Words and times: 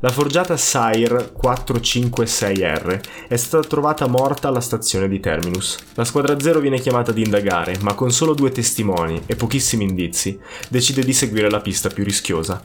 La 0.00 0.10
forgiata 0.10 0.58
Sire 0.58 1.32
456R 1.42 3.00
è 3.28 3.36
stata 3.36 3.66
trovata 3.66 4.06
morta 4.06 4.48
alla 4.48 4.60
stazione 4.60 5.08
di 5.08 5.20
Terminus. 5.20 5.78
La 5.94 6.04
squadra 6.04 6.38
zero 6.38 6.60
viene 6.60 6.78
chiamata 6.78 7.12
ad 7.12 7.18
indagare, 7.18 7.78
ma 7.80 7.94
con 7.94 8.12
solo 8.12 8.34
due 8.34 8.50
testimoni 8.50 9.22
e 9.24 9.36
pochissimi 9.36 9.84
indizi, 9.84 10.38
decide 10.68 11.02
di 11.02 11.14
seguire 11.14 11.48
la 11.48 11.62
pista 11.62 11.88
più 11.88 12.04
rischiosa. 12.04 12.60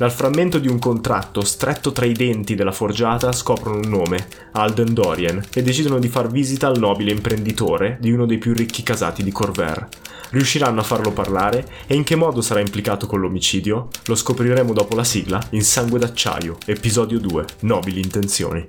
Dal 0.00 0.10
frammento 0.10 0.58
di 0.58 0.66
un 0.66 0.78
contratto 0.78 1.44
stretto 1.44 1.92
tra 1.92 2.06
i 2.06 2.14
denti 2.14 2.54
della 2.54 2.72
forgiata 2.72 3.32
scoprono 3.32 3.80
un 3.80 3.90
nome, 3.90 4.28
Alden 4.52 4.94
Dorian, 4.94 5.44
e 5.52 5.60
decidono 5.60 5.98
di 5.98 6.08
far 6.08 6.30
visita 6.30 6.68
al 6.68 6.78
nobile 6.78 7.10
imprenditore 7.10 7.98
di 8.00 8.10
uno 8.10 8.24
dei 8.24 8.38
più 8.38 8.54
ricchi 8.54 8.82
casati 8.82 9.22
di 9.22 9.30
Corver. 9.30 9.88
Riusciranno 10.30 10.80
a 10.80 10.84
farlo 10.84 11.12
parlare 11.12 11.66
e 11.86 11.96
in 11.96 12.04
che 12.04 12.16
modo 12.16 12.40
sarà 12.40 12.60
implicato 12.60 13.06
con 13.06 13.20
l'omicidio? 13.20 13.88
Lo 14.06 14.14
scopriremo 14.14 14.72
dopo 14.72 14.96
la 14.96 15.04
sigla 15.04 15.38
in 15.50 15.64
Sangue 15.64 15.98
d'acciaio, 15.98 16.56
episodio 16.64 17.18
2, 17.18 17.44
Nobili 17.60 18.00
intenzioni. 18.00 18.66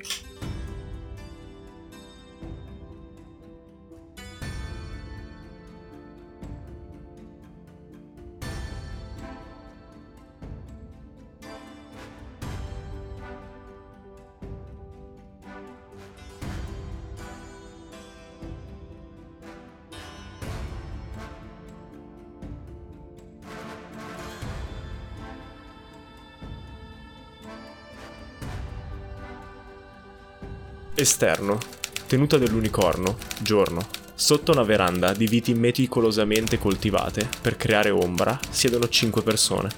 Esterno. 31.23 31.59
Tenuta 32.07 32.39
dell'unicorno, 32.39 33.15
giorno. 33.43 33.85
Sotto 34.15 34.53
una 34.53 34.63
veranda 34.63 35.13
di 35.13 35.27
viti 35.27 35.53
meticolosamente 35.53 36.57
coltivate 36.57 37.29
per 37.39 37.57
creare 37.57 37.91
ombra 37.91 38.39
siedono 38.49 38.89
cinque 38.89 39.21
persone. 39.21 39.69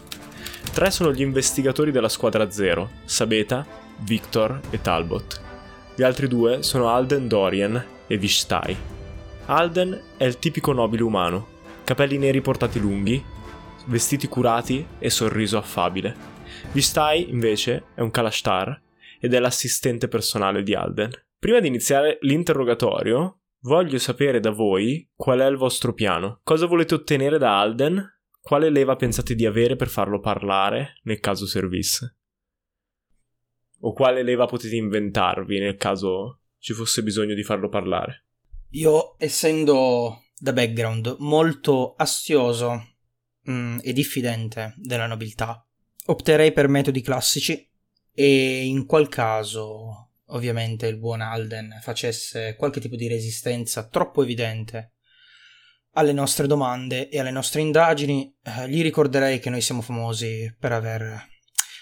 Tre 0.72 0.89
sono 0.89 1.11
gli 1.11 1.19
investigatori 1.19 1.91
della 1.91 2.08
squadra 2.08 2.50
zero, 2.50 2.91
Sabeta, 3.03 3.67
Victor 4.05 4.58
e 4.69 4.80
Talbot. 4.80 5.41
Gli 5.94 6.03
altri 6.03 6.30
due 6.30 6.63
sono 6.63 6.88
Alden 6.88 7.27
Dorian 7.27 7.85
e 8.07 8.17
Vishtai. 8.17 8.78
Alden 9.47 10.02
è 10.16 10.23
il 10.23 10.39
tipico 10.39 10.72
nobile 10.72 11.03
umano, 11.03 11.47
capelli 11.83 12.17
neri 12.17 12.39
portati 12.39 12.80
lunghi, 12.80 13.22
vestiti 13.88 14.30
curati 14.30 14.88
e 14.97 15.09
sorriso 15.09 15.57
affabile. 15.57 16.16
Vishtai, 16.72 17.30
invece, 17.30 17.88
è 17.95 18.00
un 18.00 18.11
Kalashtar 18.11 18.81
ed 19.19 19.33
è 19.33 19.39
l'assistente 19.39 20.07
personale 20.07 20.63
di 20.63 20.73
Alden. 20.73 21.11
Prima 21.44 21.59
di 21.59 21.67
iniziare 21.67 22.19
l'interrogatorio, 22.22 23.41
voglio 23.63 23.99
sapere 23.99 24.39
da 24.39 24.52
voi 24.52 25.11
qual 25.13 25.41
è 25.41 25.45
il 25.45 25.58
vostro 25.58 25.94
piano. 25.94 26.39
Cosa 26.41 26.67
volete 26.67 26.94
ottenere 26.94 27.38
da 27.38 27.59
Alden? 27.59 28.02
Quale 28.39 28.69
leva 28.69 28.95
pensate 28.95 29.35
di 29.35 29.45
avere 29.45 29.75
per 29.75 29.89
farlo 29.89 30.22
parlare 30.22 31.02
nel 31.03 31.19
caso 31.19 31.45
servisse? 31.45 32.16
O 33.81 33.91
quale 33.91 34.23
leva 34.23 34.45
potete 34.45 34.77
inventarvi 34.77 35.59
nel 35.59 35.75
caso 35.75 36.44
ci 36.59 36.72
fosse 36.72 37.03
bisogno 37.03 37.33
di 37.33 37.44
farlo 37.44 37.67
parlare? 37.67 38.28
Io, 38.69 39.16
essendo 39.17 40.28
da 40.39 40.53
background 40.53 41.17
molto 41.19 41.94
astioso 41.95 42.95
mm, 43.52 43.80
e 43.81 43.91
diffidente 43.91 44.75
della 44.78 45.07
nobiltà, 45.07 45.61
opterei 46.05 46.53
per 46.53 46.69
metodi 46.69 47.02
classici 47.02 47.69
e 48.13 48.63
in 48.63 48.85
qual 48.85 49.09
caso 49.09 50.03
ovviamente 50.33 50.88
il 50.88 50.97
buon 50.97 51.21
Alden 51.21 51.79
facesse 51.81 52.55
qualche 52.55 52.79
tipo 52.79 52.95
di 52.95 53.07
resistenza 53.07 53.88
troppo 53.88 54.21
evidente 54.21 54.91
alle 55.94 56.13
nostre 56.13 56.47
domande 56.47 57.09
e 57.09 57.19
alle 57.19 57.31
nostre 57.31 57.61
indagini, 57.61 58.35
eh, 58.44 58.67
gli 58.67 58.81
ricorderei 58.81 59.39
che 59.39 59.49
noi 59.49 59.61
siamo 59.61 59.81
famosi 59.81 60.55
per 60.59 60.71
aver 60.71 61.27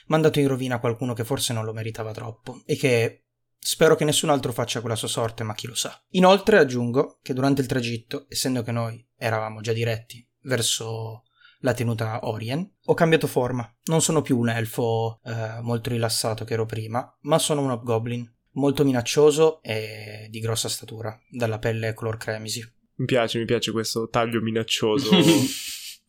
mandato 0.07 0.39
in 0.39 0.47
rovina 0.47 0.79
qualcuno 0.79 1.13
che 1.13 1.23
forse 1.23 1.53
non 1.53 1.63
lo 1.63 1.73
meritava 1.73 2.11
troppo 2.11 2.61
e 2.65 2.75
che 2.75 3.23
spero 3.57 3.95
che 3.95 4.03
nessun 4.03 4.29
altro 4.29 4.51
faccia 4.51 4.81
quella 4.81 4.95
sua 4.95 5.07
sorte, 5.07 5.43
ma 5.43 5.53
chi 5.53 5.67
lo 5.67 5.75
sa. 5.75 6.03
Inoltre 6.09 6.57
aggiungo 6.57 7.19
che 7.21 7.33
durante 7.33 7.61
il 7.61 7.67
tragitto, 7.67 8.25
essendo 8.27 8.63
che 8.63 8.71
noi 8.71 9.05
eravamo 9.17 9.61
già 9.61 9.71
diretti 9.71 10.27
verso 10.41 11.23
la 11.61 11.73
tenuta 11.73 12.27
Orien. 12.27 12.69
Ho 12.85 12.93
cambiato 12.93 13.27
forma, 13.27 13.71
non 13.85 14.01
sono 14.01 14.21
più 14.21 14.37
un 14.37 14.49
elfo 14.49 15.19
eh, 15.23 15.59
molto 15.61 15.89
rilassato 15.89 16.43
che 16.43 16.53
ero 16.53 16.65
prima, 16.65 17.17
ma 17.21 17.39
sono 17.39 17.61
un 17.61 17.71
hobgoblin, 17.71 18.29
molto 18.53 18.83
minaccioso 18.83 19.61
e 19.61 20.27
di 20.29 20.39
grossa 20.39 20.69
statura, 20.69 21.17
dalla 21.29 21.59
pelle 21.59 21.93
color 21.93 22.17
cremisi. 22.17 22.61
Mi 22.95 23.05
piace, 23.05 23.39
mi 23.39 23.45
piace 23.45 23.71
questo 23.71 24.09
taglio 24.09 24.41
minaccioso. 24.41 25.09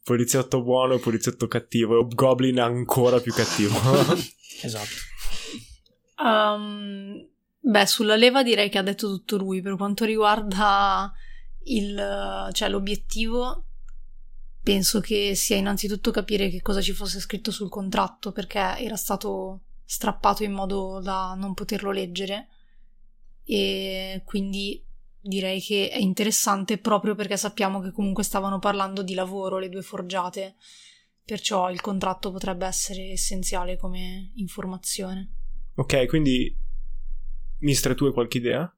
poliziotto 0.03 0.62
buono 0.62 0.94
e 0.94 0.98
poliziotto 0.98 1.47
cattivo, 1.47 1.94
e 1.94 1.98
hobgoblin 1.98 2.58
ancora 2.60 3.20
più 3.20 3.32
cattivo. 3.32 3.75
esatto. 4.62 5.10
Um, 6.16 7.28
beh, 7.60 7.86
sulla 7.86 8.16
leva 8.16 8.42
direi 8.42 8.69
che 8.69 8.78
ha 8.78 8.82
detto 8.82 9.09
tutto 9.09 9.36
lui. 9.36 9.62
Per 9.62 9.76
quanto 9.76 10.04
riguarda 10.04 11.12
il, 11.64 12.48
cioè, 12.53 12.69
l'obiettivo, 12.69 13.66
penso 14.62 15.00
che 15.00 15.34
sia 15.34 15.56
innanzitutto 15.56 16.10
capire 16.10 16.48
che 16.48 16.62
cosa 16.62 16.80
ci 16.80 16.92
fosse 16.92 17.20
scritto 17.20 17.50
sul 17.50 17.69
contratto 17.69 18.32
perché 18.32 18.59
era 18.78 18.97
stato 18.97 19.62
strappato 19.92 20.42
in 20.42 20.53
modo 20.53 21.00
da 21.03 21.34
non 21.36 21.53
poterlo 21.53 21.91
leggere. 21.91 22.48
E 23.44 24.22
quindi 24.25 24.82
direi 25.20 25.60
che 25.60 25.91
è 25.91 25.98
interessante 25.98 26.78
proprio 26.78 27.14
perché 27.14 27.36
sappiamo 27.36 27.80
che 27.80 27.92
comunque 27.92 28.25
stavano 28.25 28.58
parlando 28.58 29.03
di 29.03 29.12
lavoro 29.12 29.58
le 29.58 29.69
due 29.69 29.82
forgiate. 29.82 30.56
Perciò 31.22 31.70
il 31.70 31.82
contratto 31.82 32.32
potrebbe 32.32 32.64
essere 32.64 33.10
essenziale 33.10 33.76
come 33.76 34.32
informazione. 34.36 35.34
Ok 35.75 36.06
quindi 36.06 36.54
Mistre 37.59 37.94
tu 37.94 38.06
hai 38.06 38.12
qualche 38.12 38.38
idea? 38.38 38.74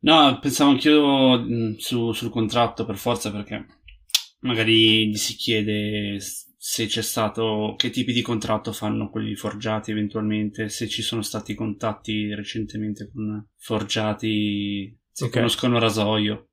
No, 0.00 0.38
pensavo 0.40 0.70
anch'io 0.70 1.38
mm, 1.38 1.76
su, 1.76 2.12
sul 2.12 2.30
contratto 2.30 2.86
per 2.86 2.96
forza 2.96 3.30
perché 3.30 3.66
magari 4.40 5.10
gli 5.10 5.16
si 5.16 5.34
chiede 5.34 6.18
se 6.62 6.84
c'è 6.84 7.00
stato, 7.00 7.74
che 7.78 7.88
tipi 7.88 8.12
di 8.12 8.20
contratto 8.20 8.74
fanno 8.74 9.08
quelli 9.08 9.34
forgiati 9.34 9.92
eventualmente, 9.92 10.68
se 10.68 10.88
ci 10.88 11.00
sono 11.00 11.22
stati 11.22 11.54
contatti 11.54 12.34
recentemente 12.34 13.10
con 13.10 13.48
forgiati, 13.56 14.94
se 15.10 15.24
okay. 15.24 15.36
conoscono 15.38 15.78
rasoio. 15.78 16.50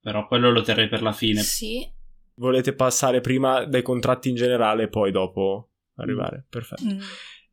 Però 0.00 0.26
quello 0.26 0.50
lo 0.50 0.62
terrei 0.62 0.88
per 0.88 1.02
la 1.02 1.12
fine. 1.12 1.42
Sì. 1.42 1.88
Volete 2.34 2.74
passare 2.74 3.20
prima 3.20 3.64
dai 3.64 3.82
contratti 3.82 4.28
in 4.28 4.34
generale 4.34 4.84
e 4.84 4.88
poi 4.88 5.12
dopo 5.12 5.70
arrivare. 5.98 6.38
Mm. 6.38 6.48
Perfetto. 6.48 6.84
Mm. 6.84 6.98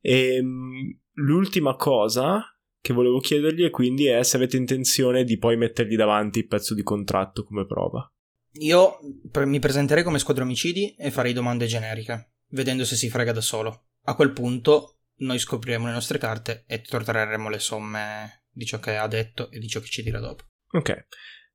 E 0.01 0.35
ehm, 0.37 0.99
l'ultima 1.17 1.75
cosa 1.75 2.43
che 2.81 2.93
volevo 2.93 3.19
chiedergli 3.19 3.63
è 3.63 3.69
quindi 3.69 4.07
è 4.07 4.23
se 4.23 4.37
avete 4.37 4.57
intenzione 4.57 5.23
di 5.23 5.37
poi 5.37 5.55
mettergli 5.55 5.95
davanti 5.95 6.39
il 6.39 6.47
pezzo 6.47 6.73
di 6.73 6.81
contratto 6.81 7.43
come 7.43 7.67
prova. 7.67 8.11
Io 8.59 8.99
mi 9.45 9.59
presenterei 9.59 10.03
come 10.03 10.19
squadra 10.19 10.43
omicidi 10.43 10.95
e 10.95 11.11
farei 11.11 11.33
domande 11.33 11.65
generiche, 11.65 12.35
vedendo 12.49 12.85
se 12.85 12.95
si 12.95 13.09
frega 13.09 13.31
da 13.31 13.41
solo. 13.41 13.87
A 14.03 14.15
quel 14.15 14.31
punto 14.31 14.99
noi 15.17 15.39
scopriremo 15.39 15.87
le 15.87 15.93
nostre 15.93 16.17
carte 16.17 16.63
e 16.67 16.81
torteremo 16.81 17.49
le 17.49 17.59
somme 17.59 18.43
di 18.51 18.65
ciò 18.65 18.79
che 18.79 18.95
ha 18.95 19.07
detto 19.07 19.49
e 19.51 19.59
di 19.59 19.67
ciò 19.67 19.79
che 19.79 19.87
ci 19.87 20.03
dirà 20.03 20.19
dopo. 20.19 20.43
Ok. 20.71 21.07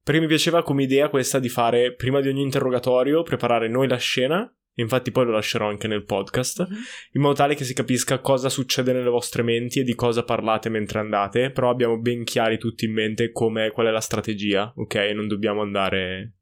Perché 0.03 0.21
mi 0.21 0.27
piaceva 0.27 0.63
come 0.63 0.83
idea 0.83 1.09
questa 1.09 1.39
di 1.39 1.49
fare 1.49 1.95
prima 1.95 2.21
di 2.21 2.29
ogni 2.29 2.43
interrogatorio, 2.43 3.23
preparare 3.23 3.69
noi 3.69 3.87
la 3.87 3.99
scena, 3.99 4.51
infatti 4.75 5.11
poi 5.11 5.27
lo 5.27 5.33
lascerò 5.33 5.69
anche 5.69 5.89
nel 5.89 6.05
podcast, 6.05 6.67
mm-hmm. 6.67 6.81
in 7.13 7.21
modo 7.21 7.35
tale 7.35 7.55
che 7.55 7.65
si 7.65 7.75
capisca 7.75 8.19
cosa 8.19 8.49
succede 8.49 8.93
nelle 8.93 9.11
vostre 9.11 9.43
menti 9.43 9.81
e 9.81 9.85
di 9.85 9.95
cosa 9.95 10.25
parlate 10.25 10.69
mentre 10.69 11.01
andate, 11.01 11.51
però 11.51 11.71
abbiamo 11.71 11.99
ben 11.99 12.25
chiari 12.25 12.59
tutti 12.59 12.87
in 12.87 12.93
mente 12.93 13.31
come, 13.31 13.71
qual 13.71 13.87
è 13.87 13.91
la 13.91 14.01
strategia, 14.01 14.73
ok? 14.75 14.95
Non 15.15 15.29
dobbiamo 15.29 15.61
andare 15.61 16.40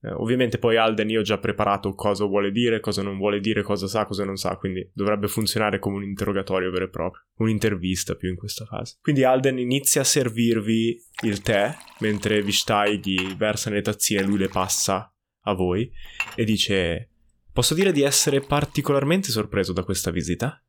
eh, 0.00 0.10
ovviamente 0.12 0.58
poi 0.58 0.76
Alden 0.76 1.10
io 1.10 1.20
ho 1.20 1.24
già 1.24 1.38
preparato 1.38 1.94
cosa 1.94 2.24
vuole 2.24 2.52
dire, 2.52 2.80
cosa 2.80 3.02
non 3.02 3.16
vuole 3.16 3.40
dire, 3.40 3.62
cosa 3.62 3.86
sa, 3.86 4.06
cosa 4.06 4.24
non 4.24 4.36
sa, 4.36 4.56
quindi 4.56 4.88
dovrebbe 4.92 5.28
funzionare 5.28 5.78
come 5.78 5.96
un 5.96 6.04
interrogatorio 6.04 6.70
vero 6.70 6.84
e 6.84 6.88
proprio, 6.88 7.22
un'intervista 7.38 8.14
più 8.14 8.28
in 8.28 8.36
questa 8.36 8.64
fase. 8.64 8.98
Quindi 9.00 9.24
Alden 9.24 9.58
inizia 9.58 10.02
a 10.02 10.04
servirvi 10.04 11.02
il 11.24 11.40
tè, 11.40 11.74
mentre 12.00 12.42
Vishtai 12.42 13.00
gli 13.02 13.34
versa 13.34 13.70
nelle 13.70 13.82
tazzine 13.82 14.20
e 14.20 14.24
lui 14.24 14.38
le 14.38 14.48
passa 14.48 15.12
a 15.42 15.52
voi 15.54 15.90
e 16.34 16.44
dice 16.44 17.10
Posso 17.58 17.74
dire 17.74 17.90
di 17.90 18.02
essere 18.02 18.40
particolarmente 18.40 19.30
sorpreso 19.30 19.72
da 19.72 19.82
questa 19.82 20.12
visita? 20.12 20.62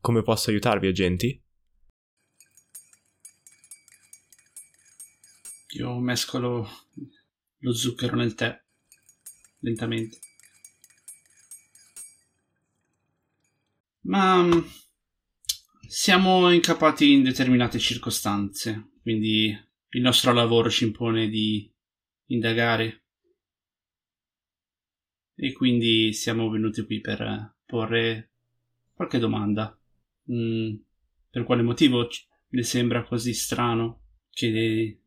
Come 0.00 0.22
posso 0.22 0.50
aiutarvi, 0.50 0.88
agenti? 0.88 1.40
Io 5.76 5.96
mescolo 6.00 6.68
lo 7.58 7.72
zucchero 7.72 8.16
nel 8.16 8.34
tè, 8.34 8.60
lentamente. 9.60 10.18
Ma 14.02 14.42
mm, 14.42 14.60
Siamo 15.90 16.50
incappati 16.52 17.12
in 17.12 17.22
determinate 17.22 17.78
circostanze, 17.78 18.90
quindi 19.00 19.58
il 19.88 20.00
nostro 20.02 20.34
lavoro 20.34 20.68
ci 20.68 20.84
impone 20.84 21.30
di 21.30 21.66
indagare. 22.26 23.04
E 25.34 25.52
quindi 25.54 26.12
siamo 26.12 26.50
venuti 26.50 26.84
qui 26.84 27.00
per 27.00 27.54
porre 27.64 28.32
qualche 28.92 29.18
domanda. 29.18 29.74
Mm, 30.30 30.74
per 31.30 31.44
quale 31.44 31.62
motivo 31.62 32.06
le 32.48 32.62
sembra 32.62 33.02
così 33.04 33.32
strano 33.32 34.02
che... 34.28 35.00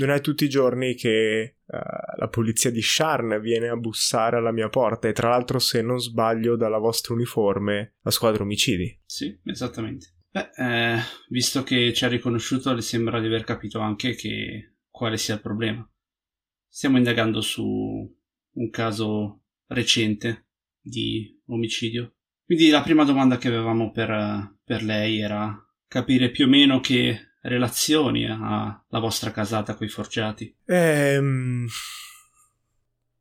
Non 0.00 0.10
è 0.10 0.20
tutti 0.20 0.44
i 0.44 0.48
giorni 0.48 0.94
che 0.94 1.56
uh, 1.64 1.76
la 2.16 2.28
polizia 2.28 2.70
di 2.70 2.82
Sharn 2.82 3.40
viene 3.40 3.68
a 3.68 3.76
bussare 3.76 4.36
alla 4.36 4.52
mia 4.52 4.68
porta 4.68 5.08
e 5.08 5.12
tra 5.12 5.28
l'altro 5.28 5.58
se 5.58 5.82
non 5.82 6.00
sbaglio 6.00 6.56
dalla 6.56 6.78
vostra 6.78 7.14
uniforme 7.14 7.96
la 8.02 8.10
squadra 8.10 8.42
omicidi. 8.42 9.00
Sì, 9.04 9.38
esattamente. 9.44 10.14
Beh, 10.30 10.50
eh, 10.56 10.98
visto 11.28 11.62
che 11.62 11.92
ci 11.92 12.04
ha 12.04 12.08
riconosciuto 12.08 12.72
le 12.72 12.82
sembra 12.82 13.20
di 13.20 13.26
aver 13.26 13.44
capito 13.44 13.80
anche 13.80 14.14
che 14.14 14.76
quale 14.88 15.16
sia 15.16 15.34
il 15.34 15.40
problema. 15.40 15.88
Stiamo 16.68 16.98
indagando 16.98 17.40
su 17.40 17.62
un 18.52 18.70
caso 18.70 19.42
recente 19.66 20.46
di 20.80 21.40
omicidio. 21.46 22.14
Quindi 22.44 22.70
la 22.70 22.82
prima 22.82 23.04
domanda 23.04 23.38
che 23.38 23.48
avevamo 23.48 23.90
per, 23.90 24.56
per 24.64 24.82
lei 24.82 25.20
era 25.20 25.56
capire 25.86 26.30
più 26.30 26.46
o 26.46 26.48
meno 26.48 26.80
che 26.80 27.29
relazioni 27.40 28.26
ha 28.26 28.84
la 28.88 28.98
vostra 28.98 29.30
casata 29.30 29.74
coi 29.74 29.88
forgiati? 29.88 30.54
Ehm, 30.66 31.66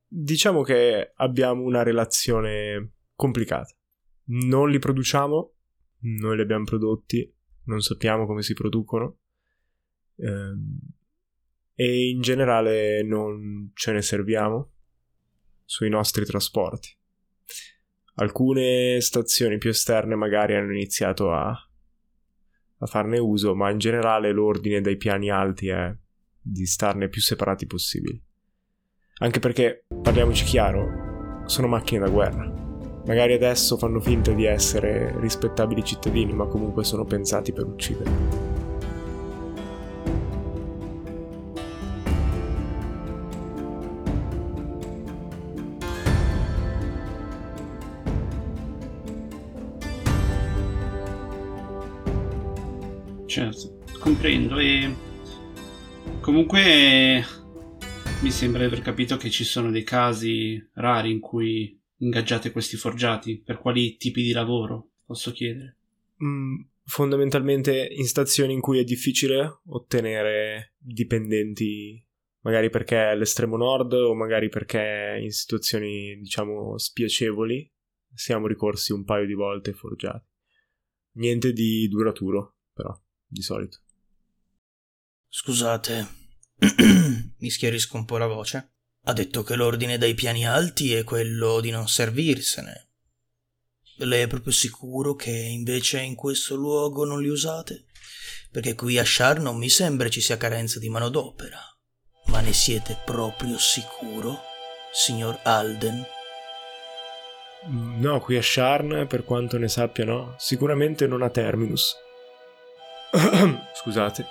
diciamo 0.07 0.61
che 0.63 1.13
abbiamo 1.15 1.63
una 1.63 1.83
relazione 1.83 2.93
complicata. 3.15 3.73
Non 4.31 4.69
li 4.69 4.79
produciamo, 4.79 5.53
non 5.99 6.35
li 6.35 6.41
abbiamo 6.41 6.63
prodotti, 6.63 7.33
non 7.65 7.81
sappiamo 7.81 8.25
come 8.25 8.41
si 8.41 8.53
producono 8.53 9.19
ehm, 10.17 10.79
e 11.73 12.09
in 12.09 12.21
generale 12.21 13.03
non 13.03 13.71
ce 13.73 13.91
ne 13.93 14.01
serviamo 14.01 14.71
sui 15.63 15.89
nostri 15.89 16.25
trasporti. 16.25 16.95
Alcune 18.15 18.99
stazioni 18.99 19.57
più 19.57 19.69
esterne 19.69 20.15
magari 20.15 20.55
hanno 20.55 20.73
iniziato 20.73 21.31
a 21.31 21.55
a 22.79 22.85
farne 22.85 23.17
uso, 23.17 23.55
ma 23.55 23.69
in 23.69 23.77
generale 23.77 24.31
l'ordine 24.31 24.81
dai 24.81 24.97
piani 24.97 25.29
alti 25.29 25.69
è 25.69 25.93
di 26.41 26.65
starne 26.65 27.09
più 27.09 27.21
separati 27.21 27.65
possibili. 27.65 28.21
Anche 29.19 29.39
perché, 29.39 29.85
parliamoci 30.01 30.45
chiaro, 30.45 31.43
sono 31.45 31.67
macchine 31.67 31.99
da 31.99 32.09
guerra. 32.09 32.67
Magari 33.05 33.33
adesso 33.33 33.77
fanno 33.77 33.99
finta 33.99 34.31
di 34.31 34.45
essere 34.45 35.19
rispettabili 35.19 35.83
cittadini, 35.83 36.33
ma 36.33 36.45
comunque 36.45 36.83
sono 36.83 37.05
pensati 37.05 37.51
per 37.51 37.65
uccidere. 37.65 38.48
Certo, 53.29 53.77
comprendo 53.99 54.57
e 54.57 54.91
comunque 56.19 57.23
mi 58.23 58.31
sembra 58.31 58.61
di 58.61 58.65
aver 58.65 58.81
capito 58.81 59.17
che 59.17 59.29
ci 59.29 59.43
sono 59.43 59.69
dei 59.69 59.83
casi 59.83 60.59
rari 60.73 61.11
in 61.11 61.19
cui 61.19 61.79
ingaggiate 61.97 62.51
questi 62.51 62.75
forgiati. 62.75 63.39
Per 63.39 63.59
quali 63.59 63.97
tipi 63.97 64.23
di 64.23 64.31
lavoro, 64.31 64.93
posso 65.05 65.31
chiedere? 65.31 65.77
Mm, 66.23 66.55
fondamentalmente 66.85 67.89
in 67.91 68.07
stazioni 68.07 68.53
in 68.53 68.61
cui 68.61 68.79
è 68.79 68.83
difficile 68.83 69.59
ottenere 69.67 70.73
dipendenti, 70.79 72.03
magari 72.39 72.71
perché 72.71 72.95
è 72.95 73.11
all'estremo 73.11 73.57
nord 73.57 73.93
o 73.93 74.15
magari 74.15 74.49
perché 74.49 75.19
in 75.21 75.29
situazioni, 75.29 76.17
diciamo, 76.17 76.79
spiacevoli, 76.79 77.71
siamo 78.11 78.47
ricorsi 78.47 78.91
un 78.91 79.03
paio 79.03 79.27
di 79.27 79.35
volte 79.35 79.73
forgiati. 79.73 80.25
Niente 81.11 81.53
di 81.53 81.87
duraturo, 81.87 82.55
però 82.73 82.99
di 83.29 83.41
solito. 83.41 83.79
Scusate, 85.27 86.07
mi 87.37 87.49
schiarisco 87.49 87.95
un 87.95 88.05
po' 88.05 88.17
la 88.17 88.25
voce. 88.25 88.73
Ha 89.03 89.13
detto 89.13 89.43
che 89.43 89.55
l'ordine 89.55 89.97
dai 89.97 90.13
piani 90.13 90.45
alti 90.45 90.93
è 90.93 91.03
quello 91.03 91.61
di 91.61 91.69
non 91.69 91.87
servirsene. 91.87 92.89
Lei 93.97 94.23
è 94.23 94.27
proprio 94.27 94.53
sicuro 94.53 95.13
che 95.15 95.31
invece 95.31 95.99
in 95.99 96.15
questo 96.15 96.55
luogo 96.55 97.05
non 97.05 97.21
li 97.21 97.29
usate? 97.29 97.85
Perché 98.51 98.73
qui 98.73 98.97
a 98.97 99.05
Shar 99.05 99.39
non 99.39 99.57
mi 99.57 99.69
sembra 99.69 100.09
ci 100.09 100.21
sia 100.21 100.37
carenza 100.37 100.79
di 100.79 100.89
manodopera. 100.89 101.59
Ma 102.27 102.41
ne 102.41 102.53
siete 102.53 102.99
proprio 103.05 103.57
sicuro, 103.57 104.39
signor 104.91 105.39
Alden? 105.43 106.05
No, 107.67 108.21
qui 108.21 108.37
a 108.37 108.41
Sharn, 108.41 109.05
per 109.07 109.25
quanto 109.25 109.57
ne 109.57 109.67
sappia, 109.67 110.05
no. 110.05 110.35
Sicuramente 110.37 111.07
non 111.07 111.21
a 111.21 111.29
Terminus. 111.29 111.95
Scusate. 113.73 114.25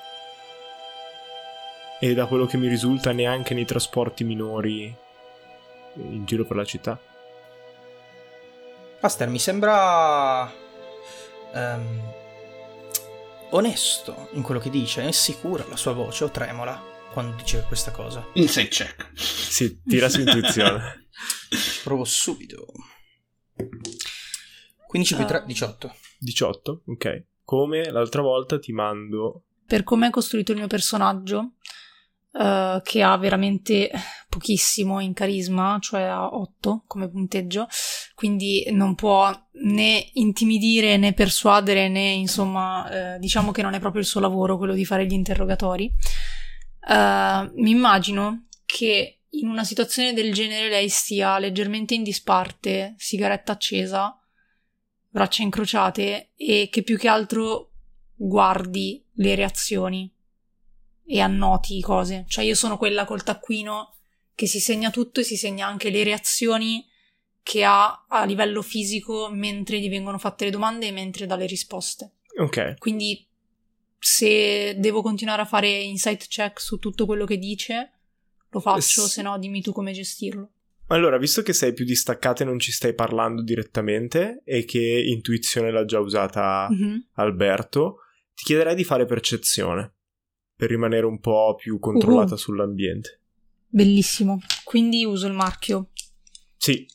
E 2.01 2.15
da 2.15 2.27
quello 2.27 2.47
che 2.47 2.57
mi 2.57 2.69
risulta 2.69 3.13
neanche 3.13 3.55
nei 3.55 3.65
trasporti 3.65 4.23
minori 4.25 4.95
in 5.95 6.25
giro 6.25 6.45
per 6.45 6.57
la 6.57 6.65
città. 6.65 7.01
Aster 9.01 9.29
mi 9.29 9.39
sembra 9.39 10.53
um, 11.53 12.13
onesto 13.51 14.29
in 14.33 14.43
quello 14.43 14.61
che 14.61 14.71
dice, 14.71 15.07
è 15.07 15.11
sicura 15.13 15.65
la 15.69 15.77
sua 15.77 15.93
voce 15.93 16.25
o 16.25 16.31
tremola 16.31 16.81
quando 17.13 17.37
dice 17.37 17.65
questa 17.67 17.91
cosa. 17.91 18.27
Insight 18.35 18.71
check. 18.71 19.11
Sì, 19.15 19.81
tira 19.83 20.09
su 20.09 20.21
intuizione. 20.21 21.09
Provo 21.83 22.05
subito. 22.05 22.67
15 24.87 25.15
più 25.17 25.25
3, 25.25 25.45
18. 25.47 25.95
18, 26.21 26.83
ok 26.87 27.27
come 27.49 27.91
l'altra 27.91 28.21
volta 28.21 28.59
ti 28.59 28.73
mando... 28.73 29.45
Per 29.67 29.83
come 29.83 30.09
è 30.09 30.11
costruito 30.11 30.53
il 30.53 30.59
mio 30.59 30.67
personaggio, 30.67 31.53
uh, 32.33 32.83
che 32.83 33.03
ha 33.03 33.17
veramente 33.17 33.91
pochissimo 34.29 35.01
in 35.01 35.15
carisma, 35.15 35.79
cioè 35.81 36.03
ha 36.03 36.27
8 36.27 36.85
come 36.87 37.09
punteggio, 37.09 37.67
quindi 38.15 38.67
non 38.73 38.95
può 38.95 39.33
né 39.65 40.11
intimidire 40.13 40.99
né 40.99 41.15
persuadere 41.15 41.89
né 41.89 42.11
insomma 42.11 43.15
uh, 43.15 43.19
diciamo 43.19 43.51
che 43.51 43.63
non 43.63 43.73
è 43.73 43.81
proprio 43.81 44.03
il 44.03 44.07
suo 44.07 44.21
lavoro 44.21 44.59
quello 44.59 44.75
di 44.75 44.85
fare 44.85 45.07
gli 45.07 45.15
interrogatori. 45.15 45.91
Uh, 46.87 47.51
mi 47.63 47.71
immagino 47.71 48.49
che 48.67 49.21
in 49.31 49.49
una 49.49 49.65
situazione 49.65 50.13
del 50.13 50.35
genere 50.35 50.69
lei 50.69 50.91
stia 50.91 51.39
leggermente 51.39 51.95
in 51.95 52.03
disparte, 52.03 52.93
sigaretta 52.99 53.53
accesa, 53.53 54.15
braccia 55.19 55.43
incrociate 55.43 56.31
e 56.37 56.69
che 56.71 56.85
più 56.85 56.97
che 56.97 57.09
altro 57.09 57.73
guardi 58.15 59.05
le 59.15 59.35
reazioni 59.35 60.13
e 61.05 61.21
annoti 61.21 61.81
cose. 61.81 62.25
Cioè 62.29 62.45
io 62.45 62.55
sono 62.55 62.79
quella 62.79 63.05
col 63.05 63.25
taccuino 63.25 63.95
che 64.35 64.47
si 64.47 64.61
segna 64.61 64.91
tutto 64.91 65.19
e 65.21 65.25
si 65.25 65.37
segna 65.37 65.67
anche 65.67 65.91
le 65.91 66.05
reazioni 66.05 66.87
che 67.43 67.65
ha 67.65 68.05
a 68.07 68.25
livello 68.25 68.63
fisico 68.63 69.29
mentre 69.29 69.81
gli 69.81 69.89
vengono 69.89 70.19
fatte 70.19 70.45
le 70.45 70.51
domande 70.51 70.87
e 70.87 70.93
mentre 70.93 71.27
dà 71.27 71.35
le 71.35 71.47
risposte. 71.47 72.13
Ok. 72.39 72.77
Quindi 72.79 73.27
se 73.99 74.77
devo 74.79 75.03
continuare 75.03 75.43
a 75.43 75.47
fare 75.47 75.69
insight 75.69 76.29
check 76.29 76.61
su 76.61 76.79
tutto 76.79 77.07
quello 77.07 77.25
che 77.25 77.39
dice, 77.39 77.93
lo 78.51 78.61
faccio, 78.61 79.07
S- 79.07 79.13
se 79.13 79.23
no 79.23 79.37
dimmi 79.39 79.61
tu 79.63 79.73
come 79.73 79.93
gestirlo. 79.93 80.51
Allora, 80.89 81.19
visto 81.19 81.43
che 81.43 81.53
sei 81.53 81.75
più 81.75 81.85
distaccata 81.85 82.43
e 82.43 82.47
non 82.47 82.59
ci 82.59 82.73
stai 82.73 82.95
parlando 82.95 83.43
direttamente 83.43 84.43
e 84.45 84.65
che 84.65 85.05
intuizione 85.07 85.71
l'ha 85.71 85.85
già 85.85 86.01
usata 86.01 86.69
mm-hmm. 86.71 86.99
Alberto, 87.15 87.99
ti 88.35 88.45
chiederei 88.45 88.75
di 88.75 88.85
fare 88.85 89.05
percezione 89.05 89.95
per 90.57 90.71
rimanere 90.71 91.05
un 91.05 91.21
po' 91.21 91.55
più 91.57 91.79
controllata 91.79 92.33
uh-huh. 92.33 92.39
sull'ambiente. 92.39 93.21
Bellissimo. 93.69 94.41
Quindi 94.65 95.05
uso 95.05 95.27
il 95.27 95.35
marchio. 95.35 95.91
Sì. 96.57 96.87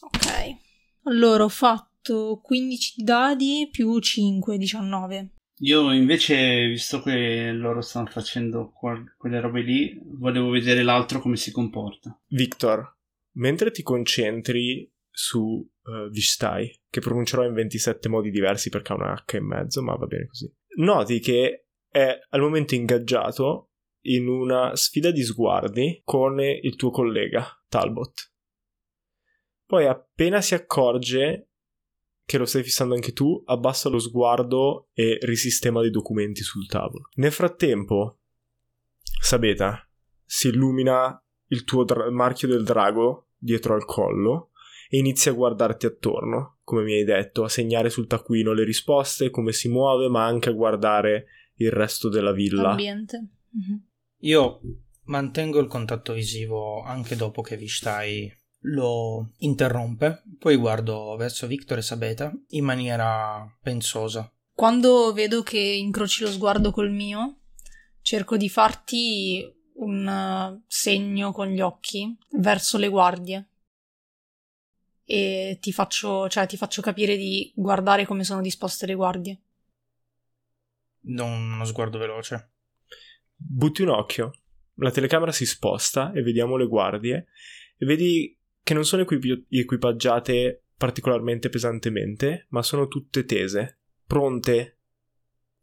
Ok. 0.00 0.56
Allora 1.04 1.44
ho 1.44 1.48
fatto 1.48 2.40
15 2.42 3.02
dadi 3.02 3.68
più 3.70 3.98
5, 3.98 4.56
19. 4.56 5.30
Io 5.62 5.92
invece, 5.92 6.68
visto 6.68 7.02
che 7.02 7.52
loro 7.52 7.82
stanno 7.82 8.06
facendo 8.06 8.72
quelle 8.72 9.40
robe 9.40 9.60
lì, 9.60 10.00
volevo 10.04 10.48
vedere 10.50 10.82
l'altro 10.82 11.20
come 11.20 11.36
si 11.36 11.50
comporta. 11.50 12.18
Victor, 12.28 12.96
mentre 13.32 13.70
ti 13.70 13.82
concentri 13.82 14.90
su 15.10 15.40
uh, 15.40 16.08
Vistai, 16.10 16.80
che 16.88 17.00
pronuncerò 17.00 17.44
in 17.44 17.52
27 17.52 18.08
modi 18.08 18.30
diversi 18.30 18.70
perché 18.70 18.92
ha 18.92 18.96
una 18.96 19.12
H 19.12 19.36
in 19.36 19.46
mezzo, 19.46 19.82
ma 19.82 19.94
va 19.96 20.06
bene 20.06 20.26
così, 20.26 20.50
noti 20.76 21.20
che 21.20 21.66
è 21.90 22.18
al 22.30 22.40
momento 22.40 22.74
ingaggiato 22.74 23.72
in 24.04 24.28
una 24.28 24.74
sfida 24.76 25.10
di 25.10 25.22
sguardi 25.22 26.00
con 26.04 26.40
il 26.40 26.74
tuo 26.76 26.90
collega 26.90 27.46
Talbot. 27.68 28.32
Poi 29.66 29.86
appena 29.86 30.40
si 30.40 30.54
accorge 30.54 31.49
che 32.30 32.38
lo 32.38 32.44
stai 32.44 32.62
fissando 32.62 32.94
anche 32.94 33.12
tu, 33.12 33.42
abbassa 33.44 33.88
lo 33.88 33.98
sguardo 33.98 34.90
e 34.92 35.18
risistema 35.22 35.80
dei 35.80 35.90
documenti 35.90 36.44
sul 36.44 36.68
tavolo. 36.68 37.08
Nel 37.14 37.32
frattempo, 37.32 38.20
Sabeta 39.20 39.84
si 40.24 40.46
illumina 40.46 41.20
il 41.48 41.64
tuo 41.64 41.82
dra- 41.82 42.08
marchio 42.08 42.46
del 42.46 42.62
drago 42.62 43.30
dietro 43.36 43.74
al 43.74 43.84
collo 43.84 44.50
e 44.88 44.98
inizia 44.98 45.32
a 45.32 45.34
guardarti 45.34 45.86
attorno, 45.86 46.58
come 46.62 46.84
mi 46.84 46.92
hai 46.92 47.02
detto, 47.02 47.42
a 47.42 47.48
segnare 47.48 47.90
sul 47.90 48.06
taccuino 48.06 48.52
le 48.52 48.62
risposte, 48.62 49.30
come 49.30 49.50
si 49.50 49.68
muove, 49.68 50.08
ma 50.08 50.24
anche 50.24 50.50
a 50.50 50.52
guardare 50.52 51.26
il 51.56 51.72
resto 51.72 52.08
della 52.08 52.30
villa. 52.30 52.62
L'ambiente. 52.62 53.26
Mhm. 53.48 53.86
Io 54.18 54.60
mantengo 55.06 55.58
il 55.58 55.66
contatto 55.66 56.12
visivo 56.12 56.80
anche 56.84 57.16
dopo 57.16 57.42
che 57.42 57.56
Vishtai 57.56 58.32
lo 58.64 59.32
interrompe, 59.38 60.22
poi 60.38 60.56
guardo 60.56 61.16
verso 61.16 61.46
Victor 61.46 61.78
e 61.78 61.82
Sabeta 61.82 62.32
in 62.48 62.64
maniera 62.64 63.46
pensosa. 63.62 64.30
Quando 64.52 65.12
vedo 65.12 65.42
che 65.42 65.58
incroci 65.58 66.22
lo 66.22 66.30
sguardo 66.30 66.70
col 66.70 66.90
mio, 66.90 67.40
cerco 68.02 68.36
di 68.36 68.48
farti 68.48 69.58
un 69.74 70.06
eh, 70.06 70.62
segno 70.66 71.32
con 71.32 71.48
gli 71.48 71.60
occhi 71.60 72.16
verso 72.32 72.76
le 72.76 72.88
guardie. 72.88 73.48
E 75.04 75.58
ti 75.60 75.72
faccio, 75.72 76.28
cioè, 76.28 76.46
ti 76.46 76.56
faccio 76.56 76.82
capire 76.82 77.16
di 77.16 77.52
guardare 77.56 78.06
come 78.06 78.22
sono 78.22 78.40
disposte 78.40 78.86
le 78.86 78.94
guardie. 78.94 79.40
Do 81.00 81.24
uno 81.24 81.64
sguardo 81.64 81.98
veloce. 81.98 82.52
Butti 83.34 83.82
un 83.82 83.88
occhio. 83.88 84.32
La 84.74 84.90
telecamera 84.90 85.32
si 85.32 85.46
sposta 85.46 86.12
e 86.12 86.22
vediamo 86.22 86.56
le 86.56 86.66
guardie 86.66 87.26
e 87.76 87.86
vedi 87.86 88.39
che 88.70 88.76
non 88.76 88.84
sono 88.84 89.02
equipi- 89.02 89.46
equipaggiate 89.48 90.66
particolarmente 90.76 91.48
pesantemente, 91.48 92.46
ma 92.50 92.62
sono 92.62 92.86
tutte 92.86 93.24
tese, 93.24 93.80
pronte, 94.06 94.78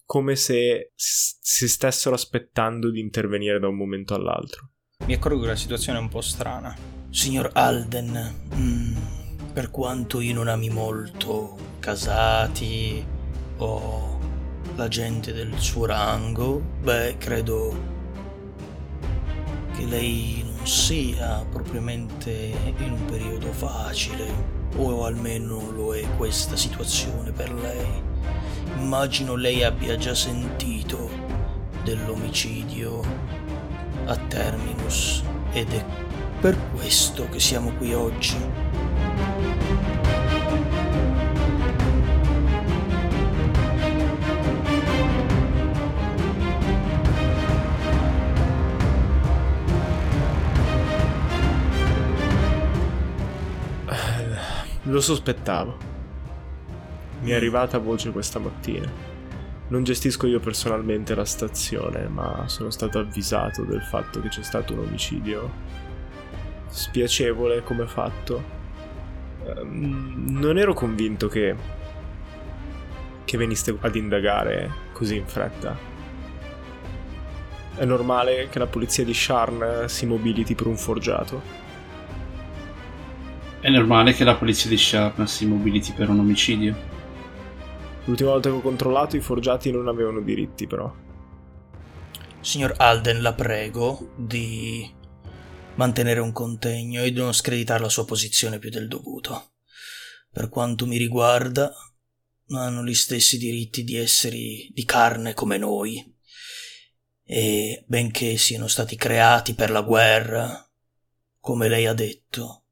come 0.03 0.35
se 0.35 0.91
s- 0.93 1.37
si 1.39 1.69
stessero 1.69 2.13
aspettando 2.15 2.91
di 2.91 2.99
intervenire 2.99 3.59
da 3.59 3.69
un 3.69 3.77
momento 3.77 4.13
all'altro. 4.13 4.71
Mi 5.05 5.13
accorgo 5.13 5.39
che 5.39 5.47
la 5.47 5.55
situazione 5.55 5.99
è 5.99 6.01
un 6.01 6.09
po' 6.09 6.19
strana. 6.19 6.75
Signor 7.09 7.51
Alden, 7.53 8.35
mm, 8.53 8.97
per 9.53 9.71
quanto 9.71 10.19
io 10.19 10.33
non 10.33 10.49
ami 10.49 10.69
molto 10.69 11.55
casati 11.79 13.01
o 13.59 14.19
la 14.75 14.87
gente 14.89 15.31
del 15.31 15.57
suo 15.59 15.85
rango, 15.85 16.59
beh, 16.81 17.15
credo 17.17 17.95
che 19.77 19.85
lei 19.85 20.43
sia 20.67 21.45
propriamente 21.49 22.53
in 22.79 22.91
un 22.91 23.05
periodo 23.05 23.53
facile, 23.53 24.29
o 24.75 25.05
almeno 25.05 25.71
lo 25.71 25.95
è 25.95 26.05
questa 26.17 26.57
situazione 26.57 27.31
per 27.31 27.53
lei. 27.53 28.03
Immagino 28.77 29.35
lei 29.35 29.63
abbia 29.63 29.95
già 29.95 30.13
sentito 30.13 31.09
dell'omicidio 31.83 33.01
a 34.07 34.17
Terminus 34.17 35.23
ed 35.53 35.71
è 35.71 35.85
per 36.41 36.57
questo 36.75 37.29
che 37.29 37.39
siamo 37.39 37.71
qui 37.77 37.93
oggi. 37.93 38.35
Lo 54.87 55.01
sospettavo. 55.01 55.77
Mi 57.21 57.31
è 57.31 57.35
arrivata 57.35 57.77
voce 57.77 58.11
questa 58.11 58.39
mattina. 58.39 58.89
Non 59.67 59.83
gestisco 59.83 60.27
io 60.27 60.39
personalmente 60.39 61.13
la 61.13 61.25
stazione, 61.25 62.07
ma 62.07 62.47
sono 62.47 62.69
stato 62.69 62.97
avvisato 62.99 63.63
del 63.63 63.81
fatto 63.81 64.21
che 64.21 64.29
c'è 64.29 64.43
stato 64.43 64.73
un 64.73 64.79
omicidio 64.79 65.51
spiacevole 66.67 67.63
come 67.63 67.85
fatto. 67.85 68.41
Ehm, 69.45 70.37
Non 70.39 70.57
ero 70.57 70.73
convinto 70.73 71.27
che 71.27 71.55
che 73.25 73.37
veniste 73.37 73.75
ad 73.81 73.95
indagare 73.97 74.71
così 74.93 75.17
in 75.17 75.27
fretta. 75.27 75.77
È 77.75 77.83
normale 77.83 78.47
che 78.49 78.57
la 78.57 78.67
polizia 78.67 79.03
di 79.03 79.13
Sharn 79.13 79.89
si 79.89 80.05
mobiliti 80.05 80.55
per 80.55 80.67
un 80.67 80.77
forgiato. 80.77 81.66
È 83.59 83.69
normale 83.69 84.13
che 84.13 84.23
la 84.23 84.35
polizia 84.35 84.69
di 84.69 84.77
Sharn 84.77 85.27
si 85.27 85.47
mobiliti 85.47 85.91
per 85.91 86.09
un 86.09 86.19
omicidio. 86.19 86.75
L'ultima 88.05 88.29
volta 88.29 88.49
che 88.49 88.55
ho 88.55 88.61
controllato 88.61 89.15
i 89.17 89.19
forgiati 89.19 89.71
non 89.71 89.87
avevano 89.87 90.21
diritti, 90.21 90.67
però. 90.67 90.93
Signor 92.39 92.75
Alden, 92.77 93.21
la 93.21 93.33
prego 93.33 94.13
di 94.15 94.89
mantenere 95.73 96.19
un 96.19 96.31
contegno 96.31 97.01
e 97.01 97.11
di 97.11 97.17
non 97.17 97.33
screditare 97.33 97.81
la 97.81 97.89
sua 97.89 98.05
posizione 98.05 98.59
più 98.59 98.69
del 98.69 98.87
dovuto. 98.87 99.53
Per 100.31 100.49
quanto 100.49 100.85
mi 100.85 100.97
riguarda, 100.97 101.73
hanno 102.49 102.85
gli 102.85 102.93
stessi 102.93 103.39
diritti 103.39 103.83
di 103.83 103.95
essere 103.95 104.37
di 104.37 104.83
carne 104.85 105.33
come 105.33 105.57
noi. 105.57 106.15
E 107.23 107.83
benché 107.87 108.37
siano 108.37 108.67
stati 108.67 108.95
creati 108.95 109.55
per 109.55 109.71
la 109.71 109.81
guerra, 109.81 110.63
come 111.39 111.67
lei 111.67 111.87
ha 111.87 111.93
detto, 111.93 112.66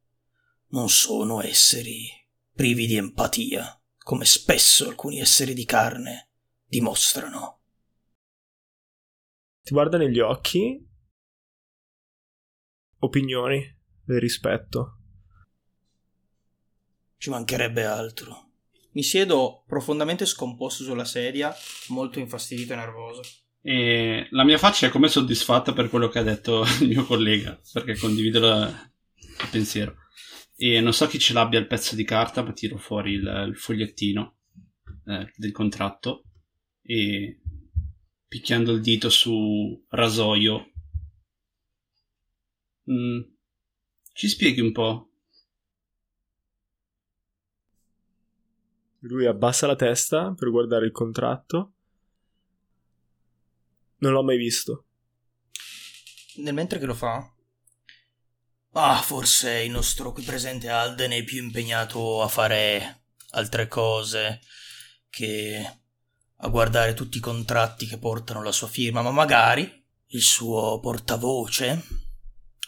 non 0.75 0.89
sono 0.89 1.41
esseri 1.41 2.05
privi 2.51 2.85
di 2.85 2.97
empatia, 2.97 3.81
come 3.97 4.25
spesso 4.25 4.89
alcuni 4.89 5.21
esseri 5.21 5.53
di 5.53 5.63
carne 5.63 6.31
dimostrano. 6.65 7.61
Ti 9.61 9.73
guarda 9.73 9.97
negli 9.97 10.19
occhi. 10.19 10.85
Opinioni 12.99 13.73
del 14.03 14.19
rispetto. 14.19 14.99
Ci 17.17 17.29
mancherebbe 17.29 17.85
altro. 17.85 18.51
Mi 18.91 19.03
siedo 19.03 19.63
profondamente 19.65 20.25
scomposto 20.25 20.83
sulla 20.83 21.05
sedia, 21.05 21.55
molto 21.87 22.19
infastidito 22.19 22.73
e 22.73 22.75
nervoso. 22.75 23.21
E 23.61 24.27
la 24.31 24.43
mia 24.43 24.57
faccia 24.57 24.87
è 24.87 24.89
come 24.89 25.07
soddisfatta 25.07 25.71
per 25.71 25.89
quello 25.89 26.09
che 26.09 26.19
ha 26.19 26.23
detto 26.23 26.65
il 26.81 26.89
mio 26.89 27.05
collega, 27.05 27.57
perché 27.71 27.97
condivido 27.97 28.41
la- 28.41 28.91
il 29.15 29.49
pensiero. 29.49 30.03
E 30.57 30.79
non 30.79 30.93
so 30.93 31.07
chi 31.07 31.19
ce 31.19 31.33
l'abbia 31.33 31.59
il 31.59 31.67
pezzo 31.67 31.95
di 31.95 32.05
carta, 32.05 32.41
ma 32.41 32.53
tiro 32.53 32.77
fuori 32.77 33.13
il, 33.13 33.45
il 33.49 33.57
fogliettino 33.57 34.37
eh, 35.05 35.31
del 35.35 35.51
contratto 35.51 36.23
e 36.81 37.41
picchiando 38.27 38.71
il 38.71 38.81
dito 38.81 39.09
su 39.09 39.85
rasoio. 39.89 40.71
Mm, 42.89 43.21
ci 44.13 44.27
spieghi 44.29 44.61
un 44.61 44.71
po'? 44.71 45.09
Lui 48.99 49.25
abbassa 49.25 49.67
la 49.67 49.75
testa 49.75 50.33
per 50.33 50.49
guardare 50.49 50.85
il 50.85 50.91
contratto. 50.91 51.73
Non 53.97 54.13
l'ho 54.13 54.23
mai 54.23 54.37
visto. 54.37 54.85
Nel 56.37 56.53
mentre 56.53 56.79
che 56.79 56.85
lo 56.85 56.93
fa, 56.93 57.34
ah, 58.75 59.01
forse 59.01 59.63
il 59.63 59.71
nostro 59.71 60.11
qui 60.11 60.23
presente 60.23 60.69
Alden 60.69 61.11
è 61.11 61.23
più 61.23 61.41
impegnato 61.41 62.21
a 62.21 62.27
fare 62.27 63.03
altre 63.31 63.67
cose 63.67 64.41
che 65.09 65.79
a 66.37 66.47
guardare 66.49 66.93
tutti 66.93 67.17
i 67.17 67.21
contratti 67.21 67.85
che 67.85 67.97
portano 67.97 68.43
la 68.43 68.51
sua 68.51 68.67
firma, 68.67 69.01
ma 69.01 69.11
magari 69.11 69.83
il 70.07 70.21
suo 70.21 70.79
portavoce 70.79 71.83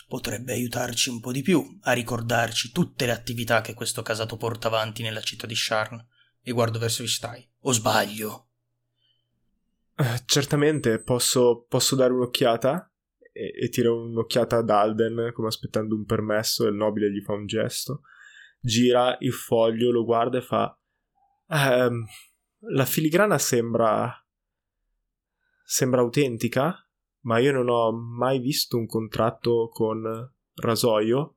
potrebbe 0.07 0.53
aiutarci 0.53 1.09
un 1.09 1.19
po' 1.19 1.31
di 1.31 1.41
più 1.41 1.79
a 1.81 1.91
ricordarci 1.91 2.71
tutte 2.71 3.05
le 3.05 3.11
attività 3.11 3.61
che 3.61 3.73
questo 3.73 4.01
casato 4.01 4.37
porta 4.37 4.67
avanti 4.67 5.03
nella 5.03 5.21
città 5.21 5.45
di 5.45 5.55
Sharn. 5.55 6.03
E 6.41 6.51
guardo 6.53 6.79
verso 6.79 7.03
Vistai. 7.03 7.45
O 7.63 7.73
sbaglio? 7.73 8.47
Eh, 9.97 10.23
certamente 10.25 11.01
posso, 11.01 11.65
posso 11.67 11.95
dare 11.95 12.13
un'occhiata. 12.13 12.89
E, 13.37 13.53
e 13.55 13.69
tiro 13.69 14.03
un'occhiata 14.03 14.57
ad 14.57 14.69
Alden 14.69 15.31
come 15.33 15.47
aspettando 15.47 15.93
un 15.93 16.05
permesso 16.05 16.65
e 16.65 16.69
il 16.69 16.75
nobile 16.75 17.11
gli 17.11 17.21
fa 17.21 17.33
un 17.33 17.45
gesto. 17.45 18.01
Gira 18.59 19.15
il 19.19 19.31
foglio, 19.31 19.91
lo 19.91 20.03
guarda 20.03 20.39
e 20.39 20.41
fa... 20.41 20.75
"Ehm, 21.49 22.05
la 22.71 22.85
filigrana 22.85 23.37
sembra... 23.37 24.11
sembra 25.63 26.01
autentica, 26.01 26.75
ma 27.21 27.37
io 27.37 27.51
non 27.51 27.69
ho 27.69 27.91
mai 27.91 28.39
visto 28.39 28.77
un 28.77 28.87
contratto 28.87 29.69
con 29.71 30.01
rasoio. 30.55 31.35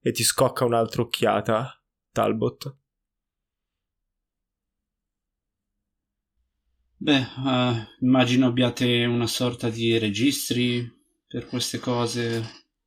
E 0.00 0.10
ti 0.12 0.24
scocca 0.24 0.64
un'altra 0.64 1.02
occhiata, 1.02 1.80
Talbot. 2.12 2.76
Beh, 7.00 7.20
eh, 7.20 7.86
immagino 8.00 8.46
abbiate 8.46 9.04
una 9.04 9.26
sorta 9.28 9.68
di 9.70 9.96
registri 9.98 10.97
per 11.28 11.46
queste 11.46 11.78
cose, 11.78 12.42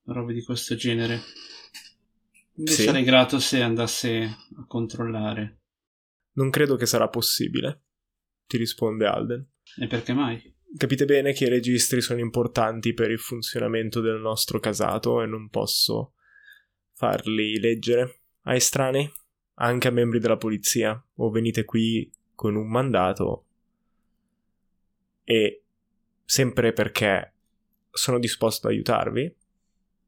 robe 0.05 0.33
di 0.33 0.43
questo 0.43 0.75
genere. 0.75 1.21
Mi 2.55 2.67
Sì. 2.67 2.83
sarei 2.83 3.03
grato 3.03 3.39
se 3.39 3.61
andasse 3.61 4.23
a 4.23 4.65
controllare. 4.67 5.59
Non 6.33 6.49
credo 6.49 6.75
che 6.75 6.85
sarà 6.85 7.07
possibile, 7.07 7.83
ti 8.47 8.57
risponde 8.57 9.05
Alden. 9.05 9.47
E 9.77 9.87
perché 9.87 10.13
mai? 10.13 10.53
Capite 10.75 11.05
bene 11.05 11.33
che 11.33 11.45
i 11.45 11.49
registri 11.49 12.01
sono 12.01 12.19
importanti 12.19 12.93
per 12.93 13.11
il 13.11 13.19
funzionamento 13.19 13.99
del 14.01 14.19
nostro 14.19 14.59
casato 14.59 15.21
e 15.21 15.25
non 15.25 15.49
posso 15.49 16.13
farli 16.93 17.59
leggere 17.59 18.21
a 18.43 18.55
estranei, 18.55 19.09
anche 19.55 19.87
a 19.87 19.91
membri 19.91 20.19
della 20.19 20.37
polizia, 20.37 21.01
o 21.15 21.29
venite 21.29 21.65
qui 21.65 22.11
con 22.33 22.55
un 22.55 22.69
mandato 22.69 23.45
e 25.23 25.63
sempre 26.25 26.73
perché 26.73 27.33
sono 27.91 28.19
disposto 28.19 28.67
ad 28.67 28.73
aiutarvi, 28.73 29.35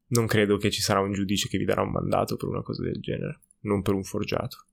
non 0.06 0.26
credo 0.26 0.56
che 0.56 0.70
ci 0.70 0.80
sarà 0.80 1.00
un 1.00 1.12
giudice 1.12 1.48
che 1.48 1.58
vi 1.58 1.64
darà 1.64 1.82
un 1.82 1.90
mandato 1.90 2.36
per 2.36 2.48
una 2.48 2.62
cosa 2.62 2.82
del 2.82 3.00
genere, 3.00 3.40
non 3.60 3.82
per 3.82 3.94
un 3.94 4.04
forgiato. 4.04 4.66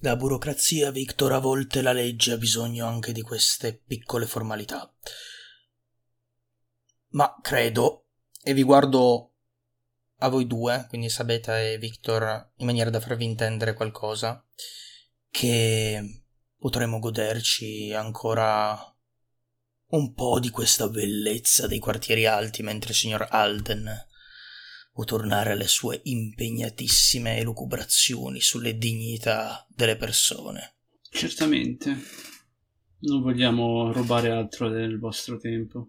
La 0.00 0.16
burocrazia, 0.16 0.90
Victor, 0.90 1.32
a 1.32 1.38
volte 1.38 1.80
la 1.80 1.92
legge 1.92 2.32
ha 2.32 2.36
bisogno 2.36 2.86
anche 2.86 3.12
di 3.12 3.22
queste 3.22 3.80
piccole 3.86 4.26
formalità. 4.26 4.92
Ma 7.10 7.38
credo, 7.40 8.06
e 8.42 8.52
vi 8.52 8.64
guardo 8.64 9.30
a 10.16 10.28
voi 10.28 10.46
due, 10.46 10.86
quindi 10.88 11.08
Sabeta 11.08 11.60
e 11.60 11.78
Victor, 11.78 12.50
in 12.56 12.66
maniera 12.66 12.90
da 12.90 12.98
farvi 12.98 13.24
intendere 13.24 13.74
qualcosa, 13.74 14.44
che 15.30 16.24
potremo 16.58 16.98
goderci 16.98 17.92
ancora 17.92 18.91
un 19.92 20.14
po' 20.14 20.40
di 20.40 20.50
questa 20.50 20.88
bellezza 20.88 21.66
dei 21.66 21.78
quartieri 21.78 22.26
alti 22.26 22.62
mentre 22.62 22.90
il 22.90 22.96
signor 22.96 23.26
Alden 23.30 23.90
può 24.92 25.04
tornare 25.04 25.52
alle 25.52 25.68
sue 25.68 26.00
impegnatissime 26.04 27.38
elucubrazioni 27.38 28.40
sulle 28.40 28.76
dignità 28.76 29.66
delle 29.74 29.96
persone. 29.96 30.74
Certamente. 31.10 31.96
Non 33.00 33.22
vogliamo 33.22 33.92
rubare 33.92 34.30
altro 34.30 34.68
del 34.68 34.98
vostro 34.98 35.38
tempo. 35.38 35.88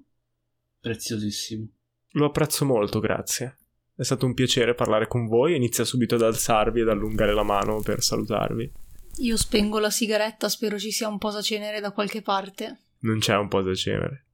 Preziosissimo. 0.80 1.68
Lo 2.12 2.26
apprezzo 2.26 2.66
molto, 2.66 3.00
grazie. 3.00 3.58
È 3.96 4.04
stato 4.04 4.26
un 4.26 4.34
piacere 4.34 4.74
parlare 4.74 5.08
con 5.08 5.28
voi. 5.28 5.56
Inizia 5.56 5.86
subito 5.86 6.16
ad 6.16 6.24
alzarvi 6.24 6.82
ed 6.82 6.90
allungare 6.90 7.34
la 7.34 7.44
mano 7.44 7.82
per 7.82 8.02
salutarvi. 8.02 8.72
Io 9.18 9.38
spengo 9.38 9.80
la 9.80 9.92
sigaretta, 9.92 10.50
spero 10.50 10.80
ci 10.80 10.92
sia 10.92 11.08
un 11.08 11.20
posacenere 11.20 11.80
da 11.80 11.92
qualche 11.92 12.22
parte. 12.22 12.83
Non 13.04 13.20
c'è 13.20 13.36
un 13.36 13.48
posacenere. 13.48 14.26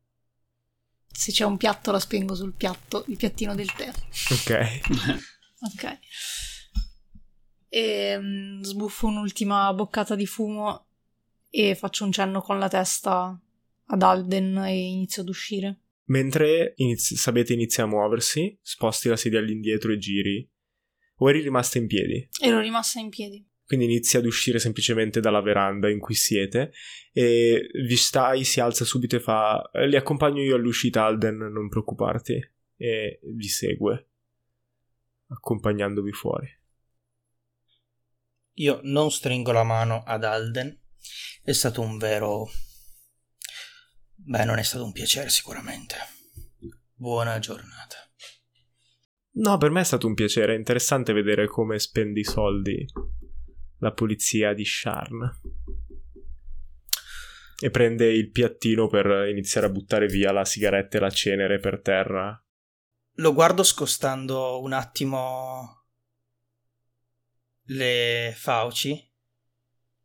Se 1.11 1.31
c'è 1.31 1.43
un 1.43 1.57
piatto 1.57 1.91
la 1.91 1.99
spengo 1.99 2.35
sul 2.35 2.53
piatto, 2.53 3.03
il 3.07 3.17
piattino 3.17 3.55
del 3.55 3.71
tè. 3.73 3.91
Ok. 4.31 4.79
ok. 5.73 5.99
E 7.67 8.17
mm, 8.19 8.61
sbuffo 8.61 9.07
un'ultima 9.07 9.73
boccata 9.73 10.15
di 10.15 10.25
fumo 10.25 10.88
e 11.49 11.75
faccio 11.75 12.05
un 12.05 12.11
cenno 12.11 12.41
con 12.41 12.59
la 12.59 12.67
testa 12.67 13.39
ad 13.88 14.01
Alden 14.01 14.57
e 14.65 14.77
inizio 14.77 15.23
ad 15.23 15.29
uscire. 15.29 15.79
Mentre 16.05 16.73
inizi- 16.77 17.15
Sabete 17.15 17.53
inizia 17.53 17.83
a 17.83 17.88
muoversi, 17.88 18.57
sposti 18.61 19.09
la 19.09 19.15
sedia 19.15 19.39
all'indietro 19.39 19.91
e 19.91 19.97
giri. 19.97 20.49
O 21.21 21.29
eri 21.29 21.41
rimasta 21.41 21.79
in 21.79 21.88
piedi? 21.88 22.29
Ero 22.39 22.59
rimasta 22.59 22.99
in 22.99 23.09
piedi. 23.09 23.45
Quindi 23.69 23.85
inizia 23.85 24.17
ad 24.17 24.25
uscire 24.25 24.57
semplicemente 24.57 25.19
dalla 25.19 25.41
veranda 25.41 25.91
in 25.91 25.99
cui 25.99 26.15
siete 26.15 26.71
e 27.13 27.69
Vistai 27.85 28.43
si 28.43 28.59
alza 28.59 28.83
subito 28.83 29.15
e 29.15 29.19
fa 29.19 29.69
li 29.85 29.95
accompagno 29.95 30.41
io 30.41 30.55
all'uscita 30.55 31.03
Alden, 31.03 31.38
non 31.38 31.69
preoccuparti 31.69 32.33
e 32.75 33.19
vi 33.21 33.47
segue 33.47 34.07
accompagnandovi 35.27 36.11
fuori. 36.11 36.47
Io 38.53 38.79
non 38.86 39.12
stringo 39.12 39.51
la 39.51 39.63
mano 39.63 40.01
ad 40.03 40.23
Alden. 40.23 40.75
È 41.43 41.51
stato 41.51 41.82
un 41.82 41.99
vero... 41.99 42.49
Beh, 44.15 44.45
non 44.45 44.58
è 44.58 44.63
stato 44.63 44.84
un 44.84 44.93
piacere 44.93 45.29
sicuramente. 45.29 45.95
Buona 46.95 47.38
giornata. 47.38 47.97
No, 49.34 49.60
per 49.60 49.69
me 49.69 49.82
è 49.82 49.86
stato 49.86 50.08
un 50.08 50.15
piacere, 50.15 50.55
è 50.55 50.58
interessante 50.58 51.13
vedere 51.13 51.45
come 51.45 51.77
spendi 51.77 52.21
i 52.21 52.25
soldi 52.25 52.88
la 53.80 53.92
polizia 53.92 54.54
di 54.54 54.65
Sharn. 54.65 55.39
E 57.62 57.72
prende 57.72 58.06
il 58.06 58.32
piattino 58.32 58.88
per 58.88 59.28
iniziare 59.28 59.68
a 59.68 59.70
buttare 59.70 60.08
via 60.08 60.32
la 60.32 60.46
sigaretta 60.46 60.98
e 60.98 61.02
la 61.02 61.10
cenere 61.10 61.60
per 61.60 61.82
terra. 61.82 62.42
Lo 63.15 63.34
guardo 63.34 63.63
scostando 63.63 64.62
un 64.62 64.72
attimo 64.72 65.86
le 67.63 68.34
fauci. 68.36 69.08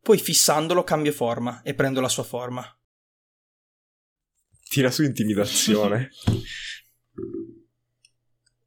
Poi 0.00 0.18
fissandolo 0.18 0.84
cambio 0.84 1.12
forma 1.12 1.62
e 1.62 1.74
prendo 1.74 2.00
la 2.00 2.08
sua 2.08 2.24
forma. 2.24 2.66
Tira 4.68 4.90
su 4.90 5.04
intimidazione. 5.04 6.10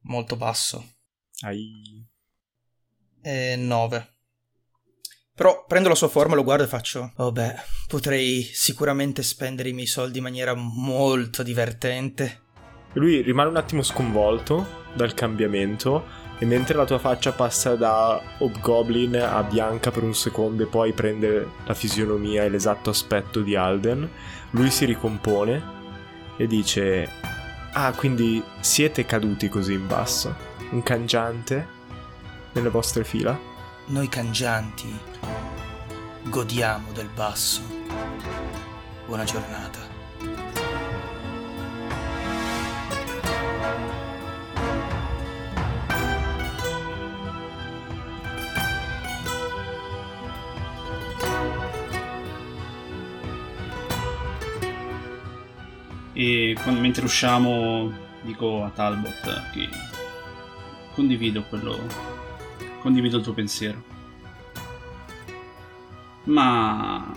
Molto 0.02 0.36
basso. 0.36 0.96
Ai. 1.40 2.08
E 3.20 3.56
9. 3.56 4.17
Però 5.38 5.64
prendo 5.68 5.88
la 5.88 5.94
sua 5.94 6.08
forma, 6.08 6.34
lo 6.34 6.42
guardo 6.42 6.64
e 6.64 6.66
faccio: 6.66 7.12
Oh 7.18 7.30
beh, 7.30 7.54
potrei 7.86 8.42
sicuramente 8.42 9.22
spendere 9.22 9.68
i 9.68 9.72
miei 9.72 9.86
soldi 9.86 10.18
in 10.18 10.24
maniera 10.24 10.52
molto 10.54 11.44
divertente. 11.44 12.40
Lui 12.94 13.22
rimane 13.22 13.48
un 13.48 13.56
attimo 13.56 13.82
sconvolto 13.82 14.66
dal 14.94 15.14
cambiamento 15.14 16.04
e 16.40 16.44
mentre 16.44 16.74
la 16.74 16.84
tua 16.84 16.98
faccia 16.98 17.30
passa 17.30 17.76
da 17.76 18.20
Hobgoblin 18.38 19.14
a 19.14 19.40
bianca 19.44 19.92
per 19.92 20.02
un 20.02 20.12
secondo 20.12 20.64
e 20.64 20.66
poi 20.66 20.92
prende 20.92 21.46
la 21.64 21.74
fisionomia 21.74 22.42
e 22.42 22.48
l'esatto 22.48 22.90
aspetto 22.90 23.40
di 23.40 23.54
Alden, 23.54 24.10
lui 24.50 24.70
si 24.72 24.86
ricompone 24.86 25.62
e 26.36 26.48
dice 26.48 27.08
Ah, 27.74 27.92
quindi 27.92 28.42
siete 28.58 29.06
caduti 29.06 29.48
così 29.48 29.74
in 29.74 29.86
basso? 29.86 30.34
Un 30.70 30.82
cangiante 30.82 31.64
nelle 32.54 32.70
vostre 32.70 33.04
fila? 33.04 33.57
Noi 33.90 34.06
cangianti 34.10 34.94
godiamo 36.24 36.92
del 36.92 37.08
basso. 37.08 37.62
Buona 39.06 39.24
giornata. 39.24 39.78
E 56.12 56.56
quando, 56.62 56.80
mentre 56.80 57.06
usciamo 57.06 57.90
dico 58.20 58.64
a 58.64 58.68
Talbot 58.68 59.50
che 59.52 59.66
condivido 60.92 61.42
quello 61.44 62.27
condivido 62.80 63.16
il 63.16 63.22
tuo 63.22 63.32
pensiero 63.32 63.96
ma 66.24 67.10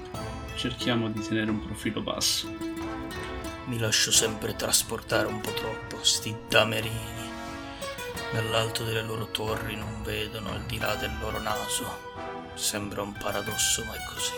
cerchiamo 0.55 1.09
di 1.09 1.19
tenere 1.21 1.51
un 1.51 1.59
profilo 1.65 2.01
basso 2.01 2.49
Mi 3.65 3.77
lascio 3.77 4.11
sempre 4.11 4.55
trasportare 4.55 5.27
un 5.27 5.39
po' 5.39 5.51
troppo, 5.53 6.03
sti 6.03 6.35
damerini. 6.49 7.29
Dall'alto 8.33 8.83
delle 8.83 9.03
loro 9.03 9.27
torri 9.27 9.75
non 9.75 10.01
vedono 10.03 10.51
al 10.51 10.63
di 10.63 10.77
là 10.77 10.95
del 10.95 11.11
loro 11.21 11.39
naso. 11.39 11.85
Sembra 12.53 13.01
un 13.01 13.13
paradosso, 13.13 13.83
ma 13.85 13.93
è 13.93 13.99
così. 14.13 14.33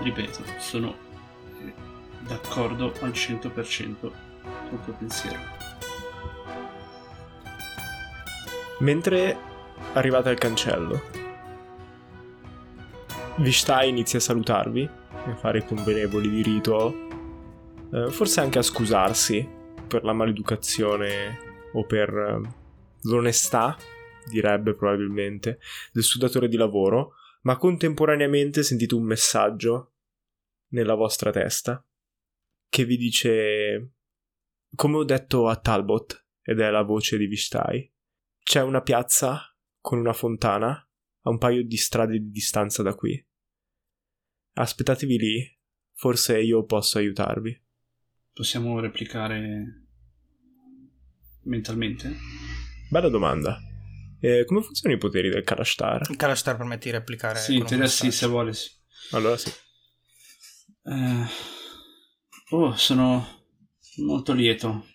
ripeto 0.00 0.44
sono 0.58 0.94
eh, 1.60 1.74
d'accordo 2.20 2.92
al 3.00 3.10
100% 3.10 3.96
col 4.00 4.84
tuo 4.84 4.92
pensiero 4.92 5.38
Mentre 8.80 9.36
arrivate 9.92 10.28
al 10.28 10.38
cancello, 10.38 11.00
Vishtai 13.36 13.88
inizia 13.88 14.18
a 14.18 14.22
salutarvi 14.22 14.82
e 14.82 15.30
a 15.30 15.36
fare 15.36 15.58
i 15.58 15.64
convenevoli 15.64 16.28
di 16.28 16.42
rito, 16.42 16.94
eh, 17.92 18.10
forse 18.10 18.40
anche 18.40 18.58
a 18.58 18.62
scusarsi 18.62 19.48
per 19.86 20.04
la 20.04 20.12
maleducazione 20.12 21.38
o 21.72 21.84
per 21.84 22.08
eh, 22.08 22.40
l'onestà, 23.02 23.76
direbbe 24.28 24.74
probabilmente, 24.74 25.60
del 25.92 26.02
suo 26.02 26.20
datore 26.20 26.48
di 26.48 26.56
lavoro, 26.56 27.14
ma 27.42 27.56
contemporaneamente 27.56 28.62
sentite 28.62 28.94
un 28.94 29.04
messaggio 29.04 29.92
nella 30.68 30.94
vostra 30.94 31.30
testa 31.30 31.84
che 32.68 32.84
vi 32.84 32.96
dice, 32.96 33.92
come 34.74 34.96
ho 34.96 35.04
detto 35.04 35.46
a 35.46 35.54
Talbot, 35.56 36.26
ed 36.42 36.60
è 36.60 36.70
la 36.70 36.82
voce 36.82 37.16
di 37.16 37.26
Vishtai, 37.26 37.93
c'è 38.44 38.62
una 38.62 38.82
piazza 38.82 39.40
con 39.80 39.98
una 39.98 40.12
fontana 40.12 40.70
a 41.22 41.30
un 41.30 41.38
paio 41.38 41.64
di 41.64 41.76
strade 41.76 42.20
di 42.20 42.30
distanza 42.30 42.82
da 42.82 42.94
qui. 42.94 43.26
Aspettatevi 44.52 45.18
lì, 45.18 45.58
forse 45.94 46.40
io 46.40 46.64
posso 46.64 46.98
aiutarvi. 46.98 47.60
possiamo 48.32 48.78
replicare 48.78 49.86
mentalmente 51.42 52.16
Bella 52.90 53.08
domanda. 53.08 53.58
Eh, 54.20 54.44
come 54.44 54.62
funzionano 54.62 54.98
i 54.98 55.02
poteri 55.02 55.28
del 55.28 55.42
Karastar? 55.42 56.06
Il 56.10 56.16
Kalastar 56.16 56.56
permette 56.56 56.90
di 56.90 56.96
replicare. 56.96 57.38
Sì, 57.38 57.62
teoria 57.64 57.88
sì, 57.88 58.12
se 58.12 58.26
vuole 58.26 58.52
sì. 58.52 58.70
Allora 59.10 59.36
sì. 59.36 59.50
Eh, 60.84 61.26
oh, 62.50 62.76
sono 62.76 63.26
molto 63.96 64.32
lieto. 64.32 64.86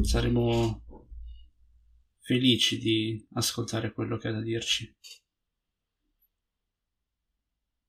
Saremo 0.00 0.79
felici 2.30 2.78
di 2.78 3.26
ascoltare 3.32 3.92
quello 3.92 4.16
che 4.16 4.28
ha 4.28 4.30
da 4.30 4.40
dirci. 4.40 4.96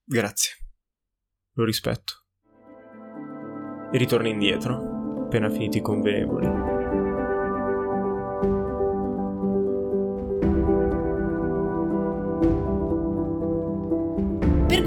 Grazie. 0.04 0.54
Lo 1.54 1.64
rispetto. 1.64 2.26
E 3.94 3.98
ritorna 4.00 4.30
indietro, 4.30 5.26
appena 5.26 5.48
finiti 5.48 5.78
i 5.78 5.82
convenevoli. 5.82 6.71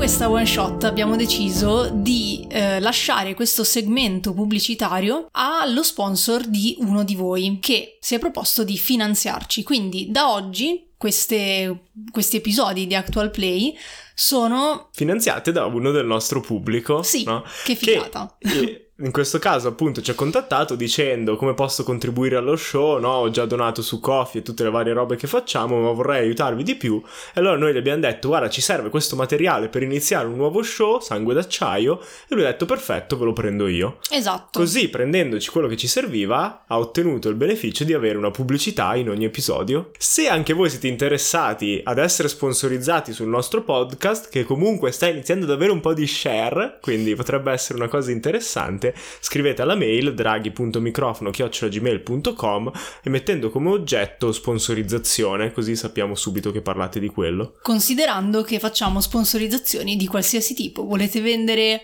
Questa 0.04 0.28
one 0.28 0.44
shot 0.44 0.84
abbiamo 0.84 1.16
deciso 1.16 1.88
di 1.90 2.46
eh, 2.50 2.78
lasciare 2.78 3.32
questo 3.32 3.64
segmento 3.64 4.34
pubblicitario 4.34 5.28
allo 5.30 5.82
sponsor 5.82 6.46
di 6.46 6.76
uno 6.80 7.04
di 7.04 7.14
voi 7.14 7.56
che 7.58 7.96
si 8.02 8.14
è 8.14 8.18
proposto 8.18 8.64
di 8.64 8.76
finanziarci. 8.76 9.62
Quindi 9.62 10.10
da 10.10 10.30
oggi 10.30 10.90
queste- 10.98 11.84
questi 12.10 12.36
episodi 12.36 12.86
di 12.86 12.94
Actual 12.94 13.30
Play 13.30 13.74
sono... 14.14 14.90
Finanziate 14.92 15.52
da 15.52 15.64
uno 15.64 15.90
del 15.90 16.04
nostro 16.04 16.40
pubblico. 16.40 17.02
Sì, 17.02 17.24
no? 17.24 17.42
che 17.64 17.74
figata. 17.74 18.36
eh, 18.40 18.83
in 18.98 19.10
questo 19.10 19.40
caso 19.40 19.66
appunto 19.66 20.00
ci 20.00 20.12
ha 20.12 20.14
contattato 20.14 20.76
dicendo 20.76 21.34
come 21.34 21.54
posso 21.54 21.82
contribuire 21.82 22.36
allo 22.36 22.54
show, 22.54 23.00
no? 23.00 23.08
Ho 23.14 23.30
già 23.30 23.44
donato 23.44 23.82
su 23.82 23.98
Coffee 23.98 24.40
e 24.40 24.44
tutte 24.44 24.62
le 24.62 24.70
varie 24.70 24.92
robe 24.92 25.16
che 25.16 25.26
facciamo, 25.26 25.80
ma 25.80 25.90
vorrei 25.90 26.22
aiutarvi 26.22 26.62
di 26.62 26.76
più. 26.76 27.02
E 27.34 27.40
allora 27.40 27.56
noi 27.56 27.72
gli 27.72 27.76
abbiamo 27.76 28.00
detto, 28.00 28.28
guarda, 28.28 28.48
ci 28.48 28.60
serve 28.60 28.90
questo 28.90 29.16
materiale 29.16 29.68
per 29.68 29.82
iniziare 29.82 30.28
un 30.28 30.36
nuovo 30.36 30.62
show, 30.62 31.00
Sangue 31.00 31.34
d'acciaio, 31.34 32.00
e 32.28 32.34
lui 32.34 32.44
ha 32.44 32.50
detto, 32.50 32.66
perfetto, 32.66 33.18
ve 33.18 33.24
lo 33.24 33.32
prendo 33.32 33.66
io. 33.66 33.98
Esatto. 34.10 34.60
Così, 34.60 34.88
prendendoci 34.88 35.50
quello 35.50 35.66
che 35.66 35.76
ci 35.76 35.88
serviva, 35.88 36.62
ha 36.64 36.78
ottenuto 36.78 37.28
il 37.28 37.34
beneficio 37.34 37.82
di 37.82 37.94
avere 37.94 38.16
una 38.16 38.30
pubblicità 38.30 38.94
in 38.94 39.10
ogni 39.10 39.24
episodio. 39.24 39.90
Se 39.98 40.28
anche 40.28 40.52
voi 40.52 40.70
siete 40.70 40.86
interessati 40.86 41.80
ad 41.82 41.98
essere 41.98 42.28
sponsorizzati 42.28 43.12
sul 43.12 43.28
nostro 43.28 43.62
podcast, 43.62 44.28
che 44.28 44.44
comunque 44.44 44.92
sta 44.92 45.08
iniziando 45.08 45.46
ad 45.46 45.50
avere 45.50 45.72
un 45.72 45.80
po' 45.80 45.94
di 45.94 46.06
share, 46.06 46.78
quindi 46.80 47.16
potrebbe 47.16 47.50
essere 47.50 47.78
una 47.78 47.88
cosa 47.88 48.12
interessante, 48.12 48.82
scrivete 49.20 49.62
alla 49.62 49.76
mail 49.76 50.14
draghi.microfono.gmail.com 50.14 52.72
e 53.02 53.10
mettendo 53.10 53.50
come 53.50 53.70
oggetto 53.70 54.32
sponsorizzazione, 54.32 55.52
così 55.52 55.76
sappiamo 55.76 56.14
subito 56.14 56.50
che 56.50 56.60
parlate 56.60 57.00
di 57.00 57.08
quello. 57.08 57.56
Considerando 57.62 58.42
che 58.42 58.58
facciamo 58.58 59.00
sponsorizzazioni 59.00 59.96
di 59.96 60.06
qualsiasi 60.06 60.54
tipo, 60.54 60.84
volete 60.84 61.20
vendere 61.20 61.82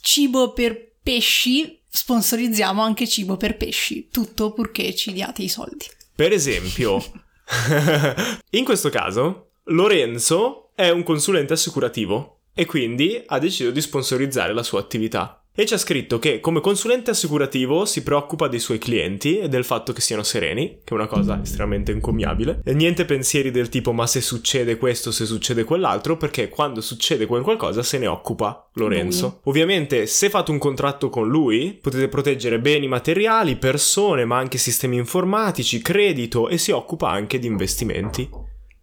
cibo 0.00 0.52
per 0.52 0.90
pesci, 1.02 1.80
sponsorizziamo 1.88 2.82
anche 2.82 3.08
cibo 3.08 3.36
per 3.36 3.56
pesci, 3.56 4.08
tutto 4.10 4.52
purché 4.52 4.94
ci 4.94 5.12
diate 5.12 5.42
i 5.42 5.48
soldi. 5.48 5.86
Per 6.14 6.32
esempio, 6.32 7.02
in 8.50 8.64
questo 8.64 8.90
caso, 8.90 9.50
Lorenzo 9.64 10.70
è 10.74 10.90
un 10.90 11.02
consulente 11.02 11.52
assicurativo 11.52 12.38
e 12.54 12.66
quindi 12.66 13.22
ha 13.26 13.38
deciso 13.38 13.70
di 13.70 13.80
sponsorizzare 13.80 14.52
la 14.52 14.62
sua 14.62 14.80
attività. 14.80 15.41
E 15.54 15.66
ci 15.66 15.74
ha 15.74 15.78
scritto 15.78 16.18
che 16.18 16.40
come 16.40 16.60
consulente 16.60 17.10
assicurativo 17.10 17.84
si 17.84 18.02
preoccupa 18.02 18.48
dei 18.48 18.58
suoi 18.58 18.78
clienti 18.78 19.38
e 19.38 19.50
del 19.50 19.64
fatto 19.64 19.92
che 19.92 20.00
siano 20.00 20.22
sereni, 20.22 20.78
che 20.82 20.92
è 20.92 20.94
una 20.94 21.06
cosa 21.06 21.38
estremamente 21.42 21.92
encomiabile. 21.92 22.62
E 22.64 22.72
niente 22.72 23.04
pensieri 23.04 23.50
del 23.50 23.68
tipo 23.68 23.92
ma 23.92 24.06
se 24.06 24.22
succede 24.22 24.78
questo, 24.78 25.10
se 25.10 25.26
succede 25.26 25.64
quell'altro, 25.64 26.16
perché 26.16 26.48
quando 26.48 26.80
succede 26.80 27.26
quel 27.26 27.42
qualcosa 27.42 27.82
se 27.82 27.98
ne 27.98 28.06
occupa 28.06 28.70
Lorenzo. 28.74 29.40
Ovviamente 29.44 30.06
se 30.06 30.30
fate 30.30 30.50
un 30.50 30.58
contratto 30.58 31.10
con 31.10 31.28
lui 31.28 31.78
potete 31.78 32.08
proteggere 32.08 32.58
beni 32.58 32.88
materiali, 32.88 33.56
persone, 33.56 34.24
ma 34.24 34.38
anche 34.38 34.56
sistemi 34.56 34.96
informatici, 34.96 35.82
credito 35.82 36.48
e 36.48 36.56
si 36.56 36.70
occupa 36.70 37.10
anche 37.10 37.38
di 37.38 37.46
investimenti. 37.46 38.26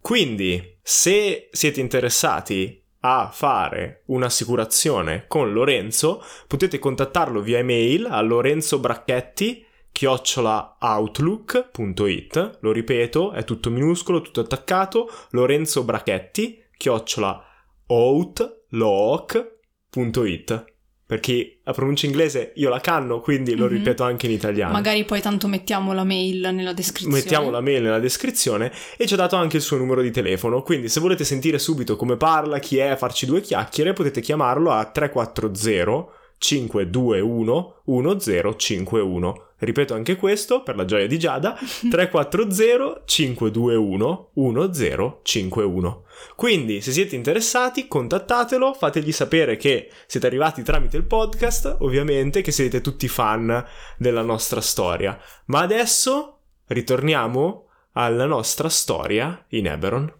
Quindi, 0.00 0.78
se 0.80 1.48
siete 1.50 1.80
interessati 1.80 2.79
a 3.00 3.30
fare 3.32 4.02
un'assicurazione 4.06 5.24
con 5.26 5.52
Lorenzo, 5.52 6.22
potete 6.46 6.78
contattarlo 6.78 7.40
via 7.40 7.58
email 7.58 8.06
a 8.06 8.20
lorenzobracchetti 8.20 9.66
chiocciolaoutlook.it 9.92 12.58
lo 12.60 12.72
ripeto, 12.72 13.32
è 13.32 13.44
tutto 13.44 13.68
minuscolo, 13.70 14.22
tutto 14.22 14.40
attaccato. 14.40 15.10
Lorenzo 15.30 15.84
Bracchetti 15.84 16.62
chiocciola 16.76 17.42
outlook.it 17.86 20.69
perché 21.10 21.56
la 21.64 21.72
pronuncia 21.72 22.06
inglese 22.06 22.52
io 22.54 22.68
la 22.68 22.78
canno, 22.78 23.18
quindi 23.18 23.56
lo 23.56 23.64
Mhm. 23.64 23.70
ripeto 23.72 24.04
anche 24.04 24.26
in 24.26 24.32
italiano. 24.32 24.70
Magari 24.70 25.04
poi 25.04 25.20
tanto 25.20 25.48
mettiamo 25.48 25.92
la 25.92 26.04
mail 26.04 26.50
nella 26.54 26.72
descrizione. 26.72 27.16
Mettiamo 27.16 27.50
la 27.50 27.60
mail 27.60 27.82
nella 27.82 27.98
descrizione 27.98 28.70
e 28.96 29.08
ci 29.08 29.14
ha 29.14 29.16
dato 29.16 29.34
anche 29.34 29.56
il 29.56 29.62
suo 29.64 29.76
numero 29.76 30.02
di 30.02 30.12
telefono, 30.12 30.62
quindi 30.62 30.88
se 30.88 31.00
volete 31.00 31.24
sentire 31.24 31.58
subito 31.58 31.96
come 31.96 32.16
parla, 32.16 32.60
chi 32.60 32.76
è, 32.76 32.94
farci 32.96 33.26
due 33.26 33.40
chiacchiere, 33.40 33.92
potete 33.92 34.20
chiamarlo 34.20 34.70
a 34.70 34.84
340 34.84 36.06
521 36.38 37.82
1051. 37.86 39.46
Ripeto 39.60 39.92
anche 39.92 40.16
questo 40.16 40.62
per 40.62 40.74
la 40.74 40.86
gioia 40.86 41.06
di 41.06 41.18
Giada, 41.18 41.54
340 41.54 43.02
521 43.04 44.30
1051. 44.34 46.04
Quindi, 46.34 46.80
se 46.80 46.92
siete 46.92 47.14
interessati, 47.14 47.86
contattatelo, 47.86 48.72
fategli 48.72 49.12
sapere 49.12 49.56
che 49.56 49.90
siete 50.06 50.26
arrivati 50.26 50.62
tramite 50.62 50.96
il 50.96 51.04
podcast, 51.04 51.76
ovviamente 51.80 52.40
che 52.40 52.52
siete 52.52 52.80
tutti 52.80 53.06
fan 53.06 53.64
della 53.98 54.22
nostra 54.22 54.62
storia. 54.62 55.18
Ma 55.46 55.60
adesso 55.60 56.38
ritorniamo 56.68 57.68
alla 57.92 58.26
nostra 58.26 58.70
storia 58.70 59.44
in 59.48 59.66
Eberon. 59.66 60.19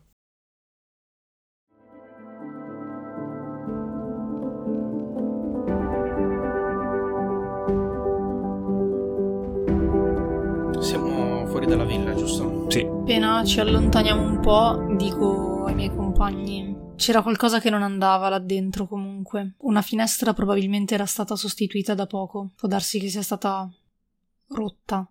Siamo 10.80 11.46
fuori 11.46 11.66
dalla 11.66 11.84
villa, 11.84 12.14
giusto? 12.14 12.68
Sì, 12.70 12.80
Appena 12.80 13.44
ci 13.44 13.60
allontaniamo 13.60 14.22
un 14.22 14.40
po', 14.40 14.94
dico 14.96 15.64
ai 15.64 15.74
miei 15.74 15.94
compagni. 15.94 16.76
C'era 16.96 17.22
qualcosa 17.22 17.60
che 17.60 17.70
non 17.70 17.82
andava 17.82 18.28
là 18.28 18.38
dentro 18.38 18.86
comunque. 18.86 19.54
Una 19.58 19.82
finestra 19.82 20.32
probabilmente 20.32 20.94
era 20.94 21.06
stata 21.06 21.36
sostituita 21.36 21.94
da 21.94 22.06
poco. 22.06 22.52
Può 22.56 22.68
darsi 22.68 22.98
che 22.98 23.08
sia 23.08 23.22
stata 23.22 23.70
rotta. 24.48 25.10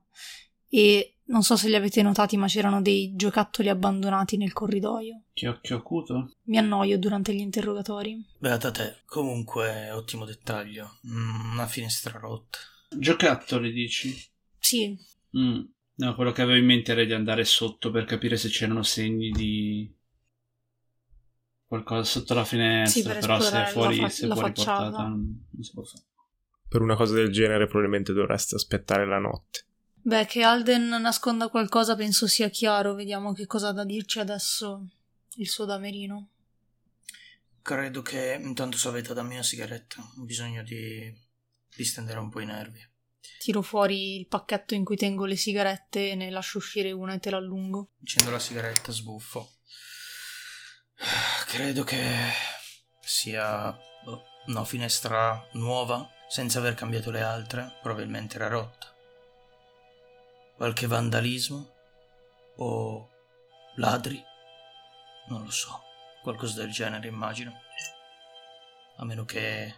E 0.68 1.18
non 1.26 1.44
so 1.44 1.56
se 1.56 1.68
li 1.68 1.76
avete 1.76 2.02
notati, 2.02 2.38
ma 2.38 2.48
c'erano 2.48 2.82
dei 2.82 3.14
giocattoli 3.16 3.70
abbandonati 3.70 4.38
nel 4.38 4.54
corridoio. 4.54 5.24
Che 5.34 5.48
occhio 5.48 5.78
acuto. 5.78 6.32
Mi 6.44 6.58
annoio 6.58 6.98
durante 6.98 7.34
gli 7.34 7.40
interrogatori. 7.40 8.24
Beata 8.38 8.72
te. 8.72 9.02
Comunque, 9.06 9.92
ottimo 9.92 10.26
dettaglio. 10.26 11.00
Mm, 11.08 11.52
una 11.54 11.68
finestra 11.68 12.18
rotta. 12.20 12.58
Giocattoli, 12.96 13.72
dici? 13.72 14.16
Sì, 14.58 14.96
Mm. 15.38 15.62
No, 15.96 16.16
quello 16.16 16.32
che 16.32 16.42
avevo 16.42 16.58
in 16.58 16.66
mente 16.66 16.92
era 16.94 17.04
di 17.04 17.12
andare 17.14 17.44
sotto 17.44 17.92
per 17.92 18.06
capire 18.06 18.38
se 18.38 18.48
c'erano 18.50 18.84
segni 18.84 19.32
di 19.32 19.94
qualcosa 21.66 22.04
sotto 22.04 22.34
la 22.34 22.46
finestra, 22.46 23.02
Sì, 23.02 23.08
per 23.08 23.20
però 23.20 23.40
se 23.40 23.62
è 23.64 23.66
fuori, 23.66 23.96
la 23.98 24.08
fa- 24.08 24.14
se 24.14 24.24
è 24.24 24.28
la 24.28 24.34
fuori 24.36 24.50
facciata. 24.50 24.82
portata 24.84 25.04
non, 25.08 25.48
non 25.52 25.64
si 25.64 25.72
può 25.74 25.84
fare. 25.84 26.04
per 26.68 26.82
una 26.82 26.96
cosa 26.96 27.16
del 27.16 27.32
genere 27.32 27.68
probabilmente 27.68 28.14
dovreste 28.14 28.56
aspettare 28.56 29.06
la 29.06 29.20
notte. 29.20 29.66
Beh, 30.02 30.26
che 30.26 30.42
Alden 30.44 30.88
nasconda 31.02 31.50
qualcosa 31.50 31.96
penso 31.96 32.28
sia 32.28 32.50
chiaro. 32.50 32.96
Vediamo 32.96 33.34
che 33.34 33.46
cosa 33.46 33.70
ha 33.70 33.74
da 33.74 33.84
dirci 33.84 34.20
adesso 34.20 34.88
il 35.36 35.48
suo 35.50 35.66
damerino. 35.66 36.30
Credo 37.62 38.02
che 38.02 38.40
intanto 38.42 38.78
se 38.78 38.88
avete 38.88 39.14
da 39.14 39.22
me 39.22 39.36
una 39.36 39.44
sigaretta, 39.44 40.02
ho 40.02 40.24
bisogno 40.24 40.64
di 40.64 41.14
distendere 41.76 42.18
un 42.20 42.30
po' 42.30 42.40
i 42.40 42.46
nervi. 42.46 42.80
Tiro 43.38 43.62
fuori 43.62 44.18
il 44.18 44.28
pacchetto 44.28 44.74
in 44.74 44.84
cui 44.84 44.96
tengo 44.96 45.26
le 45.26 45.36
sigarette 45.36 46.16
ne 46.16 46.30
lascio 46.30 46.58
uscire 46.58 46.92
una 46.92 47.14
e 47.14 47.20
te 47.20 47.30
l'allungo. 47.30 47.92
Accendo 48.02 48.32
la 48.32 48.40
sigaretta, 48.40 48.92
sbuffo. 48.92 49.52
Credo 51.48 51.84
che 51.84 52.04
sia 53.00 53.72
boh, 54.04 54.24
una 54.48 54.66
finestra 54.66 55.48
nuova, 55.54 56.10
senza 56.28 56.60
aver 56.60 56.76
cambiato 56.76 57.12
le 57.12 57.22
altre, 57.22 57.78
probabilmente 57.82 58.36
era 58.36 58.48
rotta. 58.48 58.94
Qualche 60.56 60.88
vandalismo? 60.88 61.74
O 62.58 63.10
ladri? 63.76 64.22
Non 65.30 65.44
lo 65.44 65.52
so, 65.52 65.82
qualcosa 66.22 66.60
del 66.62 66.72
genere 66.72 67.08
immagino. 67.08 67.54
A 68.98 69.06
meno 69.06 69.24
che 69.24 69.76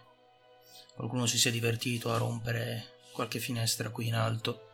qualcuno 0.94 1.26
si 1.26 1.38
sia 1.38 1.52
divertito 1.52 2.12
a 2.12 2.18
rompere 2.18 3.00
qualche 3.12 3.38
finestra 3.38 3.90
qui 3.90 4.08
in 4.08 4.14
alto, 4.14 4.68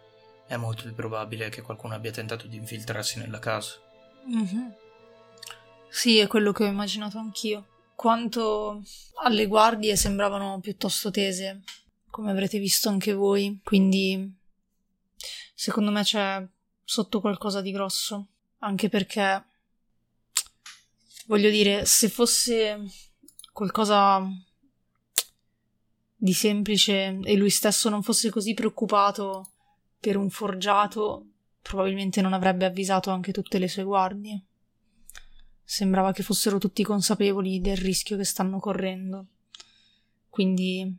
è 0.47 0.57
molto 0.57 0.85
più 0.85 0.95
probabile 0.95 1.51
che 1.51 1.63
qualcuno 1.63 1.95
abbia 1.95 2.11
tentato 2.11 2.47
di 2.47 2.57
infiltrarsi 2.57 3.19
nella 3.19 3.39
casa. 3.39 3.79
Mhm. 4.25 4.75
Sì, 5.91 6.19
è 6.19 6.27
quello 6.27 6.53
che 6.53 6.65
ho 6.65 6.69
immaginato 6.69 7.19
anch'io. 7.19 7.67
Quanto 7.95 8.83
alle 9.23 9.47
guardie 9.47 9.97
sembravano 9.97 10.61
piuttosto 10.61 11.11
tese, 11.11 11.63
come 12.11 12.31
avrete 12.31 12.59
visto 12.59 12.89
anche 12.89 13.13
voi, 13.13 13.61
quindi 13.65 14.37
secondo 15.55 15.91
me 15.91 16.03
c'è 16.03 16.47
sotto 16.85 17.21
qualcosa 17.21 17.61
di 17.61 17.73
grosso, 17.73 18.29
anche 18.61 18.89
perché 18.89 19.45
voglio 21.27 21.51
dire, 21.51 21.85
se 21.85 22.09
fosse 22.09 22.81
qualcosa 23.53 24.21
di 26.21 26.33
semplice 26.33 27.21
e 27.23 27.37
lui 27.37 27.49
stesso 27.49 27.89
non 27.89 28.03
fosse 28.03 28.29
così 28.29 28.53
preoccupato 28.53 29.53
per 30.01 30.17
un 30.17 30.29
forgiato, 30.31 31.27
probabilmente 31.63 32.21
non 32.21 32.33
avrebbe 32.33 32.65
avvisato 32.65 33.11
anche 33.11 33.31
tutte 33.33 33.59
le 33.59 33.69
sue 33.69 33.85
guardie. 33.85 34.43
Sembrava 35.63 36.13
che 36.13 36.25
fossero 36.25 36.59
tutti 36.59 36.83
consapevoli 36.83 37.61
del 37.61 37.77
rischio 37.77 38.17
che 38.17 38.25
stanno 38.25 38.59
correndo. 38.59 39.27
Quindi 40.29 40.97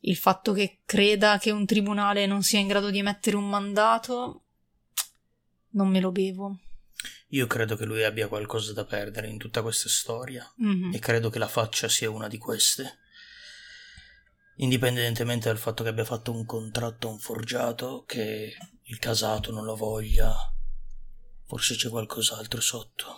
il 0.00 0.16
fatto 0.16 0.52
che 0.52 0.80
creda 0.84 1.38
che 1.38 1.50
un 1.50 1.66
tribunale 1.66 2.26
non 2.26 2.42
sia 2.42 2.58
in 2.58 2.66
grado 2.66 2.90
di 2.90 2.98
emettere 2.98 3.36
un 3.36 3.48
mandato 3.48 4.42
non 5.72 5.88
me 5.88 6.00
lo 6.00 6.10
bevo. 6.10 6.58
Io 7.28 7.46
credo 7.46 7.76
che 7.76 7.84
lui 7.84 8.02
abbia 8.02 8.26
qualcosa 8.26 8.72
da 8.72 8.84
perdere 8.84 9.28
in 9.28 9.38
tutta 9.38 9.62
questa 9.62 9.88
storia 9.88 10.50
Mhm. 10.56 10.92
e 10.92 10.98
credo 10.98 11.30
che 11.30 11.38
la 11.38 11.46
faccia 11.46 11.88
sia 11.88 12.10
una 12.10 12.26
di 12.26 12.38
queste. 12.38 12.98
Indipendentemente 14.62 15.48
dal 15.48 15.56
fatto 15.56 15.82
che 15.82 15.88
abbia 15.88 16.04
fatto 16.04 16.32
un 16.32 16.44
contratto 16.44 17.08
a 17.08 17.12
un 17.12 17.18
forgiato, 17.18 18.04
che 18.06 18.54
il 18.82 18.98
casato 18.98 19.52
non 19.52 19.64
lo 19.64 19.74
voglia, 19.74 20.34
forse 21.46 21.76
c'è 21.76 21.88
qualcos'altro 21.88 22.60
sotto. 22.60 23.16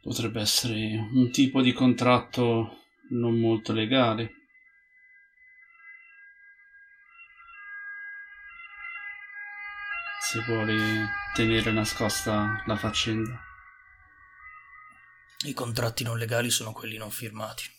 Potrebbe 0.00 0.40
essere 0.40 0.74
un 1.12 1.32
tipo 1.32 1.60
di 1.60 1.72
contratto 1.72 2.82
non 3.10 3.36
molto 3.36 3.72
legale. 3.72 4.30
Se 10.20 10.40
vuole 10.46 11.08
tenere 11.34 11.72
nascosta 11.72 12.62
la 12.64 12.76
faccenda. 12.76 13.40
I 15.46 15.52
contratti 15.52 16.04
non 16.04 16.16
legali 16.16 16.50
sono 16.50 16.70
quelli 16.70 16.96
non 16.96 17.10
firmati. 17.10 17.75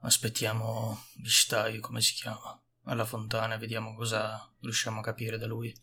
Aspettiamo 0.00 1.06
Vishtai, 1.16 1.80
come 1.80 2.00
si 2.00 2.14
chiama, 2.14 2.60
alla 2.84 3.04
fontana 3.04 3.54
e 3.54 3.58
vediamo 3.58 3.94
cosa 3.94 4.50
riusciamo 4.60 5.00
a 5.00 5.02
capire 5.02 5.38
da 5.38 5.46
lui. 5.46 5.74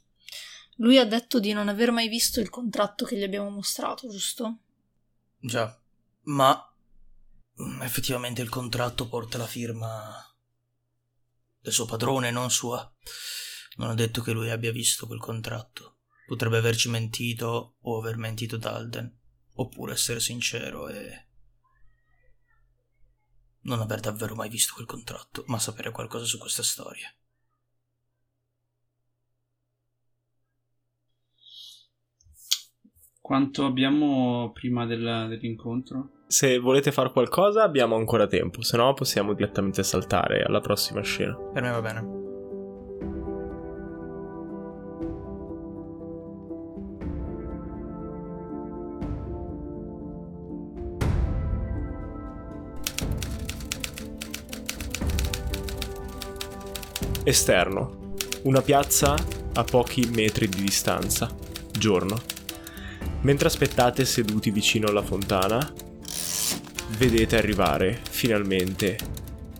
Lui 0.78 0.98
ha 0.98 1.06
detto 1.06 1.40
di 1.40 1.54
non 1.54 1.70
aver 1.70 1.92
mai 1.92 2.08
visto 2.08 2.40
il 2.40 2.50
contratto 2.50 3.06
che 3.06 3.18
gli 3.18 3.24
abbiamo 3.24 3.50
mostrato, 3.50 4.10
giusto? 4.10 4.60
Già, 5.38 5.80
ma 6.24 6.74
effettivamente 7.82 8.42
il 8.42 8.50
contratto 8.50 9.08
porta 9.08 9.38
la 9.38 9.48
firma 9.48 10.36
del 11.60 11.74
suo 11.74 11.86
padrone, 11.86 12.32
non 12.32 12.52
sua. 12.52 12.90
Non 13.78 13.90
ha 13.90 13.94
detto 13.94 14.22
che 14.22 14.32
lui 14.32 14.50
abbia 14.50 14.72
visto 14.72 15.08
quel 15.08 15.20
contratto. 15.20 15.98
Potrebbe 16.26 16.58
averci 16.58 16.90
mentito 16.90 17.76
o 17.80 18.00
aver 18.00 18.18
mentito 18.18 18.58
Dalden, 18.58 19.18
oppure 19.56 19.94
essere 19.94 20.20
sincero 20.20 20.88
e 20.88 21.24
non 23.62 23.80
aver 23.80 24.00
davvero 24.00 24.36
mai 24.36 24.50
visto 24.50 24.74
quel 24.74 24.86
contratto, 24.86 25.44
ma 25.48 25.60
sapere 25.60 25.92
qualcosa 25.92 26.26
su 26.26 26.38
questa 26.38 26.64
storia. 26.64 27.14
Quanto 33.20 33.66
abbiamo 33.66 34.52
prima 34.54 34.86
del- 34.86 35.26
dell'incontro? 35.30 36.12
Se 36.28 36.60
volete 36.60 36.92
fare 36.92 37.12
qualcosa 37.12 37.64
abbiamo 37.64 37.96
ancora 37.96 38.28
tempo, 38.28 38.62
se 38.62 38.78
no 38.78 38.94
possiamo 38.94 39.34
direttamente 39.34 39.82
saltare 39.84 40.44
alla 40.44 40.60
prossima 40.60 41.02
scena. 41.02 41.36
Per 41.36 41.62
me 41.64 41.72
va 41.72 41.82
bene. 41.82 42.25
Esterno. 57.28 58.14
Una 58.44 58.62
piazza 58.62 59.16
a 59.54 59.64
pochi 59.64 60.08
metri 60.14 60.48
di 60.48 60.62
distanza. 60.62 61.28
Giorno. 61.72 62.22
Mentre 63.22 63.48
aspettate 63.48 64.06
seduti 64.06 64.52
vicino 64.52 64.90
alla 64.90 65.02
fontana, 65.02 65.74
vedete 67.00 67.36
arrivare 67.36 68.00
finalmente 68.08 68.96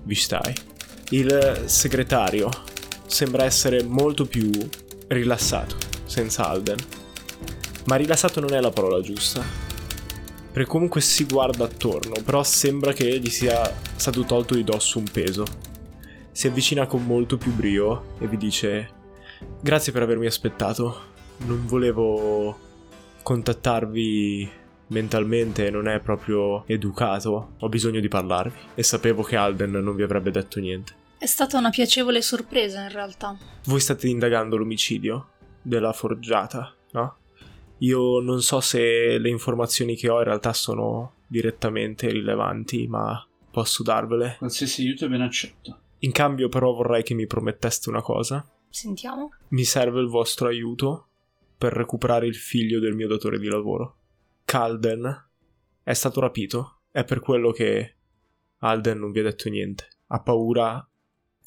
Vistai. 0.04 0.54
Il 1.10 1.64
segretario 1.66 2.52
sembra 3.08 3.46
essere 3.46 3.82
molto 3.82 4.26
più 4.26 4.52
rilassato, 5.08 5.76
senza 6.06 6.48
Alden. 6.48 6.78
Ma 7.86 7.96
rilassato 7.96 8.40
non 8.42 8.54
è 8.54 8.60
la 8.60 8.70
parola 8.70 9.02
giusta. 9.02 9.44
Perché 10.52 10.70
comunque 10.70 11.02
si 11.02 11.24
guarda 11.26 11.64
attorno, 11.64 12.14
però 12.24 12.44
sembra 12.44 12.94
che 12.94 13.20
gli 13.20 13.32
sia 13.32 13.76
stato 13.96 14.24
tolto 14.24 14.54
di 14.54 14.64
dosso 14.64 15.00
un 15.00 15.06
peso. 15.12 15.74
Si 16.36 16.48
avvicina 16.48 16.86
con 16.86 17.06
molto 17.06 17.38
più 17.38 17.54
brio 17.54 18.18
e 18.20 18.28
vi 18.28 18.36
dice: 18.36 18.90
Grazie 19.62 19.94
per 19.94 20.02
avermi 20.02 20.26
aspettato. 20.26 21.14
Non 21.46 21.66
volevo 21.66 22.60
contattarvi 23.24 24.52
mentalmente, 24.88 25.70
non 25.70 25.88
è 25.88 26.02
proprio 26.02 26.68
educato. 26.68 27.54
Ho 27.58 27.70
bisogno 27.70 28.02
di 28.02 28.10
parlarvi. 28.10 28.58
E 28.76 28.84
sapevo 28.84 29.24
che 29.24 29.38
Alden 29.38 29.72
non 29.72 29.96
vi 29.96 30.04
avrebbe 30.04 30.30
detto 30.30 30.60
niente. 30.60 30.94
È 31.18 31.26
stata 31.26 31.58
una 31.58 31.70
piacevole 31.70 32.22
sorpresa, 32.22 32.82
in 32.82 32.92
realtà. 32.92 33.38
Voi 33.64 33.80
state 33.80 34.10
indagando 34.10 34.58
l'omicidio 34.58 35.30
della 35.62 35.94
forgiata, 35.94 36.76
no? 36.92 37.18
Io 37.78 38.20
non 38.20 38.42
so 38.42 38.60
se 38.60 39.18
le 39.18 39.30
informazioni 39.30 39.96
che 39.96 40.10
ho 40.10 40.18
in 40.18 40.26
realtà 40.26 40.52
sono 40.52 41.14
direttamente 41.28 42.10
rilevanti, 42.10 42.88
ma 42.88 43.26
posso 43.50 43.84
darvele. 43.84 44.36
Qualsiasi 44.38 44.82
aiuto 44.82 45.06
è 45.06 45.08
ben 45.08 45.22
accetto. 45.22 45.80
In 46.06 46.12
cambio, 46.12 46.50
però, 46.50 46.72
vorrei 46.72 47.02
che 47.02 47.16
mi 47.16 47.26
prometteste 47.26 47.90
una 47.90 48.02
cosa. 48.02 48.48
Sentiamo. 48.70 49.32
Mi 49.50 49.64
serve 49.64 50.00
il 50.02 50.08
vostro 50.08 50.48
aiuto 50.48 51.08
per 51.58 51.74
recuperare 51.74 52.28
il 52.28 52.36
figlio 52.36 52.80
del 52.80 52.94
mio 52.94 53.08
datore 53.08 53.40
di 53.40 53.48
lavoro. 53.48 53.98
Calden 54.46 55.30
è 55.82 55.94
stato 55.94 56.20
rapito. 56.20 56.82
È 56.92 57.04
per 57.04 57.22
quello 57.22 57.52
che 57.52 57.96
Alden 58.60 59.00
non 59.00 59.12
vi 59.12 59.20
ha 59.20 59.24
detto 59.24 59.50
niente. 59.50 59.88
Ha 60.08 60.22
paura 60.22 60.88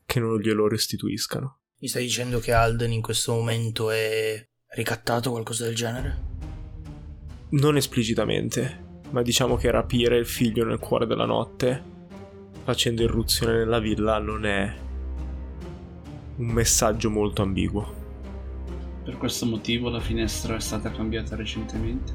che 0.04 0.18
non 0.18 0.40
glielo 0.40 0.66
restituiscano. 0.66 1.58
Mi 1.78 1.86
stai 1.86 2.02
dicendo 2.02 2.40
che 2.40 2.52
Alden 2.52 2.90
in 2.90 3.00
questo 3.00 3.34
momento 3.34 3.90
è 3.90 4.44
ricattato 4.70 5.28
o 5.28 5.32
qualcosa 5.32 5.66
del 5.66 5.76
genere? 5.76 6.22
Non 7.50 7.76
esplicitamente, 7.76 9.02
ma 9.10 9.22
diciamo 9.22 9.54
che 9.54 9.70
rapire 9.70 10.16
il 10.16 10.26
figlio 10.26 10.64
nel 10.64 10.80
cuore 10.80 11.06
della 11.06 11.26
notte, 11.26 11.96
facendo 12.68 13.02
irruzione 13.02 13.56
nella 13.56 13.78
villa, 13.78 14.18
non 14.18 14.44
è 14.44 14.70
un 16.36 16.46
messaggio 16.48 17.08
molto 17.08 17.40
ambiguo. 17.40 17.94
Per 19.04 19.16
questo 19.16 19.46
motivo 19.46 19.88
la 19.88 20.00
finestra 20.00 20.54
è 20.54 20.60
stata 20.60 20.90
cambiata 20.90 21.34
recentemente. 21.34 22.12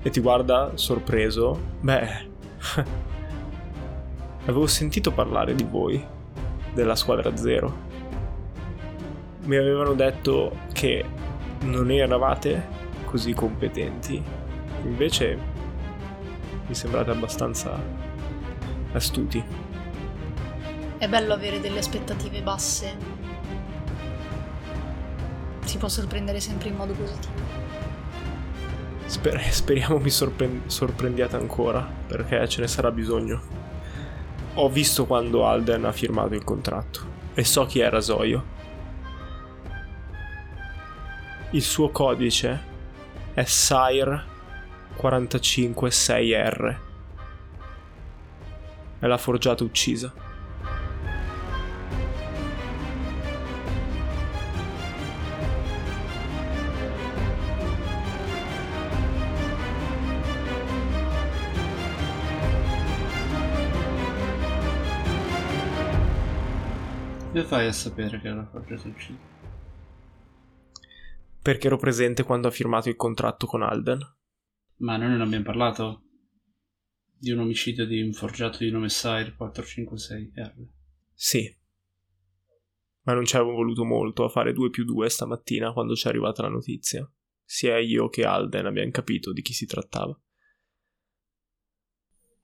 E 0.00 0.08
ti 0.08 0.20
guarda 0.20 0.70
sorpreso. 0.76 1.58
Beh, 1.80 2.28
avevo 4.46 4.68
sentito 4.68 5.10
parlare 5.10 5.56
di 5.56 5.64
voi, 5.64 6.00
della 6.74 6.94
squadra 6.94 7.36
zero. 7.36 7.76
Mi 9.46 9.56
avevano 9.56 9.94
detto 9.94 10.58
che 10.72 11.04
non 11.62 11.90
eravate 11.90 12.68
così 13.06 13.32
competenti. 13.32 14.22
Invece 14.84 15.38
mi 16.68 16.74
sembrate 16.74 17.10
abbastanza 17.10 18.03
astuti. 18.96 19.42
È 20.98 21.08
bello 21.08 21.34
avere 21.34 21.60
delle 21.60 21.78
aspettative 21.78 22.42
basse. 22.42 22.96
Si 25.64 25.76
può 25.78 25.88
sorprendere 25.88 26.40
sempre 26.40 26.68
in 26.68 26.76
modo 26.76 26.92
positivo. 26.92 27.32
Sper- 29.06 29.40
speriamo 29.52 29.98
mi 29.98 30.10
sorpre- 30.10 30.62
sorprendiate 30.66 31.36
ancora, 31.36 31.86
perché 32.06 32.48
ce 32.48 32.60
ne 32.60 32.68
sarà 32.68 32.90
bisogno. 32.90 33.62
Ho 34.54 34.68
visto 34.68 35.04
quando 35.04 35.46
Alden 35.46 35.84
ha 35.84 35.92
firmato 35.92 36.34
il 36.34 36.44
contratto 36.44 37.12
e 37.34 37.44
so 37.44 37.66
chi 37.66 37.80
è 37.80 37.90
Rasoio. 37.90 38.52
Il 41.50 41.62
suo 41.62 41.90
codice 41.90 42.72
è 43.34 43.44
SIRE 43.44 44.22
456R 44.96 46.76
e 49.04 49.06
l'ha 49.06 49.18
forgiata 49.18 49.62
uccisa. 49.64 50.10
Come 67.28 67.44
fai 67.44 67.66
a 67.66 67.72
sapere 67.72 68.18
che 68.20 68.30
la 68.30 68.46
forgiata 68.46 68.88
uccisa? 68.88 69.18
Perché 71.42 71.66
ero 71.66 71.76
presente 71.76 72.22
quando 72.22 72.48
ha 72.48 72.50
firmato 72.50 72.88
il 72.88 72.96
contratto 72.96 73.46
con 73.46 73.60
Alden. 73.60 73.98
Ma 74.76 74.96
noi 74.96 75.10
non 75.10 75.20
abbiamo 75.20 75.44
parlato 75.44 76.03
di 77.24 77.32
un 77.32 77.40
omicidio 77.40 77.86
di 77.86 78.02
un 78.02 78.12
forgiato 78.12 78.58
di 78.58 78.70
nome 78.70 78.90
Sire 78.90 79.34
456R. 79.36 80.66
Sì. 81.14 81.56
Ma 83.04 83.14
non 83.14 83.24
ci 83.24 83.36
avevo 83.36 83.52
voluto 83.52 83.84
molto 83.84 84.24
a 84.24 84.28
fare 84.28 84.52
2 84.52 84.68
più 84.68 84.84
2 84.84 85.08
stamattina 85.08 85.72
quando 85.72 85.94
ci 85.94 86.06
è 86.06 86.10
arrivata 86.10 86.42
la 86.42 86.50
notizia. 86.50 87.10
Sia 87.42 87.78
io 87.78 88.08
che 88.10 88.24
Alden 88.24 88.66
abbiamo 88.66 88.90
capito 88.90 89.32
di 89.32 89.40
chi 89.40 89.54
si 89.54 89.64
trattava. 89.64 90.18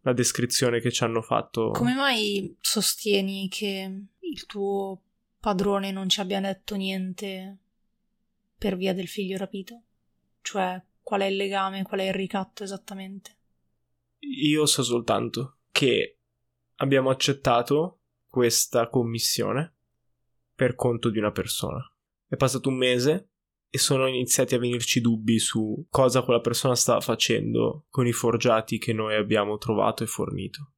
La 0.01 0.15
descrizione 0.15 0.81
che 0.81 0.91
ci 0.91 1.05
hanno 1.05 1.21
fatto. 1.21 1.71
Come 1.73 1.95
mai 1.95 2.57
sostieni 2.59 3.49
che 3.51 4.07
il 4.19 4.47
tuo 4.47 5.03
padrone 5.39 5.93
non 5.93 6.09
ci 6.09 6.21
abbia 6.21 6.41
detto 6.41 6.75
niente 6.75 7.59
per 8.57 8.77
via 8.77 8.95
del 8.95 9.09
figlio 9.09 9.37
rapito? 9.37 9.83
Cioè, 10.41 10.83
qual 11.03 11.21
è 11.21 11.27
il 11.27 11.37
legame, 11.37 11.83
qual 11.83 12.01
è 12.01 12.05
il 12.05 12.15
ricatto 12.15 12.65
esattamente? 12.65 13.40
Io 14.21 14.67
so 14.67 14.83
soltanto 14.83 15.59
che 15.71 16.19
abbiamo 16.77 17.11
accettato 17.11 18.01
questa 18.27 18.89
commissione 18.89 19.77
per 20.55 20.75
conto 20.75 21.11
di 21.11 21.19
una 21.19 21.33
persona. 21.33 21.83
È 22.27 22.37
passato 22.37 22.69
un 22.69 22.77
mese 22.77 23.31
e 23.71 23.79
sono 23.79 24.07
iniziati 24.07 24.55
a 24.55 24.59
venirci 24.59 25.01
dubbi 25.01 25.39
su 25.39 25.87
cosa 25.89 26.23
quella 26.23 26.41
persona 26.41 26.75
stava 26.75 27.01
facendo 27.01 27.87
con 27.89 28.07
i 28.07 28.13
forgiati 28.13 28.79
che 28.79 28.93
noi 28.93 29.15
abbiamo 29.15 29.59
trovato 29.59 30.03
e 30.03 30.07
fornito. 30.07 30.73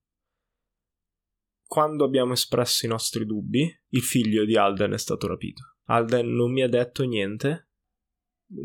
Quando 1.66 2.04
abbiamo 2.04 2.34
espresso 2.34 2.84
i 2.84 2.88
nostri 2.88 3.24
dubbi, 3.24 3.66
il 3.88 4.02
figlio 4.02 4.44
di 4.44 4.56
Alden 4.56 4.92
è 4.92 4.98
stato 4.98 5.26
rapito. 5.26 5.78
Alden 5.84 6.34
non 6.34 6.52
mi 6.52 6.62
ha 6.62 6.68
detto 6.68 7.02
niente, 7.04 7.70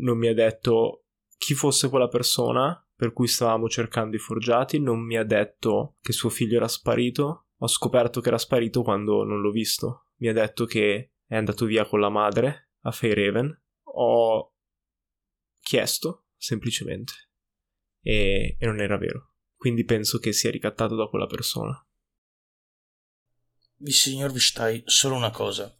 non 0.00 0.18
mi 0.18 0.28
ha 0.28 0.34
detto 0.34 1.06
chi 1.38 1.54
fosse 1.54 1.88
quella 1.88 2.08
persona 2.08 2.82
per 2.98 3.12
cui 3.12 3.28
stavamo 3.28 3.68
cercando 3.68 4.16
i 4.16 4.18
forgiati, 4.18 4.80
non 4.80 4.98
mi 5.06 5.16
ha 5.16 5.22
detto 5.22 5.98
che 6.00 6.10
suo 6.10 6.30
figlio 6.30 6.56
era 6.56 6.66
sparito. 6.66 7.50
Ho 7.58 7.68
scoperto 7.68 8.20
che 8.20 8.26
era 8.26 8.38
sparito 8.38 8.82
quando 8.82 9.22
non 9.22 9.40
l'ho 9.40 9.52
visto. 9.52 10.08
Mi 10.16 10.26
ha 10.26 10.32
detto 10.32 10.64
che 10.64 11.12
è 11.24 11.36
andato 11.36 11.64
via 11.64 11.86
con 11.86 12.00
la 12.00 12.08
madre 12.08 12.72
a 12.80 12.90
Fairhaven. 12.90 13.62
Ho 13.84 14.52
chiesto 15.60 16.26
semplicemente 16.36 17.12
e, 18.02 18.56
e 18.58 18.66
non 18.66 18.80
era 18.80 18.98
vero. 18.98 19.34
Quindi 19.54 19.84
penso 19.84 20.18
che 20.18 20.32
sia 20.32 20.50
ricattato 20.50 20.96
da 20.96 21.06
quella 21.06 21.26
persona. 21.26 21.80
Signor 23.80 24.32
Vishtai, 24.32 24.82
solo 24.86 25.14
una 25.14 25.30
cosa. 25.30 25.72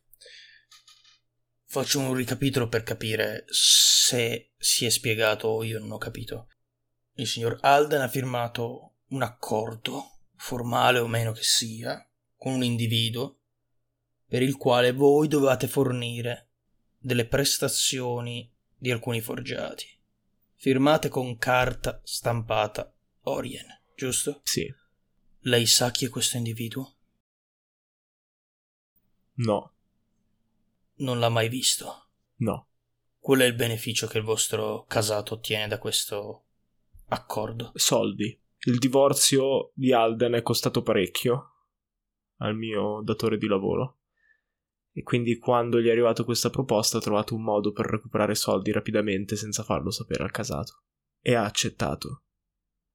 Faccio 1.64 1.98
un 1.98 2.14
ricapitolo 2.14 2.68
per 2.68 2.84
capire 2.84 3.44
se 3.48 4.52
si 4.56 4.84
è 4.84 4.88
spiegato 4.88 5.48
o 5.48 5.64
io 5.64 5.80
non 5.80 5.90
ho 5.90 5.98
capito. 5.98 6.46
Il 7.18 7.26
signor 7.26 7.58
Alden 7.62 8.00
ha 8.00 8.08
firmato 8.08 8.92
un 9.08 9.22
accordo, 9.22 10.18
formale 10.36 11.00
o 11.00 11.08
meno 11.08 11.32
che 11.32 11.42
sia, 11.42 12.08
con 12.36 12.52
un 12.52 12.62
individuo 12.62 13.40
per 14.24 14.40
il 14.40 14.56
quale 14.56 14.92
voi 14.92 15.26
dovevate 15.26 15.66
fornire 15.66 16.50
delle 16.96 17.26
prestazioni 17.26 18.48
di 18.76 18.92
alcuni 18.92 19.20
forgiati, 19.20 19.86
firmate 20.54 21.08
con 21.08 21.36
carta 21.38 22.00
stampata 22.04 22.94
Orien, 23.22 23.66
giusto? 23.96 24.40
Sì. 24.44 24.72
Lei 25.40 25.66
sa 25.66 25.90
chi 25.90 26.04
è 26.04 26.08
questo 26.08 26.36
individuo? 26.36 26.98
No. 29.38 29.72
Non 30.98 31.18
l'ha 31.18 31.28
mai 31.28 31.48
visto. 31.48 32.10
No. 32.36 32.68
Qual 33.18 33.40
è 33.40 33.44
il 33.44 33.54
beneficio 33.54 34.06
che 34.06 34.18
il 34.18 34.24
vostro 34.24 34.84
casato 34.84 35.34
ottiene 35.34 35.66
da 35.66 35.78
questo 35.78 36.44
accordo? 37.08 37.72
Soldi. 37.74 38.38
Il 38.60 38.78
divorzio 38.78 39.70
di 39.74 39.92
Alden 39.92 40.32
è 40.34 40.42
costato 40.42 40.82
parecchio 40.82 41.52
al 42.38 42.56
mio 42.56 43.00
datore 43.02 43.38
di 43.38 43.46
lavoro. 43.46 43.98
E 44.92 45.02
quindi 45.02 45.38
quando 45.38 45.80
gli 45.80 45.86
è 45.86 45.90
arrivata 45.90 46.24
questa 46.24 46.50
proposta 46.50 46.98
ha 46.98 47.00
trovato 47.00 47.34
un 47.34 47.42
modo 47.42 47.72
per 47.72 47.86
recuperare 47.86 48.34
soldi 48.34 48.72
rapidamente 48.72 49.36
senza 49.36 49.62
farlo 49.62 49.90
sapere 49.90 50.24
al 50.24 50.30
casato. 50.30 50.82
E 51.20 51.34
ha 51.34 51.44
accettato. 51.44 52.24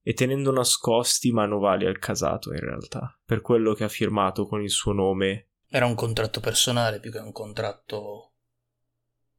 E 0.01 0.13
tenendo 0.13 0.51
nascosti 0.51 1.29
i 1.29 1.31
manovali 1.31 1.85
al 1.85 1.99
casato 1.99 2.51
in 2.51 2.59
realtà, 2.59 3.17
per 3.23 3.39
quello 3.39 3.73
che 3.73 3.85
ha 3.85 3.89
firmato 3.89 4.45
con 4.45 4.61
il 4.61 4.69
suo 4.69 4.91
nome 4.91 5.47
era 5.73 5.87
un 5.87 5.95
contratto 5.95 6.39
personale 6.39 6.99
più 6.99 7.11
che 7.11 7.17
un 7.17 7.31
contratto 7.31 8.33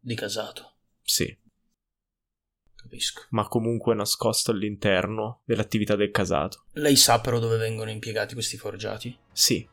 di 0.01 0.17
casato. 0.17 0.79
Sì. 1.01 1.44
Capisco. 2.95 3.23
Ma 3.31 3.49
comunque 3.49 3.93
nascosto 3.93 4.53
all'interno 4.53 5.41
dell'attività 5.45 5.97
del 5.97 6.13
casato. 6.13 6.67
Lei 6.75 6.95
sa 6.95 7.21
però 7.21 7.41
dove 7.41 7.57
vengono 7.57 7.91
impiegati 7.91 8.35
questi 8.35 8.57
forgiati? 8.57 9.17
Sì. 9.33 9.69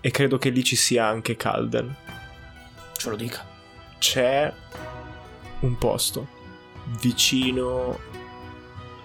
E 0.00 0.10
credo 0.12 0.38
che 0.38 0.50
lì 0.50 0.62
ci 0.62 0.76
sia 0.76 1.04
anche 1.04 1.34
Calden. 1.34 1.92
Ce 2.96 3.10
lo 3.10 3.16
dica. 3.16 3.44
C'è 3.98 4.52
un 5.60 5.76
posto 5.78 6.28
vicino. 7.00 7.98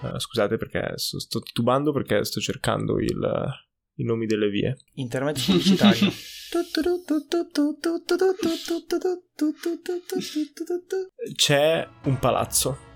Uh, 0.00 0.18
scusate 0.20 0.56
perché 0.56 0.92
sto 0.96 1.40
titubando 1.40 1.92
perché 1.92 2.24
sto 2.24 2.40
cercando 2.40 3.00
il, 3.00 3.52
i 3.96 4.04
nomi 4.04 4.26
delle 4.26 4.48
vie. 4.48 4.76
Intermezzo 4.94 5.50
pubblicitario. 5.50 6.10
C'è 11.34 11.88
un 12.04 12.18
palazzo 12.18 12.90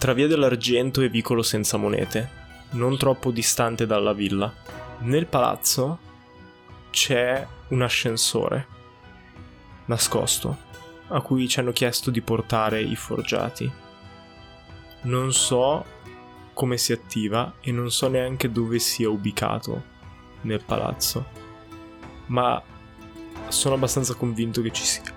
tra 0.00 0.14
via 0.14 0.26
dell'argento 0.26 1.02
e 1.02 1.10
vicolo 1.10 1.42
senza 1.42 1.76
monete, 1.76 2.30
non 2.70 2.96
troppo 2.96 3.30
distante 3.30 3.84
dalla 3.84 4.14
villa. 4.14 4.50
Nel 5.00 5.26
palazzo 5.26 5.98
c'è 6.88 7.46
un 7.68 7.82
ascensore 7.82 8.66
nascosto 9.84 10.56
a 11.08 11.20
cui 11.20 11.46
ci 11.48 11.60
hanno 11.60 11.72
chiesto 11.72 12.10
di 12.10 12.22
portare 12.22 12.80
i 12.80 12.96
forgiati. 12.96 13.70
Non 15.02 15.34
so 15.34 15.84
come 16.54 16.78
si 16.78 16.92
attiva 16.92 17.56
e 17.60 17.70
non 17.70 17.90
so 17.90 18.08
neanche 18.08 18.50
dove 18.50 18.78
sia 18.78 19.10
ubicato 19.10 19.82
nel 20.42 20.64
palazzo, 20.64 21.26
ma 22.28 22.62
sono 23.48 23.74
abbastanza 23.74 24.14
convinto 24.14 24.62
che 24.62 24.72
ci 24.72 24.82
sia. 24.82 25.12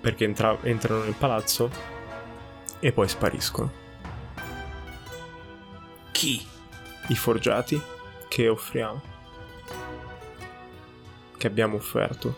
Perché 0.00 0.22
entra- 0.22 0.58
entrano 0.62 1.02
nel 1.02 1.16
palazzo 1.18 1.90
e 2.84 2.90
poi 2.90 3.08
spariscono. 3.08 3.70
Chi? 6.10 6.44
I 7.06 7.14
forgiati 7.14 7.80
che 8.26 8.48
offriamo. 8.48 9.00
Che 11.36 11.46
abbiamo 11.46 11.76
offerto. 11.76 12.34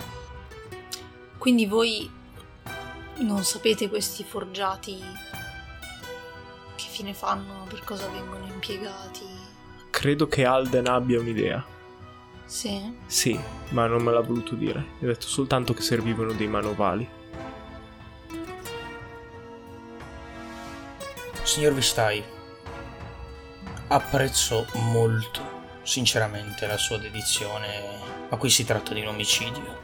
Quindi 1.39 1.65
voi 1.65 2.11
non 3.21 3.43
sapete 3.43 3.89
questi 3.89 4.23
forgiati 4.23 5.03
che 6.75 6.85
fine 6.91 7.15
fanno, 7.15 7.65
per 7.67 7.83
cosa 7.83 8.07
vengono 8.09 8.45
impiegati? 8.45 9.25
Credo 9.89 10.27
che 10.27 10.45
Alden 10.45 10.89
abbia 10.89 11.21
un'idea. 11.21 11.65
Sì? 12.45 12.97
Sì, 13.07 13.41
ma 13.71 13.87
non 13.87 14.03
me 14.03 14.13
l'ha 14.13 14.21
voluto 14.21 14.55
dire. 14.55 14.81
Mi 14.99 15.09
ha 15.09 15.13
detto 15.13 15.27
soltanto 15.27 15.73
che 15.73 15.81
servivano 15.81 16.33
dei 16.33 16.49
manovali. 16.49 17.09
Signor 21.45 21.75
Vistai, 21.75 22.25
apprezzo 23.89 24.67
molto, 24.77 25.43
sinceramente, 25.83 26.67
la 26.67 26.79
sua 26.79 26.97
dedizione 26.97 28.01
a 28.31 28.37
cui 28.39 28.49
si 28.49 28.65
tratta 28.65 28.95
di 28.95 29.03
un 29.03 29.09
omicidio, 29.09 29.79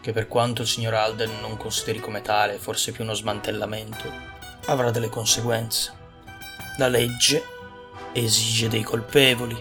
che 0.00 0.12
per 0.12 0.28
quanto 0.28 0.62
il 0.62 0.68
signor 0.68 0.94
Alden 0.94 1.40
non 1.40 1.56
consideri 1.56 1.98
come 1.98 2.22
tale, 2.22 2.56
forse 2.58 2.92
più 2.92 3.02
uno 3.02 3.14
smantellamento, 3.14 4.04
avrà 4.66 4.92
delle 4.92 5.08
conseguenze. 5.08 5.92
La 6.78 6.86
legge 6.86 7.44
esige 8.12 8.68
dei 8.68 8.82
colpevoli. 8.82 9.60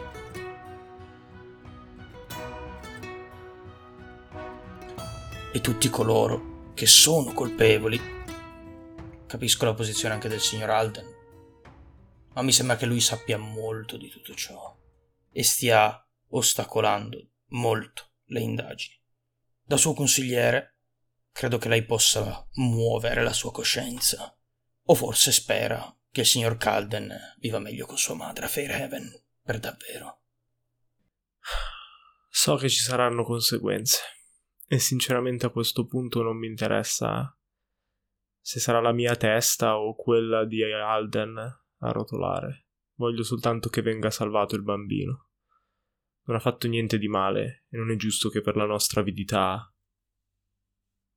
E 5.51 5.60
tutti 5.60 5.89
coloro 5.89 6.72
che 6.76 6.86
sono 6.86 7.34
colpevoli. 7.34 8.18
Capisco 9.30 9.66
la 9.66 9.76
posizione 9.76 10.16
anche 10.16 10.28
del 10.28 10.42
signor 10.42 10.72
Alden, 10.72 11.06
ma 12.34 12.42
mi 12.42 12.52
sembra 12.52 12.78
che 12.78 12.88
lui 12.88 13.00
sappia 13.00 13.38
molto 13.38 13.96
di 13.96 14.10
tutto 14.10 14.34
ciò 14.34 14.76
e 15.32 15.44
stia 15.44 16.04
ostacolando 16.30 17.30
molto 17.50 18.14
le 18.26 18.40
indagini. 18.40 19.00
Da 19.64 19.78
suo 19.78 19.94
consigliere, 19.94 20.80
credo 21.32 21.60
che 21.60 21.70
lei 21.70 21.86
possa 21.86 22.44
muovere 22.54 23.22
la 23.22 23.32
sua 23.32 23.52
coscienza, 23.52 24.36
o 24.86 24.96
forse 24.96 25.32
spera 25.32 25.96
che 26.10 26.22
il 26.22 26.26
signor 26.26 26.58
Calden 26.58 27.16
viva 27.38 27.60
meglio 27.60 27.86
con 27.86 28.00
sua 28.00 28.16
madre 28.16 28.46
a 28.46 28.50
Fairhaven, 28.50 29.26
per 29.44 29.60
davvero. 29.60 30.22
So 32.30 32.56
che 32.56 32.68
ci 32.68 32.80
saranno 32.80 33.24
conseguenze. 33.24 34.02
E 34.68 34.80
sinceramente 34.80 35.46
a 35.46 35.52
questo 35.52 35.86
punto 35.86 36.24
non 36.24 36.36
mi 36.36 36.48
interessa 36.48 37.32
se 38.42 38.60
sarà 38.60 38.80
la 38.80 38.92
mia 38.92 39.16
testa 39.16 39.78
o 39.78 39.96
quella 39.96 40.46
di 40.46 40.64
Alden 40.64 41.38
a 41.38 41.92
rotolare. 41.92 42.68
Voglio 42.96 43.24
soltanto 43.24 43.70
che 43.70 43.82
venga 43.82 44.10
salvato 44.10 44.56
il 44.56 44.64
bambino. 44.64 45.30
Non 46.24 46.38
ha 46.38 46.40
fatto 46.40 46.68
niente 46.68 46.98
di 46.98 47.08
male 47.08 47.66
e 47.70 47.78
non 47.78 47.92
è 47.92 47.96
giusto 47.96 48.30
che 48.30 48.42
per 48.42 48.56
la 48.56 48.66
nostra 48.66 49.02
avidità 49.02 49.74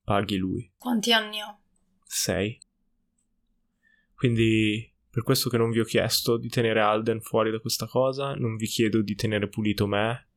paghi 0.05 0.37
lui. 0.37 0.73
Quanti 0.77 1.13
anni 1.13 1.41
ha? 1.41 1.59
Sei. 2.05 2.59
Quindi 4.15 4.93
per 5.13 5.25
questo 5.25 5.51
che 5.51 5.59
non 5.59 5.71
vi 5.71 5.81
ho 5.81 5.85
chiesto 5.85 6.39
di 6.39 6.49
tenere 6.49 6.81
Alden 6.81 7.21
fuori 7.21 7.51
da 7.51 7.61
questa 7.61 7.87
cosa, 7.87 8.35
non 8.35 8.57
vi 8.57 8.67
chiedo 8.67 9.03
di 9.03 9.15
tenere 9.15 9.49
pulito 9.49 9.87
me. 9.87 10.31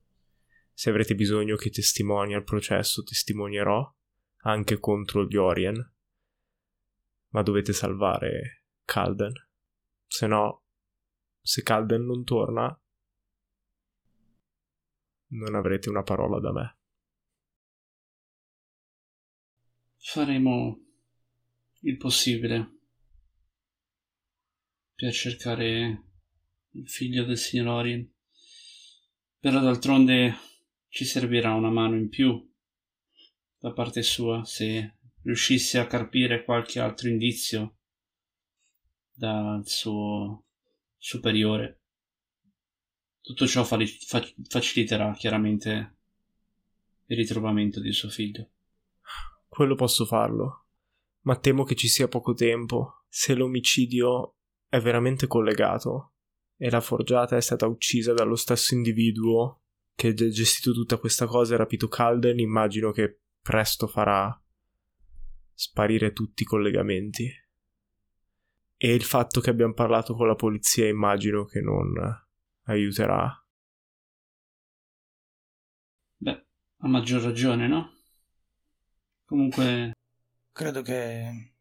Se 0.73 0.89
avrete 0.89 1.15
bisogno 1.15 1.55
che 1.55 1.69
testimoni 1.69 2.33
al 2.33 2.43
processo, 2.43 3.01
testimonierò, 3.01 3.95
anche 4.43 4.79
contro 4.79 5.25
gli 5.25 5.38
Orien. 5.38 5.94
Ma 7.36 7.43
dovete 7.43 7.73
salvare 7.73 8.63
Calden. 8.86 9.33
Se 10.07 10.25
no, 10.25 10.63
se 11.41 11.63
Calden 11.63 12.05
non 12.05 12.23
torna, 12.23 12.81
non 15.33 15.53
avrete 15.53 15.89
una 15.89 16.01
parola 16.01 16.39
da 16.39 16.53
me. 16.53 16.77
Faremo 19.97 20.79
il 21.81 21.97
possibile 21.97 22.77
per 24.95 25.11
cercare 25.11 26.03
il 26.69 26.89
figlio 26.89 27.25
del 27.25 27.38
signor 27.38 27.67
Orien. 27.67 28.09
Però 29.39 29.59
d'altronde 29.59 30.36
ci 30.88 31.03
servirà 31.03 31.53
una 31.53 31.69
mano 31.69 31.97
in 31.97 32.07
più 32.07 32.49
da 33.57 33.73
parte 33.73 34.03
sua 34.03 34.45
se 34.45 34.99
riuscisse 35.26 35.80
a 35.80 35.88
carpire 35.88 36.43
qualche 36.43 36.80
altro 36.80 37.09
indizio 37.09 37.78
dal 39.11 39.67
suo 39.67 40.45
superiore. 40.97 41.82
Tutto 43.21 43.47
ciò 43.47 43.63
fa- 43.63 43.80
fa- 44.05 44.34
faciliterà 44.47 45.13
chiaramente 45.13 45.97
il 47.07 47.17
ritrovamento 47.17 47.80
di 47.80 47.91
suo 47.91 48.09
figlio. 48.09 48.49
Quello 49.47 49.76
posso 49.76 50.05
farlo, 50.05 50.67
ma 51.21 51.36
temo 51.38 51.63
che 51.63 51.76
ci 51.76 51.88
sia 51.88 52.07
poco 52.07 52.34
tempo. 52.34 53.05
Se 53.09 53.34
l'omicidio 53.34 54.36
è 54.67 54.80
veramente 54.80 55.26
collegato 55.26 56.13
e 56.57 56.69
la 56.69 56.82
forgiata 56.82 57.36
è 57.36 57.41
stata 57.41 57.65
uccisa 57.65 58.13
dallo 58.13 58.36
stesso 58.36 58.76
individuo 58.76 59.61
che 59.95 60.09
ha 60.09 60.13
gestito 60.13 60.73
tutta 60.73 60.97
questa 60.97 61.26
cosa 61.26 61.55
e 61.55 61.57
rapito 61.57 61.88
Calden, 61.88 62.38
immagino 62.38 62.91
che 62.91 63.21
presto 63.41 63.88
farà 63.88 64.39
sparire 65.55 66.13
tutti 66.13 66.43
i 66.43 66.45
collegamenti. 66.45 67.27
E 68.77 68.93
il 68.93 69.03
fatto 69.03 69.41
che 69.41 69.49
abbiamo 69.49 69.73
parlato 69.73 70.13
con 70.13 70.27
la 70.27 70.35
polizia 70.35 70.87
immagino 70.87 71.45
che 71.45 71.61
non 71.61 71.93
aiuterà. 72.65 73.43
Beh, 76.17 76.45
a 76.77 76.87
maggior 76.87 77.23
ragione, 77.23 77.67
no? 77.67 77.93
Comunque... 79.25 79.93
Credo 80.55 80.81
che 80.83 81.51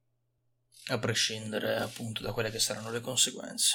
a 0.86 0.98
prescindere 1.00 1.78
appunto 1.78 2.22
da 2.22 2.32
quelle 2.32 2.52
che 2.52 2.60
saranno 2.60 2.92
le 2.92 3.00
conseguenze. 3.00 3.74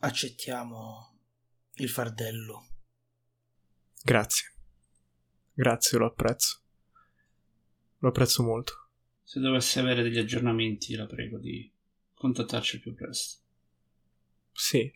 Accettiamo 0.00 1.16
il 1.74 1.88
fardello. 1.88 2.66
Grazie. 4.02 4.52
Grazie, 5.52 5.98
lo 5.98 6.06
apprezzo. 6.06 6.60
Lo 7.98 8.08
apprezzo 8.08 8.42
molto. 8.42 8.79
Se 9.30 9.38
dovessi 9.38 9.78
avere 9.78 10.02
degli 10.02 10.18
aggiornamenti, 10.18 10.96
la 10.96 11.06
prego 11.06 11.38
di 11.38 11.72
contattarci 12.14 12.74
il 12.74 12.82
più 12.82 12.94
presto. 12.94 13.38
Sì. 14.50 14.92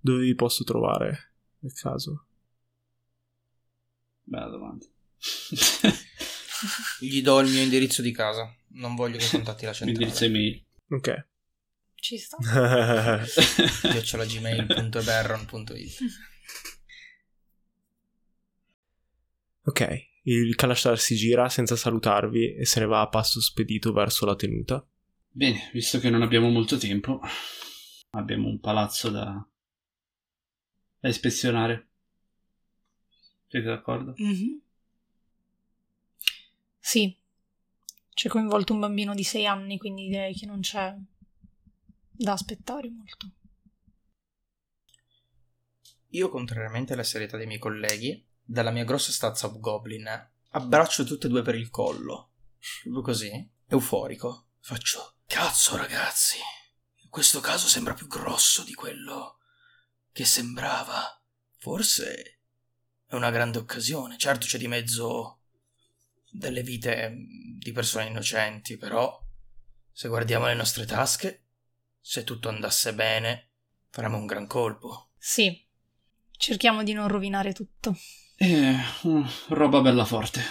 Dove 0.00 0.22
vi 0.22 0.34
posso 0.34 0.64
trovare, 0.64 1.32
nel 1.58 1.74
caso? 1.74 2.24
Bella 4.22 4.48
domanda. 4.48 4.86
Gli 6.98 7.20
do 7.20 7.40
il 7.40 7.50
mio 7.50 7.60
indirizzo 7.60 8.00
di 8.00 8.12
casa. 8.12 8.50
Non 8.68 8.94
voglio 8.94 9.18
che 9.18 9.28
contatti 9.28 9.66
la 9.66 9.74
centrale. 9.76 10.02
Indirizzo 10.02 10.24
email. 10.24 10.64
Ok. 10.88 11.26
Ci 11.96 12.16
sta. 12.16 12.38
chiocciolagmail.eberron.it 13.92 15.98
ok. 19.64 20.14
Il 20.28 20.56
Kalashtar 20.56 20.98
si 20.98 21.14
gira 21.14 21.48
senza 21.48 21.76
salutarvi 21.76 22.56
e 22.56 22.64
se 22.64 22.80
ne 22.80 22.86
va 22.86 23.00
a 23.00 23.08
passo 23.08 23.40
spedito 23.40 23.92
verso 23.92 24.26
la 24.26 24.34
tenuta. 24.34 24.84
Bene, 25.30 25.70
visto 25.72 26.00
che 26.00 26.10
non 26.10 26.22
abbiamo 26.22 26.48
molto 26.48 26.76
tempo, 26.78 27.20
abbiamo 28.10 28.48
un 28.48 28.58
palazzo 28.58 29.08
da, 29.08 29.48
da 30.98 31.08
ispezionare. 31.08 31.90
Siete 33.46 33.66
d'accordo? 33.66 34.14
Mhm. 34.16 34.60
Sì, 36.80 37.16
c'è 38.12 38.28
coinvolto 38.28 38.72
un 38.72 38.80
bambino 38.80 39.14
di 39.14 39.22
sei 39.22 39.46
anni, 39.46 39.78
quindi 39.78 40.08
direi 40.08 40.34
che 40.34 40.46
non 40.46 40.58
c'è 40.58 40.92
da 42.10 42.32
aspettare 42.32 42.90
molto. 42.90 43.30
Io, 46.08 46.28
contrariamente 46.30 46.94
alla 46.94 47.04
serietà 47.04 47.36
dei 47.36 47.46
miei 47.46 47.60
colleghi, 47.60 48.25
dalla 48.46 48.70
mia 48.70 48.84
grossa 48.84 49.10
stazza 49.10 49.46
Hobgoblin, 49.46 50.30
abbraccio 50.50 51.04
tutte 51.04 51.26
e 51.26 51.30
due 51.30 51.42
per 51.42 51.56
il 51.56 51.68
collo. 51.68 52.30
Proprio 52.82 53.02
così, 53.02 53.50
euforico. 53.66 54.46
Faccio, 54.60 55.16
cazzo 55.26 55.76
ragazzi, 55.76 56.38
in 57.02 57.10
questo 57.10 57.40
caso 57.40 57.66
sembra 57.66 57.94
più 57.94 58.06
grosso 58.06 58.62
di 58.62 58.74
quello 58.74 59.38
che 60.12 60.24
sembrava. 60.24 61.20
Forse 61.58 62.40
è 63.06 63.14
una 63.14 63.30
grande 63.30 63.58
occasione. 63.58 64.16
Certo 64.16 64.46
c'è 64.46 64.58
di 64.58 64.68
mezzo 64.68 65.40
delle 66.30 66.62
vite 66.62 67.14
di 67.58 67.72
persone 67.72 68.06
innocenti, 68.06 68.76
però 68.76 69.20
se 69.90 70.08
guardiamo 70.08 70.46
le 70.46 70.54
nostre 70.54 70.84
tasche, 70.84 71.46
se 72.00 72.22
tutto 72.22 72.48
andasse 72.48 72.94
bene, 72.94 73.50
faremo 73.90 74.16
un 74.16 74.26
gran 74.26 74.46
colpo. 74.46 75.10
Sì, 75.18 75.66
cerchiamo 76.32 76.82
di 76.82 76.92
non 76.92 77.08
rovinare 77.08 77.52
tutto. 77.52 77.96
E 78.38 78.74
uh, 79.04 79.24
roba 79.48 79.80
bella 79.80 80.04
forte. 80.04 80.42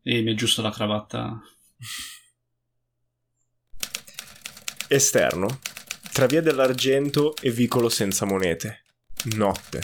E 0.00 0.22
mi 0.22 0.30
aggiusto 0.30 0.62
la 0.62 0.70
cravatta. 0.70 1.38
Esterno. 4.88 5.60
Tra 6.10 6.24
via 6.24 6.40
dell'argento 6.40 7.36
e 7.36 7.50
vicolo 7.50 7.90
senza 7.90 8.24
monete. 8.24 8.84
Notte. 9.36 9.82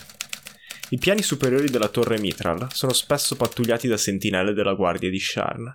I 0.89 0.97
piani 0.97 1.21
superiori 1.21 1.69
della 1.69 1.89
torre 1.89 2.19
Mitral 2.19 2.73
sono 2.73 2.95
spesso 2.95 3.37
pattugliati 3.37 3.87
da 3.87 3.99
sentinelle 3.99 4.55
della 4.55 4.73
guardia 4.73 5.11
di 5.11 5.21
Sharn. 5.21 5.67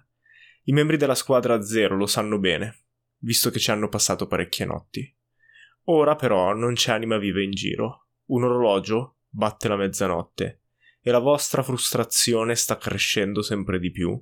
I 0.64 0.72
membri 0.72 0.98
della 0.98 1.14
squadra 1.14 1.62
zero 1.62 1.96
lo 1.96 2.08
sanno 2.08 2.40
bene, 2.40 2.86
visto 3.20 3.52
che 3.52 3.60
ci 3.60 3.70
hanno 3.70 3.90
passato 3.90 4.26
parecchie 4.26 4.66
notti. 4.66 5.16
Ora 5.86 6.16
però 6.16 6.54
non 6.56 6.74
c'è 6.74 6.94
anima 6.94 7.20
viva 7.20 7.44
in 7.44 7.52
giro. 7.52 8.08
Un 8.26 8.44
orologio 8.44 9.18
batte 9.30 9.68
la 9.68 9.76
mezzanotte 9.76 10.62
e 11.04 11.12
la 11.12 11.20
vostra 11.20 11.62
frustrazione 11.62 12.56
sta 12.56 12.78
crescendo 12.78 13.41
sempre 13.41 13.78
di 13.78 13.91
più. 13.91 14.20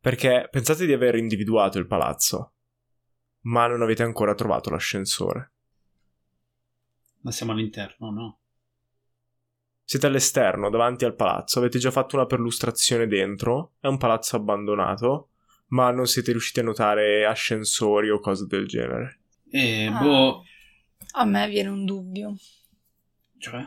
Perché 0.00 0.48
pensate 0.50 0.86
di 0.86 0.92
aver 0.92 1.14
individuato 1.14 1.78
il 1.78 1.86
palazzo, 1.86 2.54
ma 3.42 3.66
non 3.68 3.80
avete 3.82 4.02
ancora 4.02 4.34
trovato 4.34 4.70
l'ascensore. 4.70 5.52
Ma 7.20 7.30
siamo 7.30 7.52
all'interno, 7.52 8.10
no? 8.10 8.40
Siete 9.84 10.06
all'esterno, 10.06 10.70
davanti 10.70 11.04
al 11.04 11.14
palazzo, 11.14 11.58
avete 11.58 11.78
già 11.78 11.90
fatto 11.90 12.16
una 12.16 12.26
perlustrazione 12.26 13.06
dentro, 13.06 13.74
è 13.78 13.86
un 13.86 13.98
palazzo 13.98 14.36
abbandonato, 14.36 15.30
ma 15.68 15.90
non 15.90 16.06
siete 16.06 16.32
riusciti 16.32 16.60
a 16.60 16.64
notare 16.64 17.24
ascensori 17.26 18.10
o 18.10 18.20
cose 18.20 18.46
del 18.46 18.66
genere. 18.66 19.20
E 19.50 19.86
Ah. 19.86 20.00
boh. 20.00 20.42
A 21.12 21.24
me 21.24 21.48
viene 21.48 21.68
un 21.68 21.84
dubbio. 21.84 22.36
Cioè? 23.38 23.66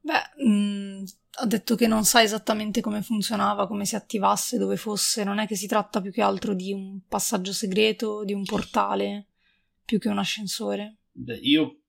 Beh, 0.00 0.46
mm, 0.46 1.04
ha 1.40 1.46
detto 1.46 1.76
che 1.76 1.86
non 1.86 2.04
sa 2.04 2.22
esattamente 2.22 2.80
come 2.80 3.02
funzionava, 3.02 3.66
come 3.66 3.84
si 3.84 3.94
attivasse, 3.94 4.58
dove 4.58 4.76
fosse. 4.76 5.24
Non 5.24 5.38
è 5.38 5.46
che 5.46 5.54
si 5.54 5.66
tratta 5.66 6.00
più 6.00 6.10
che 6.10 6.22
altro 6.22 6.54
di 6.54 6.72
un 6.72 7.00
passaggio 7.06 7.52
segreto, 7.52 8.24
di 8.24 8.32
un 8.32 8.44
portale, 8.44 9.28
più 9.84 9.98
che 9.98 10.08
un 10.08 10.18
ascensore. 10.18 10.98
Beh, 11.12 11.38
io 11.42 11.80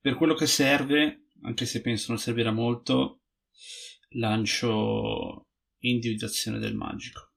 per 0.00 0.14
quello 0.14 0.34
che 0.34 0.46
serve, 0.46 1.26
anche 1.42 1.66
se 1.66 1.80
penso 1.80 2.06
non 2.08 2.18
servirà 2.18 2.52
molto, 2.52 3.20
lancio 4.10 5.46
individuazione 5.80 6.58
del 6.58 6.74
magico. 6.74 7.32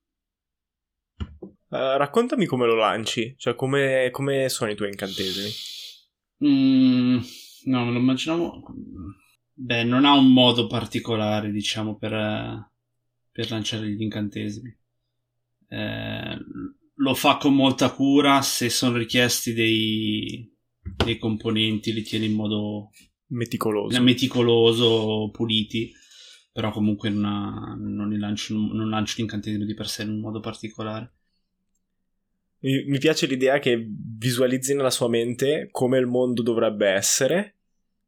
Eh, 1.69 1.97
raccontami 1.97 2.45
come 2.45 2.65
lo 2.65 2.75
lanci, 2.75 3.35
cioè 3.37 3.55
come, 3.55 4.09
come 4.11 4.47
sono 4.47 4.71
i 4.71 4.75
tuoi 4.75 4.89
incantesimi. 4.89 5.49
Mm, 6.45 7.19
no, 7.65 7.85
me 7.85 7.91
lo 7.91 7.99
immaginavo. 7.99 8.63
Beh, 9.56 9.84
non 9.84 10.06
ha 10.06 10.14
un 10.14 10.32
modo 10.34 10.68
particolare, 10.68 11.51
diciamo, 11.51 11.95
per, 11.95 12.14
eh, 12.14 12.70
per 13.32 13.51
lanciare 13.51 13.89
gli 13.89 14.01
incantesimi. 14.01 14.76
Eh, 15.68 16.38
lo 16.95 17.14
fa 17.14 17.38
con 17.38 17.54
molta 17.56 17.91
cura, 17.91 18.41
se 18.41 18.70
sono 18.70 18.97
richiesti 18.97 19.54
dei, 19.54 20.51
dei 20.82 21.18
componenti 21.18 21.93
li 21.93 22.01
tiene 22.04 22.26
in 22.26 22.34
modo 22.34 22.89
Meticoloso. 23.28 24.01
meticoloso, 24.01 25.30
puliti, 25.32 25.91
però 26.51 26.72
comunque 26.72 27.10
non, 27.10 27.26
ha- 27.26 27.76
non, 27.80 28.10
li 28.10 28.18
lancio, 28.18 28.54
non 28.56 28.89
lancio 28.89 29.16
l'incantesimo 29.18 29.66
di 29.66 29.74
per 29.74 29.88
sé 29.88 30.04
in 30.04 30.10
un 30.10 30.20
modo 30.20 30.39
particolare. 30.39 31.14
Mi 32.60 32.97
piace 32.97 33.26
l'idea 33.26 33.60
che 33.60 33.86
visualizzi 34.18 34.74
nella 34.74 34.89
sua 34.89 35.10
mente 35.10 35.68
come 35.70 35.97
il 35.97 36.06
mondo 36.06 36.41
dovrebbe 36.41 36.88
essere, 36.88 37.56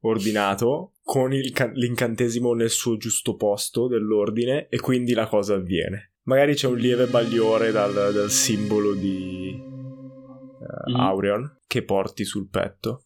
ordinato, 0.10 0.94
con 1.04 1.34
il 1.34 1.52
ca- 1.52 1.72
l'incantesimo 1.74 2.54
nel 2.54 2.70
suo 2.70 2.98
giusto 2.98 3.36
posto 3.36 3.88
dell'ordine, 3.88 4.68
e 4.70 4.80
quindi 4.80 5.14
la 5.14 5.28
cosa 5.28 5.56
avviene. 5.56 6.14
Magari 6.24 6.56
c'è 6.56 6.68
un 6.68 6.78
lieve 6.78 7.06
bagliore 7.06 7.72
dal, 7.72 7.94
dal 7.94 8.30
simbolo 8.32 8.94
di 8.94 9.74
Mhm. 10.88 10.96
Aureon 10.96 11.60
che 11.68 11.84
porti 11.84 12.24
sul 12.26 12.50
petto, 12.50 13.06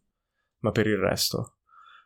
ma 0.60 0.72
per 0.72 0.88
il 0.88 0.97
resto. 0.97 1.58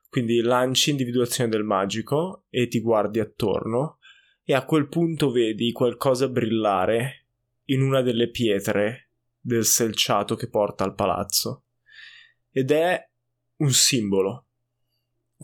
Quindi 0.10 0.42
lanci 0.42 0.92
individuazione 0.92 1.50
del 1.50 1.64
magico 1.64 2.46
e 2.50 2.68
ti 2.68 2.82
guardi 2.82 3.20
attorno, 3.20 3.98
e 4.44 4.54
a 4.54 4.66
quel 4.66 4.88
punto 4.88 5.32
vedi 5.32 5.72
qualcosa 5.72 6.28
brillare 6.28 7.28
in 7.66 7.82
una 7.82 8.02
delle 8.02 8.30
pietre 8.30 9.12
del 9.40 9.66
selciato 9.66 10.36
che 10.36 10.50
porta 10.50 10.84
al 10.84 10.96
palazzo. 10.96 11.66
Ed 12.52 12.72
è 12.72 13.10
un 13.58 13.72
simbolo. 13.72 14.48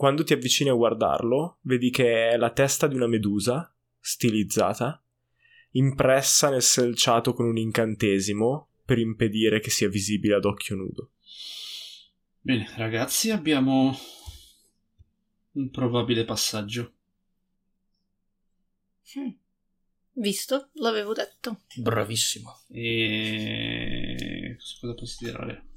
Quando 0.00 0.24
ti 0.24 0.32
avvicini 0.32 0.70
a 0.70 0.72
guardarlo, 0.72 1.58
vedi 1.60 1.90
che 1.90 2.30
è 2.30 2.38
la 2.38 2.50
testa 2.52 2.86
di 2.86 2.94
una 2.94 3.06
medusa, 3.06 3.70
stilizzata, 3.98 5.04
impressa 5.72 6.48
nel 6.48 6.62
selciato 6.62 7.34
con 7.34 7.44
un 7.44 7.58
incantesimo 7.58 8.68
per 8.82 8.96
impedire 8.96 9.60
che 9.60 9.68
sia 9.68 9.90
visibile 9.90 10.36
ad 10.36 10.46
occhio 10.46 10.74
nudo. 10.74 11.10
Bene, 12.40 12.70
ragazzi, 12.76 13.30
abbiamo 13.30 13.94
un 15.52 15.68
probabile 15.68 16.24
passaggio. 16.24 16.92
Hm. 19.16 19.34
Visto? 20.12 20.70
L'avevo 20.76 21.12
detto. 21.12 21.60
Bravissimo. 21.76 22.62
E 22.70 24.56
cosa 24.80 24.94
posso 24.94 25.16
tirare? 25.18 25.69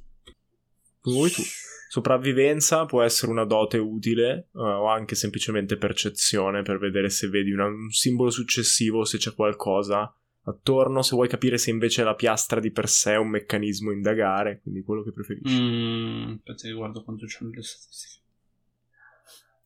Vuoi 1.04 1.30
tu? 1.32 1.42
Sopravvivenza 1.90 2.86
può 2.86 3.04
essere 3.04 3.32
una 3.32 3.46
dote 3.46 3.78
utile 3.78 4.48
eh, 4.56 4.60
o 4.60 4.88
anche 4.88 5.14
semplicemente 5.16 5.78
percezione 5.78 6.64
per 6.64 6.80
vedere 6.80 7.10
se 7.10 7.28
vedi 7.28 7.52
una- 7.52 7.68
un 7.68 7.92
simbolo 7.92 8.32
successivo, 8.32 9.06
se 9.06 9.18
c'è 9.18 9.34
qualcosa 9.36 10.12
attorno, 10.46 11.02
se 11.04 11.16
vuoi 11.16 11.28
capire 11.30 11.58
se 11.58 11.70
invece 11.70 12.04
la 12.04 12.16
piastra 12.16 12.60
di 12.60 12.72
per 12.72 12.90
sé 12.90 13.14
è 13.14 13.18
un 13.18 13.30
meccanismo 13.30 13.92
indagare, 13.92 14.60
quindi 14.62 14.82
quello 14.84 15.04
che 15.04 15.12
preferisci. 15.12 15.56
Mm, 15.62 16.32
aspetta 16.38 16.64
che 16.68 16.74
guardo 16.74 17.04
quanto 17.04 17.26
c'hanno 17.28 17.52
le 17.52 17.62
statistiche. 17.62 18.22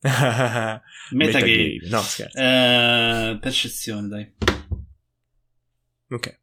Metagame. 0.00 0.82
Metagame. 1.12 1.78
No, 1.88 2.00
scherzo. 2.02 2.38
Eh, 2.38 3.38
percezione, 3.40 4.08
dai. 4.08 4.32
Ok. 6.10 6.40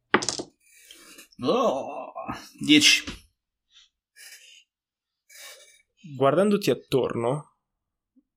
Oh, 1.40 2.12
10. 2.60 3.04
Guardandoti 6.14 6.70
attorno, 6.70 7.56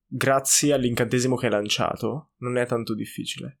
grazie 0.06 0.72
all'incantesimo 0.72 1.36
che 1.36 1.46
hai 1.46 1.52
lanciato, 1.52 2.32
non 2.38 2.56
è 2.56 2.66
tanto 2.66 2.94
difficile. 2.94 3.60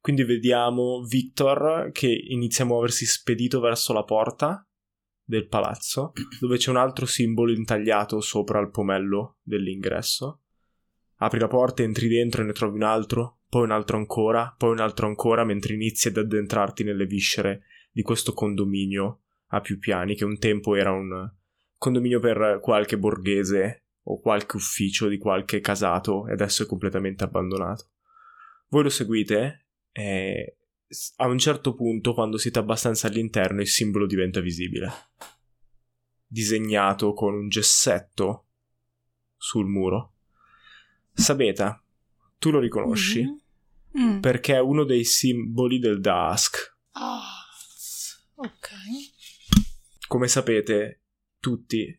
Quindi 0.00 0.24
vediamo 0.24 1.02
Victor 1.02 1.90
che 1.92 2.08
inizia 2.08 2.64
a 2.64 2.68
muoversi 2.68 3.04
spedito 3.04 3.60
verso 3.60 3.92
la 3.92 4.04
porta 4.04 4.66
del 5.22 5.46
palazzo, 5.46 6.12
dove 6.40 6.56
c'è 6.56 6.70
un 6.70 6.76
altro 6.76 7.04
simbolo 7.04 7.52
intagliato 7.52 8.20
sopra 8.20 8.60
il 8.60 8.70
pomello 8.70 9.38
dell'ingresso. 9.42 10.40
Apri 11.16 11.38
la 11.38 11.48
porta, 11.48 11.82
entri 11.82 12.08
dentro 12.08 12.42
e 12.42 12.46
ne 12.46 12.52
trovi 12.52 12.76
un 12.76 12.82
altro, 12.82 13.40
poi 13.48 13.64
un 13.64 13.72
altro 13.72 13.98
ancora, 13.98 14.54
poi 14.56 14.70
un 14.70 14.80
altro 14.80 15.06
ancora, 15.06 15.44
mentre 15.44 15.74
inizi 15.74 16.08
ad 16.08 16.16
addentrarti 16.16 16.82
nelle 16.82 17.04
viscere 17.04 17.64
di 17.92 18.00
questo 18.00 18.32
condominio 18.32 19.20
a 19.48 19.60
più 19.60 19.78
piani, 19.78 20.14
che 20.14 20.24
un 20.24 20.38
tempo 20.38 20.74
era 20.76 20.92
un 20.92 21.30
condominio 21.80 22.20
per 22.20 22.58
qualche 22.62 22.98
borghese 22.98 23.84
o 24.02 24.20
qualche 24.20 24.56
ufficio 24.56 25.08
di 25.08 25.16
qualche 25.16 25.60
casato 25.60 26.26
e 26.26 26.32
adesso 26.32 26.62
è 26.62 26.66
completamente 26.66 27.24
abbandonato. 27.24 27.88
Voi 28.68 28.82
lo 28.82 28.90
seguite 28.90 29.68
e 29.90 30.56
a 31.16 31.26
un 31.26 31.38
certo 31.38 31.74
punto, 31.74 32.12
quando 32.12 32.36
siete 32.36 32.58
abbastanza 32.58 33.06
all'interno, 33.06 33.62
il 33.62 33.66
simbolo 33.68 34.06
diventa 34.06 34.40
visibile. 34.40 34.90
Disegnato 36.26 37.14
con 37.14 37.32
un 37.34 37.48
gessetto 37.48 38.48
sul 39.36 39.66
muro. 39.66 40.16
Sabeta, 41.12 41.82
tu 42.38 42.50
lo 42.50 42.58
riconosci 42.60 43.22
Mhm. 43.22 43.38
Mm. 43.98 44.20
perché 44.20 44.54
è 44.54 44.60
uno 44.60 44.84
dei 44.84 45.04
simboli 45.04 45.78
del 45.78 45.98
Dask. 46.00 46.76
Ah, 46.92 47.44
ok. 48.36 48.68
Come 50.06 50.28
sapete, 50.28 51.00
tutti, 51.40 51.98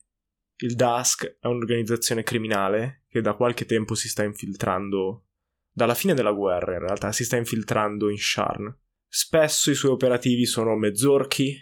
il 0.63 0.75
Dask 0.75 1.37
è 1.39 1.47
un'organizzazione 1.47 2.23
criminale 2.23 3.03
che 3.07 3.21
da 3.21 3.33
qualche 3.33 3.65
tempo 3.65 3.95
si 3.95 4.07
sta 4.07 4.23
infiltrando, 4.23 5.25
dalla 5.71 5.95
fine 5.95 6.13
della 6.13 6.31
guerra 6.31 6.73
in 6.73 6.79
realtà, 6.79 7.11
si 7.11 7.23
sta 7.23 7.35
infiltrando 7.35 8.09
in 8.09 8.17
Sharn. 8.17 8.73
Spesso 9.07 9.71
i 9.71 9.75
suoi 9.75 9.91
operativi 9.91 10.45
sono 10.45 10.75
mezzorchi, 10.75 11.57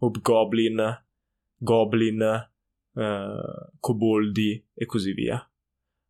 hobgoblin, 0.00 1.06
goblin, 1.56 2.20
eh, 2.94 3.70
coboldi 3.78 4.68
e 4.74 4.84
così 4.84 5.12
via. 5.12 5.50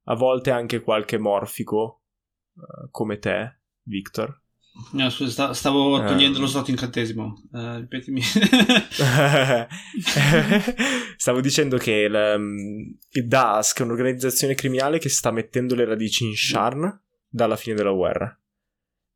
A 0.04 0.14
volte 0.14 0.50
anche 0.50 0.80
qualche 0.80 1.18
morfico, 1.18 2.04
eh, 2.56 2.88
come 2.90 3.18
te, 3.18 3.60
Victor. 3.82 4.39
No, 4.92 5.10
scusa, 5.10 5.30
sta- 5.30 5.52
stavo 5.54 6.02
Eh. 6.02 6.06
togliendo 6.06 6.38
lo 6.40 6.46
slot 6.46 6.68
incantesimo. 6.68 7.42
Eh, 7.52 7.76
ripetimi. 7.80 8.20
Stavo 11.16 11.40
dicendo 11.40 11.76
che 11.76 11.92
il, 11.92 12.34
um, 12.36 12.96
il 13.10 13.26
Dask 13.26 13.80
è 13.80 13.82
un'organizzazione 13.82 14.54
criminale 14.54 14.98
che 14.98 15.08
sta 15.08 15.30
mettendo 15.30 15.74
le 15.74 15.84
radici 15.84 16.24
in 16.24 16.34
Sharn 16.36 17.00
dalla 17.28 17.56
fine 17.56 17.74
della 17.76 17.92
guerra 17.92 18.34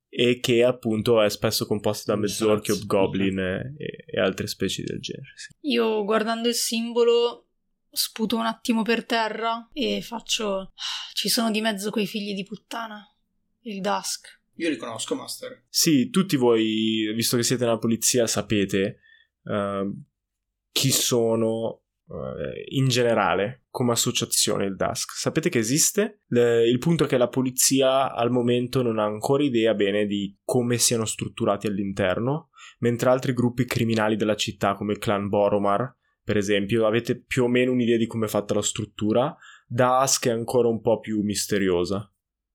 e 0.09 0.38
che 0.38 0.62
appunto 0.62 1.20
è 1.22 1.28
spesso 1.30 1.66
composta 1.66 2.14
da 2.14 2.20
mezzorchi, 2.20 2.70
hobgoblin 2.70 3.38
e, 3.38 4.05
e 4.07 4.20
altre 4.20 4.46
specie 4.46 4.82
del 4.84 5.00
genere. 5.00 5.32
sì. 5.34 5.48
Io 5.72 6.05
guardando 6.05 6.48
il 6.48 6.55
simbolo 6.55 7.48
sputo 7.90 8.36
un 8.36 8.46
attimo 8.46 8.82
per 8.82 9.05
terra 9.07 9.68
e 9.72 10.00
faccio... 10.02 10.59
"Ah, 10.61 10.72
Ci 11.12 11.28
sono 11.28 11.50
di 11.50 11.61
mezzo 11.61 11.90
quei 11.90 12.07
figli 12.07 12.34
di 12.34 12.44
puttana. 12.44 13.05
Il 13.62 13.80
Dusk. 13.80 14.42
Io 14.57 14.68
li 14.68 14.76
conosco, 14.76 15.14
Master. 15.14 15.64
Sì, 15.68 16.11
tutti 16.11 16.36
voi, 16.36 17.12
visto 17.14 17.36
che 17.36 17.42
siete 17.42 17.64
nella 17.64 17.78
polizia, 17.78 18.26
sapete 18.26 19.00
ehm, 19.44 20.05
chi 20.70 20.90
sono 20.90 21.82
eh, 22.09 22.64
in 22.76 22.88
generale 22.88 23.64
come 23.70 23.92
associazione 23.92 24.66
il 24.66 24.76
DASC. 24.76 25.11
Sapete 25.12 25.48
che 25.48 25.59
esiste? 25.59 26.20
Le- 26.26 26.68
il 26.68 26.78
punto 26.78 27.05
è 27.05 27.07
che 27.07 27.16
la 27.16 27.28
polizia 27.28 28.12
al 28.12 28.30
momento 28.30 28.82
non 28.82 28.98
ha 28.98 29.05
ancora 29.05 29.42
idea 29.42 29.74
bene 29.74 30.07
di 30.07 30.36
come 30.44 30.78
siano 30.78 31.05
strutturati 31.05 31.66
all'interno, 31.66 32.50
mentre 32.78 33.11
altri 33.11 33.32
gruppi 33.32 33.64
criminali 33.64 34.16
della 34.16 34.36
città, 34.36 34.74
come 34.74 34.92
il 34.92 34.98
clan 34.98 35.28
Boromar, 35.28 35.96
per 36.22 36.36
esempio, 36.38 36.86
avete 36.86 37.20
più 37.20 37.44
o 37.44 37.48
meno 37.48 37.72
un'idea 37.72 37.98
di 37.98 38.07
come 38.07 38.26
è 38.26 38.28
fatta 38.30 38.55
la 38.55 38.62
struttura. 38.62 39.36
DASC 39.66 40.28
è 40.28 40.30
ancora 40.30 40.68
un 40.68 40.80
po' 40.80 40.98
più 40.98 41.20
misteriosa. 41.20 42.11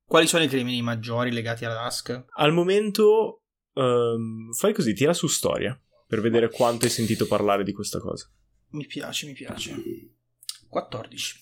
Quali 0.09 0.25
sono 0.25 0.43
i 0.43 0.47
crimini 0.47 0.81
maggiori 0.81 1.31
legati 1.31 1.65
alla 1.65 1.83
Dusk? 1.83 2.25
Al 2.29 2.51
momento 2.51 3.43
ehm, 3.75 4.51
fai 4.53 4.73
così, 4.73 4.95
tira 4.95 5.13
su 5.13 5.27
storia 5.27 5.79
per 6.07 6.19
vedere 6.19 6.49
quanto 6.49 6.85
hai 6.85 6.91
sentito 6.91 7.27
parlare 7.27 7.63
di 7.63 7.71
questa 7.71 7.99
cosa. 7.99 8.27
Mi 8.71 8.87
piace, 8.87 9.27
mi 9.27 9.33
piace. 9.33 9.75
14. 10.67 11.35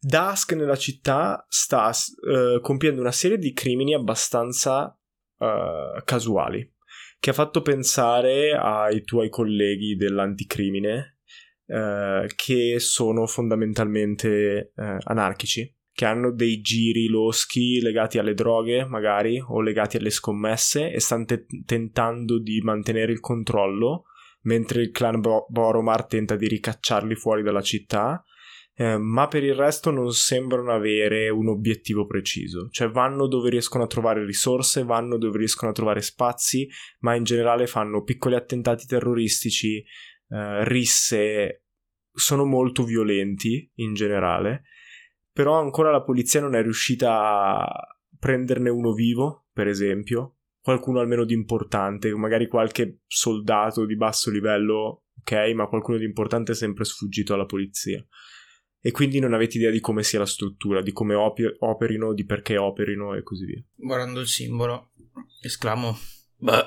Dusk 0.00 0.54
nella 0.54 0.76
città 0.76 1.44
sta 1.50 1.92
eh, 2.26 2.60
compiendo 2.62 3.02
una 3.02 3.12
serie 3.12 3.36
di 3.36 3.52
crimini 3.52 3.92
abbastanza 3.92 4.98
eh, 5.38 6.00
casuali 6.02 6.74
che 7.18 7.28
ha 7.28 7.34
fatto 7.34 7.60
pensare 7.60 8.56
ai 8.56 9.04
tuoi 9.04 9.28
colleghi 9.28 9.96
dell'anticrimine 9.96 11.18
eh, 11.66 12.26
che 12.34 12.76
sono 12.78 13.26
fondamentalmente 13.26 14.72
anarchici 14.76 15.75
che 15.96 16.04
hanno 16.04 16.30
dei 16.30 16.60
giri 16.60 17.08
loschi 17.08 17.80
legati 17.80 18.18
alle 18.18 18.34
droghe, 18.34 18.84
magari, 18.84 19.40
o 19.40 19.62
legati 19.62 19.96
alle 19.96 20.10
scommesse, 20.10 20.92
e 20.92 21.00
stanno 21.00 21.24
te- 21.24 21.46
tentando 21.64 22.38
di 22.38 22.60
mantenere 22.60 23.12
il 23.12 23.20
controllo, 23.20 24.04
mentre 24.42 24.82
il 24.82 24.90
clan 24.90 25.20
Bo- 25.20 25.46
Boromar 25.48 26.04
tenta 26.04 26.36
di 26.36 26.48
ricacciarli 26.48 27.14
fuori 27.14 27.42
dalla 27.42 27.62
città. 27.62 28.22
eh, 28.78 28.98
ma 28.98 29.26
per 29.26 29.42
il 29.42 29.54
resto 29.54 29.90
non 29.90 30.12
sembrano 30.12 30.70
avere 30.70 31.30
un 31.30 31.48
obiettivo 31.48 32.04
preciso, 32.04 32.68
cioè 32.70 32.90
vanno 32.90 33.26
dove 33.26 33.48
riescono 33.48 33.84
a 33.84 33.86
trovare 33.86 34.22
risorse, 34.22 34.84
vanno 34.84 35.16
dove 35.16 35.38
riescono 35.38 35.70
a 35.70 35.74
trovare 35.74 36.02
spazi, 36.02 36.68
ma 36.98 37.14
in 37.14 37.24
generale 37.24 37.66
fanno 37.66 38.02
piccoli 38.02 38.34
attentati 38.34 38.84
terroristici, 38.84 39.78
eh, 39.78 40.68
risse, 40.68 41.62
sono 42.12 42.44
molto 42.44 42.84
violenti 42.84 43.66
in 43.76 43.94
generale, 43.94 44.64
però 45.36 45.60
ancora 45.60 45.90
la 45.90 46.00
polizia 46.00 46.40
non 46.40 46.54
è 46.54 46.62
riuscita 46.62 47.12
a 47.12 47.98
prenderne 48.18 48.70
uno 48.70 48.94
vivo, 48.94 49.48
per 49.52 49.68
esempio, 49.68 50.38
qualcuno 50.62 50.98
almeno 50.98 51.26
di 51.26 51.34
importante, 51.34 52.10
magari 52.14 52.48
qualche 52.48 53.02
soldato 53.06 53.84
di 53.84 53.96
basso 53.96 54.30
livello, 54.30 55.08
ok, 55.20 55.52
ma 55.54 55.66
qualcuno 55.66 55.98
di 55.98 56.06
importante 56.06 56.52
è 56.52 56.54
sempre 56.54 56.86
sfuggito 56.86 57.34
alla 57.34 57.44
polizia 57.44 58.02
e 58.80 58.90
quindi 58.92 59.18
non 59.18 59.34
avete 59.34 59.58
idea 59.58 59.70
di 59.70 59.80
come 59.80 60.02
sia 60.02 60.20
la 60.20 60.24
struttura, 60.24 60.80
di 60.80 60.92
come 60.92 61.12
op- 61.12 61.56
operino, 61.58 62.14
di 62.14 62.24
perché 62.24 62.56
operino 62.56 63.14
e 63.14 63.22
così 63.22 63.44
via. 63.44 63.62
Guardando 63.74 64.20
il 64.20 64.28
simbolo, 64.28 64.92
esclamo: 65.42 65.98
Beh, 66.36 66.64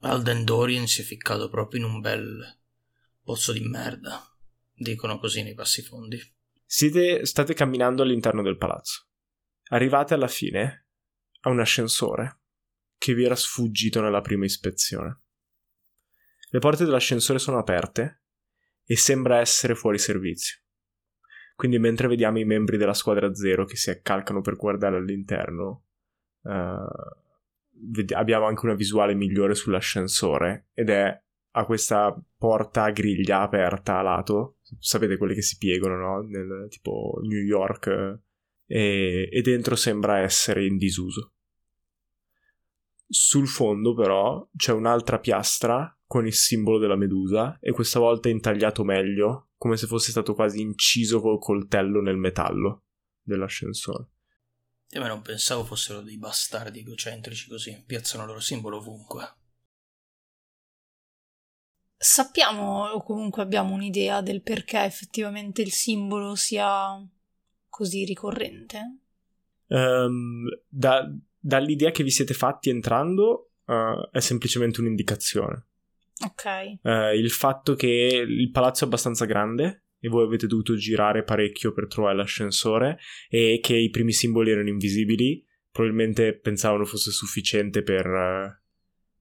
Alden 0.00 0.44
Dorian 0.44 0.86
si 0.86 1.00
è 1.00 1.04
ficcato 1.04 1.48
proprio 1.48 1.86
in 1.86 1.90
un 1.90 2.00
bel 2.00 2.60
pozzo 3.22 3.50
di 3.52 3.60
merda. 3.60 4.22
Dicono 4.74 5.18
così 5.18 5.42
nei 5.42 5.54
passi 5.54 5.80
fondi. 5.80 6.20
Siete, 6.76 7.24
state 7.24 7.54
camminando 7.54 8.02
all'interno 8.02 8.42
del 8.42 8.56
palazzo. 8.56 9.06
Arrivate 9.68 10.12
alla 10.12 10.26
fine 10.26 10.88
a 11.42 11.50
un 11.50 11.60
ascensore 11.60 12.40
che 12.98 13.14
vi 13.14 13.22
era 13.22 13.36
sfuggito 13.36 14.00
nella 14.00 14.20
prima 14.22 14.44
ispezione. 14.44 15.20
Le 16.50 16.58
porte 16.58 16.84
dell'ascensore 16.84 17.38
sono 17.38 17.58
aperte 17.58 18.22
e 18.84 18.96
sembra 18.96 19.38
essere 19.38 19.76
fuori 19.76 19.98
servizio. 19.98 20.62
Quindi 21.54 21.78
mentre 21.78 22.08
vediamo 22.08 22.40
i 22.40 22.44
membri 22.44 22.76
della 22.76 22.92
squadra 22.92 23.32
zero 23.32 23.64
che 23.66 23.76
si 23.76 23.90
accalcano 23.90 24.40
per 24.40 24.56
guardare 24.56 24.96
all'interno, 24.96 25.84
uh, 26.40 28.14
abbiamo 28.16 28.46
anche 28.46 28.66
una 28.66 28.74
visuale 28.74 29.14
migliore 29.14 29.54
sull'ascensore 29.54 30.70
ed 30.74 30.90
è 30.90 31.22
a 31.56 31.64
questa 31.66 32.16
porta 32.36 32.84
a 32.84 32.90
griglia 32.90 33.42
aperta 33.42 33.98
a 33.98 34.02
lato, 34.02 34.56
sapete 34.78 35.16
quelle 35.16 35.34
che 35.34 35.42
si 35.42 35.56
piegano, 35.56 35.96
no? 35.96 36.20
Nel 36.22 36.66
tipo 36.68 37.20
New 37.22 37.42
York, 37.42 38.18
e, 38.66 39.28
e 39.30 39.42
dentro 39.42 39.76
sembra 39.76 40.18
essere 40.18 40.66
in 40.66 40.76
disuso. 40.76 41.32
Sul 43.06 43.46
fondo 43.46 43.94
però 43.94 44.48
c'è 44.56 44.72
un'altra 44.72 45.20
piastra 45.20 45.96
con 46.06 46.26
il 46.26 46.32
simbolo 46.32 46.78
della 46.78 46.96
medusa 46.96 47.58
e 47.60 47.70
questa 47.70 48.00
volta 48.00 48.28
intagliato 48.28 48.82
meglio 48.82 49.50
come 49.56 49.76
se 49.76 49.86
fosse 49.86 50.10
stato 50.10 50.34
quasi 50.34 50.60
inciso 50.60 51.20
col 51.20 51.38
coltello 51.38 52.00
nel 52.00 52.16
metallo 52.16 52.84
dell'ascensore. 53.22 54.08
E 54.88 54.98
ma 54.98 55.06
non 55.06 55.22
pensavo 55.22 55.64
fossero 55.64 56.00
dei 56.00 56.18
bastardi 56.18 56.80
egocentrici 56.80 57.48
così, 57.48 57.82
piazzano 57.86 58.22
il 58.22 58.28
loro 58.28 58.40
simbolo 58.40 58.78
ovunque. 58.78 59.34
Sappiamo 62.06 62.84
o 62.88 63.02
comunque 63.02 63.40
abbiamo 63.40 63.72
un'idea 63.72 64.20
del 64.20 64.42
perché 64.42 64.84
effettivamente 64.84 65.62
il 65.62 65.72
simbolo 65.72 66.34
sia 66.34 67.02
così 67.66 68.04
ricorrente? 68.04 68.98
Um, 69.68 70.44
da, 70.68 71.10
dall'idea 71.38 71.92
che 71.92 72.02
vi 72.02 72.10
siete 72.10 72.34
fatti 72.34 72.68
entrando 72.68 73.52
uh, 73.64 74.10
è 74.12 74.20
semplicemente 74.20 74.82
un'indicazione. 74.82 75.64
Ok. 76.26 76.44
Uh, 76.82 77.16
il 77.16 77.30
fatto 77.30 77.74
che 77.74 77.86
il 77.86 78.50
palazzo 78.50 78.84
è 78.84 78.86
abbastanza 78.86 79.24
grande 79.24 79.84
e 79.98 80.08
voi 80.10 80.26
avete 80.26 80.46
dovuto 80.46 80.76
girare 80.76 81.24
parecchio 81.24 81.72
per 81.72 81.86
trovare 81.86 82.16
l'ascensore 82.16 82.98
e 83.30 83.60
che 83.62 83.76
i 83.76 83.88
primi 83.88 84.12
simboli 84.12 84.50
erano 84.50 84.68
invisibili, 84.68 85.42
probabilmente 85.72 86.34
pensavano 86.34 86.84
fosse 86.84 87.10
sufficiente 87.12 87.82
per, 87.82 88.06
uh, 88.06 88.63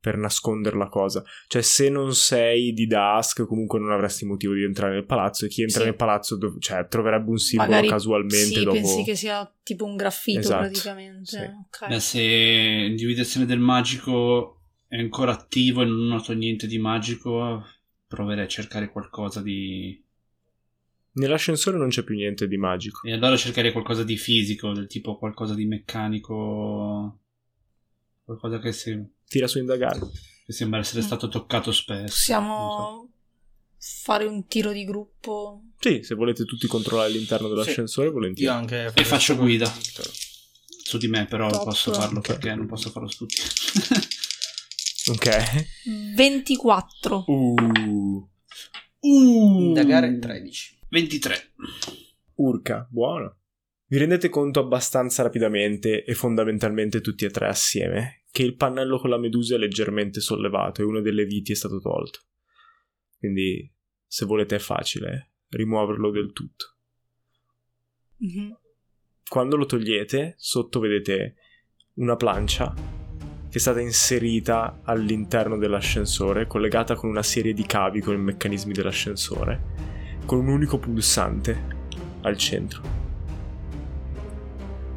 per 0.04 0.18
nascondere 0.18 0.76
la 0.76 0.89
cosa. 0.89 1.24
Cioè, 1.47 1.62
se 1.62 1.88
non 1.88 2.14
sei 2.14 2.74
di 2.74 2.88
Dusk, 2.88 3.45
comunque 3.45 3.80
non 3.80 3.93
avresti 3.93 4.26
motivo 4.26 4.54
di 4.54 4.64
entrare 4.64 4.95
nel 4.95 5.06
palazzo. 5.06 5.45
E 5.45 5.47
chi 5.47 5.62
entra 5.62 5.80
sì. 5.80 5.86
nel 5.86 5.95
palazzo 5.95 6.36
dov- 6.36 6.60
cioè, 6.60 6.86
troverebbe 6.89 7.30
un 7.30 7.38
simbolo 7.38 7.70
Magari 7.70 7.88
casualmente. 7.88 8.36
Sì, 8.36 8.64
dopo... 8.66 8.74
pensi 8.74 9.04
che 9.04 9.16
sia 9.16 9.49
tipo 9.64 9.86
un 9.86 9.95
graffito 9.95 10.39
esatto. 10.39 10.64
praticamente. 10.64 11.26
Sì. 11.26 11.38
Okay. 11.38 11.88
Beh, 11.88 11.99
se 12.01 12.20
l'individuazione 12.20 13.45
del 13.45 13.60
magico 13.60 14.64
è 14.89 14.97
ancora 14.97 15.32
attivo 15.32 15.84
e 15.84 15.86
non 15.86 16.06
noto 16.06 16.34
niente 16.34 16.68
di 16.68 16.80
magico, 16.80 17.66
proverei 18.06 18.43
a 18.43 18.49
cercare 18.49 18.91
qualcosa 18.91 19.41
di. 19.41 20.04
Nell'ascensore 21.14 21.78
non 21.78 21.88
c'è 21.88 22.04
più 22.04 22.16
niente 22.16 22.45
di 22.45 22.58
magico. 22.58 23.08
E 23.08 23.14
allora 23.14 23.38
cercherei 23.38 23.72
qualcosa 23.72 24.04
di 24.04 24.18
fisico, 24.18 24.74
del 24.74 24.88
tipo 24.88 25.18
qualcosa 25.18 25.56
di 25.56 25.64
meccanico. 25.64 27.20
Qualcosa 28.26 28.60
che 28.60 28.74
si. 28.74 29.01
Tira 29.34 29.47
su 29.47 29.57
indagare. 29.57 29.99
Che 30.45 30.53
sembra 30.53 30.77
essere 30.77 31.01
Mm. 31.01 31.05
stato 31.05 31.27
toccato 31.27 31.71
spesso. 31.71 32.03
Possiamo 32.05 33.09
fare 33.79 34.25
un 34.25 34.45
tiro 34.45 34.71
di 34.71 34.84
gruppo? 34.86 35.63
Sì, 35.79 36.03
se 36.03 36.13
volete 36.13 36.45
tutti 36.45 36.67
controllare 36.67 37.09
l'interno 37.09 37.47
dell'ascensore, 37.47 38.09
Io 38.09 38.13
volentieri. 38.13 38.53
anche 38.55 38.91
E 38.93 39.03
faccio 39.03 39.36
guida. 39.36 39.67
Victor. 39.75 40.07
Su 40.84 40.99
di 40.99 41.07
me, 41.07 41.25
però 41.25 41.49
Top. 41.49 41.63
posso 41.63 41.91
farlo 41.93 42.19
Ok. 42.19 42.27
perché 42.27 42.53
non 42.53 42.67
posso 42.67 42.91
farlo 42.91 43.09
su 43.09 43.25
tutti. 43.25 43.41
Ok. 45.11 45.65
24. 46.15 47.25
Uh. 47.27 48.29
Indagare 49.01 50.19
13. 50.19 50.79
23. 50.89 51.53
Urca, 52.36 52.88
buono. 52.89 53.39
Vi 53.88 53.97
rendete 53.97 54.29
conto 54.29 54.59
abbastanza 54.59 55.23
rapidamente 55.23 56.03
e 56.05 56.13
fondamentalmente 56.13 57.01
tutti 57.01 57.25
e 57.25 57.29
tre 57.31 57.47
assieme 57.47 58.22
che 58.34 58.41
il 58.41 58.55
pannello 58.55 58.97
con 58.97 59.11
la 59.11 59.19
medusa 59.19 59.53
è 59.53 59.59
leggermente 59.59 60.19
sollevato 60.19 60.81
e 60.81 60.86
una 60.86 61.01
delle 61.01 61.23
viti 61.23 61.51
è 61.51 61.55
stato 61.55 61.79
tolto. 61.79 62.21
Quindi, 63.19 63.71
se 64.07 64.25
volete 64.25 64.55
è 64.55 64.59
facile 64.59 65.34
rimuoverlo 65.49 66.09
del 66.09 66.34
tutto. 66.34 66.77
Mhm. 68.17 68.57
Quando 69.29 69.55
lo 69.55 69.67
togliete, 69.67 70.34
sotto 70.38 70.79
vedete 70.79 71.36
una 71.97 72.15
plancia 72.15 72.73
che 72.73 73.57
è 73.59 73.61
stata 73.61 73.79
inserita 73.79 74.81
all'interno 74.84 75.59
dell'ascensore, 75.59 76.47
collegata 76.47 76.95
con 76.95 77.11
una 77.11 77.21
serie 77.21 77.53
di 77.53 77.67
cavi 77.67 78.01
con 78.01 78.15
i 78.15 78.19
meccanismi 78.19 78.73
dell'ascensore, 78.73 80.15
con 80.25 80.39
un 80.39 80.47
unico 80.47 80.79
pulsante 80.79 81.88
al 82.21 82.36
centro. 82.36 82.81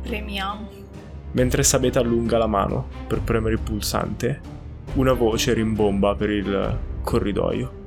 Premiamo. 0.00 0.85
Mentre 1.36 1.62
Sabeta 1.62 2.00
allunga 2.00 2.38
la 2.38 2.46
mano 2.46 2.88
per 3.06 3.20
premere 3.20 3.56
il 3.56 3.60
pulsante, 3.60 4.40
una 4.94 5.12
voce 5.12 5.52
rimbomba 5.52 6.14
per 6.14 6.30
il 6.30 6.78
corridoio. 7.02 7.84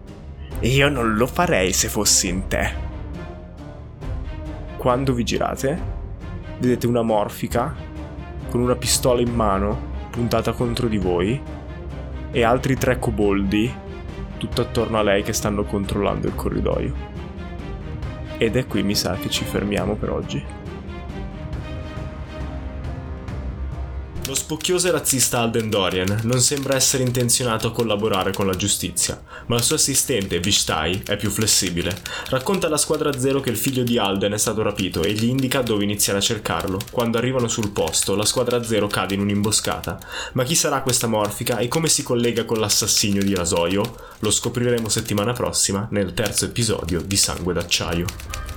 Io 0.60 0.88
non 0.88 1.16
lo 1.16 1.26
farei 1.26 1.74
se 1.74 1.88
fossi 1.88 2.28
in 2.28 2.48
te. 2.48 2.70
Quando 4.78 5.14
vi 5.14 5.24
girate, 5.24 5.82
vedete 6.60 6.86
una 6.86 7.02
morfica 7.02 7.74
con 8.50 8.62
una 8.62 8.76
pistola 8.76 9.20
in 9.20 9.34
mano 9.34 9.88
puntata 10.12 10.52
contro 10.52 10.88
di 10.88 11.00
voi 11.00 11.42
e 12.30 12.44
altri 12.44 12.76
tre 12.76 13.00
coboldi 13.00 13.74
tutto 14.38 14.62
attorno 14.62 15.00
a 15.00 15.02
lei 15.02 15.24
che 15.24 15.34
stanno 15.34 15.64
controllando 15.64 16.28
il 16.28 16.36
corridoio. 16.36 16.94
Ed 18.38 18.56
è 18.56 18.68
qui 18.68 18.84
mi 18.84 18.94
sa 18.94 19.16
che 19.16 19.30
ci 19.32 19.44
fermiamo 19.44 19.96
per 19.96 20.12
oggi. 20.12 20.59
Lo 24.30 24.36
spocchioso 24.36 24.88
e 24.88 24.92
razzista 24.92 25.40
Alden 25.40 25.72
Dorian 25.72 26.20
non 26.26 26.40
sembra 26.40 26.76
essere 26.76 27.02
intenzionato 27.02 27.66
a 27.66 27.72
collaborare 27.72 28.32
con 28.32 28.46
la 28.46 28.56
giustizia, 28.56 29.20
ma 29.48 29.56
il 29.56 29.64
suo 29.64 29.74
assistente, 29.74 30.40
Vishtai, 30.40 31.02
è 31.08 31.18
più 31.18 31.32
flessibile. 31.32 32.00
Racconta 32.28 32.68
alla 32.68 32.78
squadra 32.78 33.18
zero 33.18 33.40
che 33.40 33.50
il 33.50 33.58
figlio 33.58 33.82
di 33.82 33.98
Alden 33.98 34.34
è 34.34 34.38
stato 34.38 34.62
rapito 34.62 35.02
e 35.02 35.14
gli 35.14 35.24
indica 35.24 35.64
dove 35.64 35.84
iniziare 35.84 36.20
a 36.20 36.22
cercarlo. 36.22 36.80
Quando 36.92 37.18
arrivano 37.18 37.48
sul 37.48 37.72
posto, 37.72 38.16
la 38.16 38.24
squadra 38.24 38.62
zero 38.64 38.86
cade 38.86 39.16
in 39.16 39.22
un'imboscata. 39.22 39.98
Ma 40.34 40.44
chi 40.44 40.54
sarà 40.54 40.84
questa 40.84 41.08
morfica 41.08 41.58
e 41.58 41.68
come 41.68 41.88
si 41.88 42.04
collega 42.04 42.46
con 42.46 42.60
l'assassinio 42.60 43.24
di 43.24 43.34
Rasoio? 43.34 43.96
Lo 44.20 44.30
scopriremo 44.30 44.90
settimana 44.90 45.34
prossima 45.34 45.88
nel 45.90 46.14
terzo 46.14 46.46
episodio 46.46 47.02
di 47.02 47.18
Sangue 47.18 47.56
d'acciaio. 47.56 48.49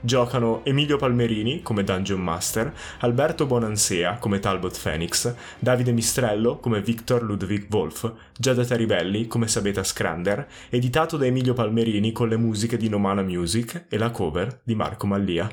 Giocano 0.00 0.64
Emilio 0.64 0.96
Palmerini 0.96 1.62
come 1.62 1.84
Dungeon 1.84 2.20
Master, 2.20 2.72
Alberto 3.00 3.46
Bonansea 3.46 4.16
come 4.18 4.38
Talbot 4.38 4.78
Phoenix, 4.80 5.34
Davide 5.58 5.92
Mistrello 5.92 6.58
come 6.58 6.80
Victor 6.80 7.22
Ludwig 7.22 7.66
Wolf, 7.70 8.12
Giada 8.36 8.64
Taribelli 8.64 9.26
come 9.26 9.46
Sabeta 9.46 9.84
Scrander, 9.84 10.48
editato 10.70 11.16
da 11.16 11.26
Emilio 11.26 11.52
Palmerini 11.52 12.12
con 12.12 12.28
le 12.28 12.36
musiche 12.36 12.76
di 12.76 12.88
Nomana 12.88 13.22
Music 13.22 13.86
e 13.88 13.98
la 13.98 14.10
cover 14.10 14.60
di 14.64 14.74
Marco 14.74 15.06
Mallia. 15.06 15.48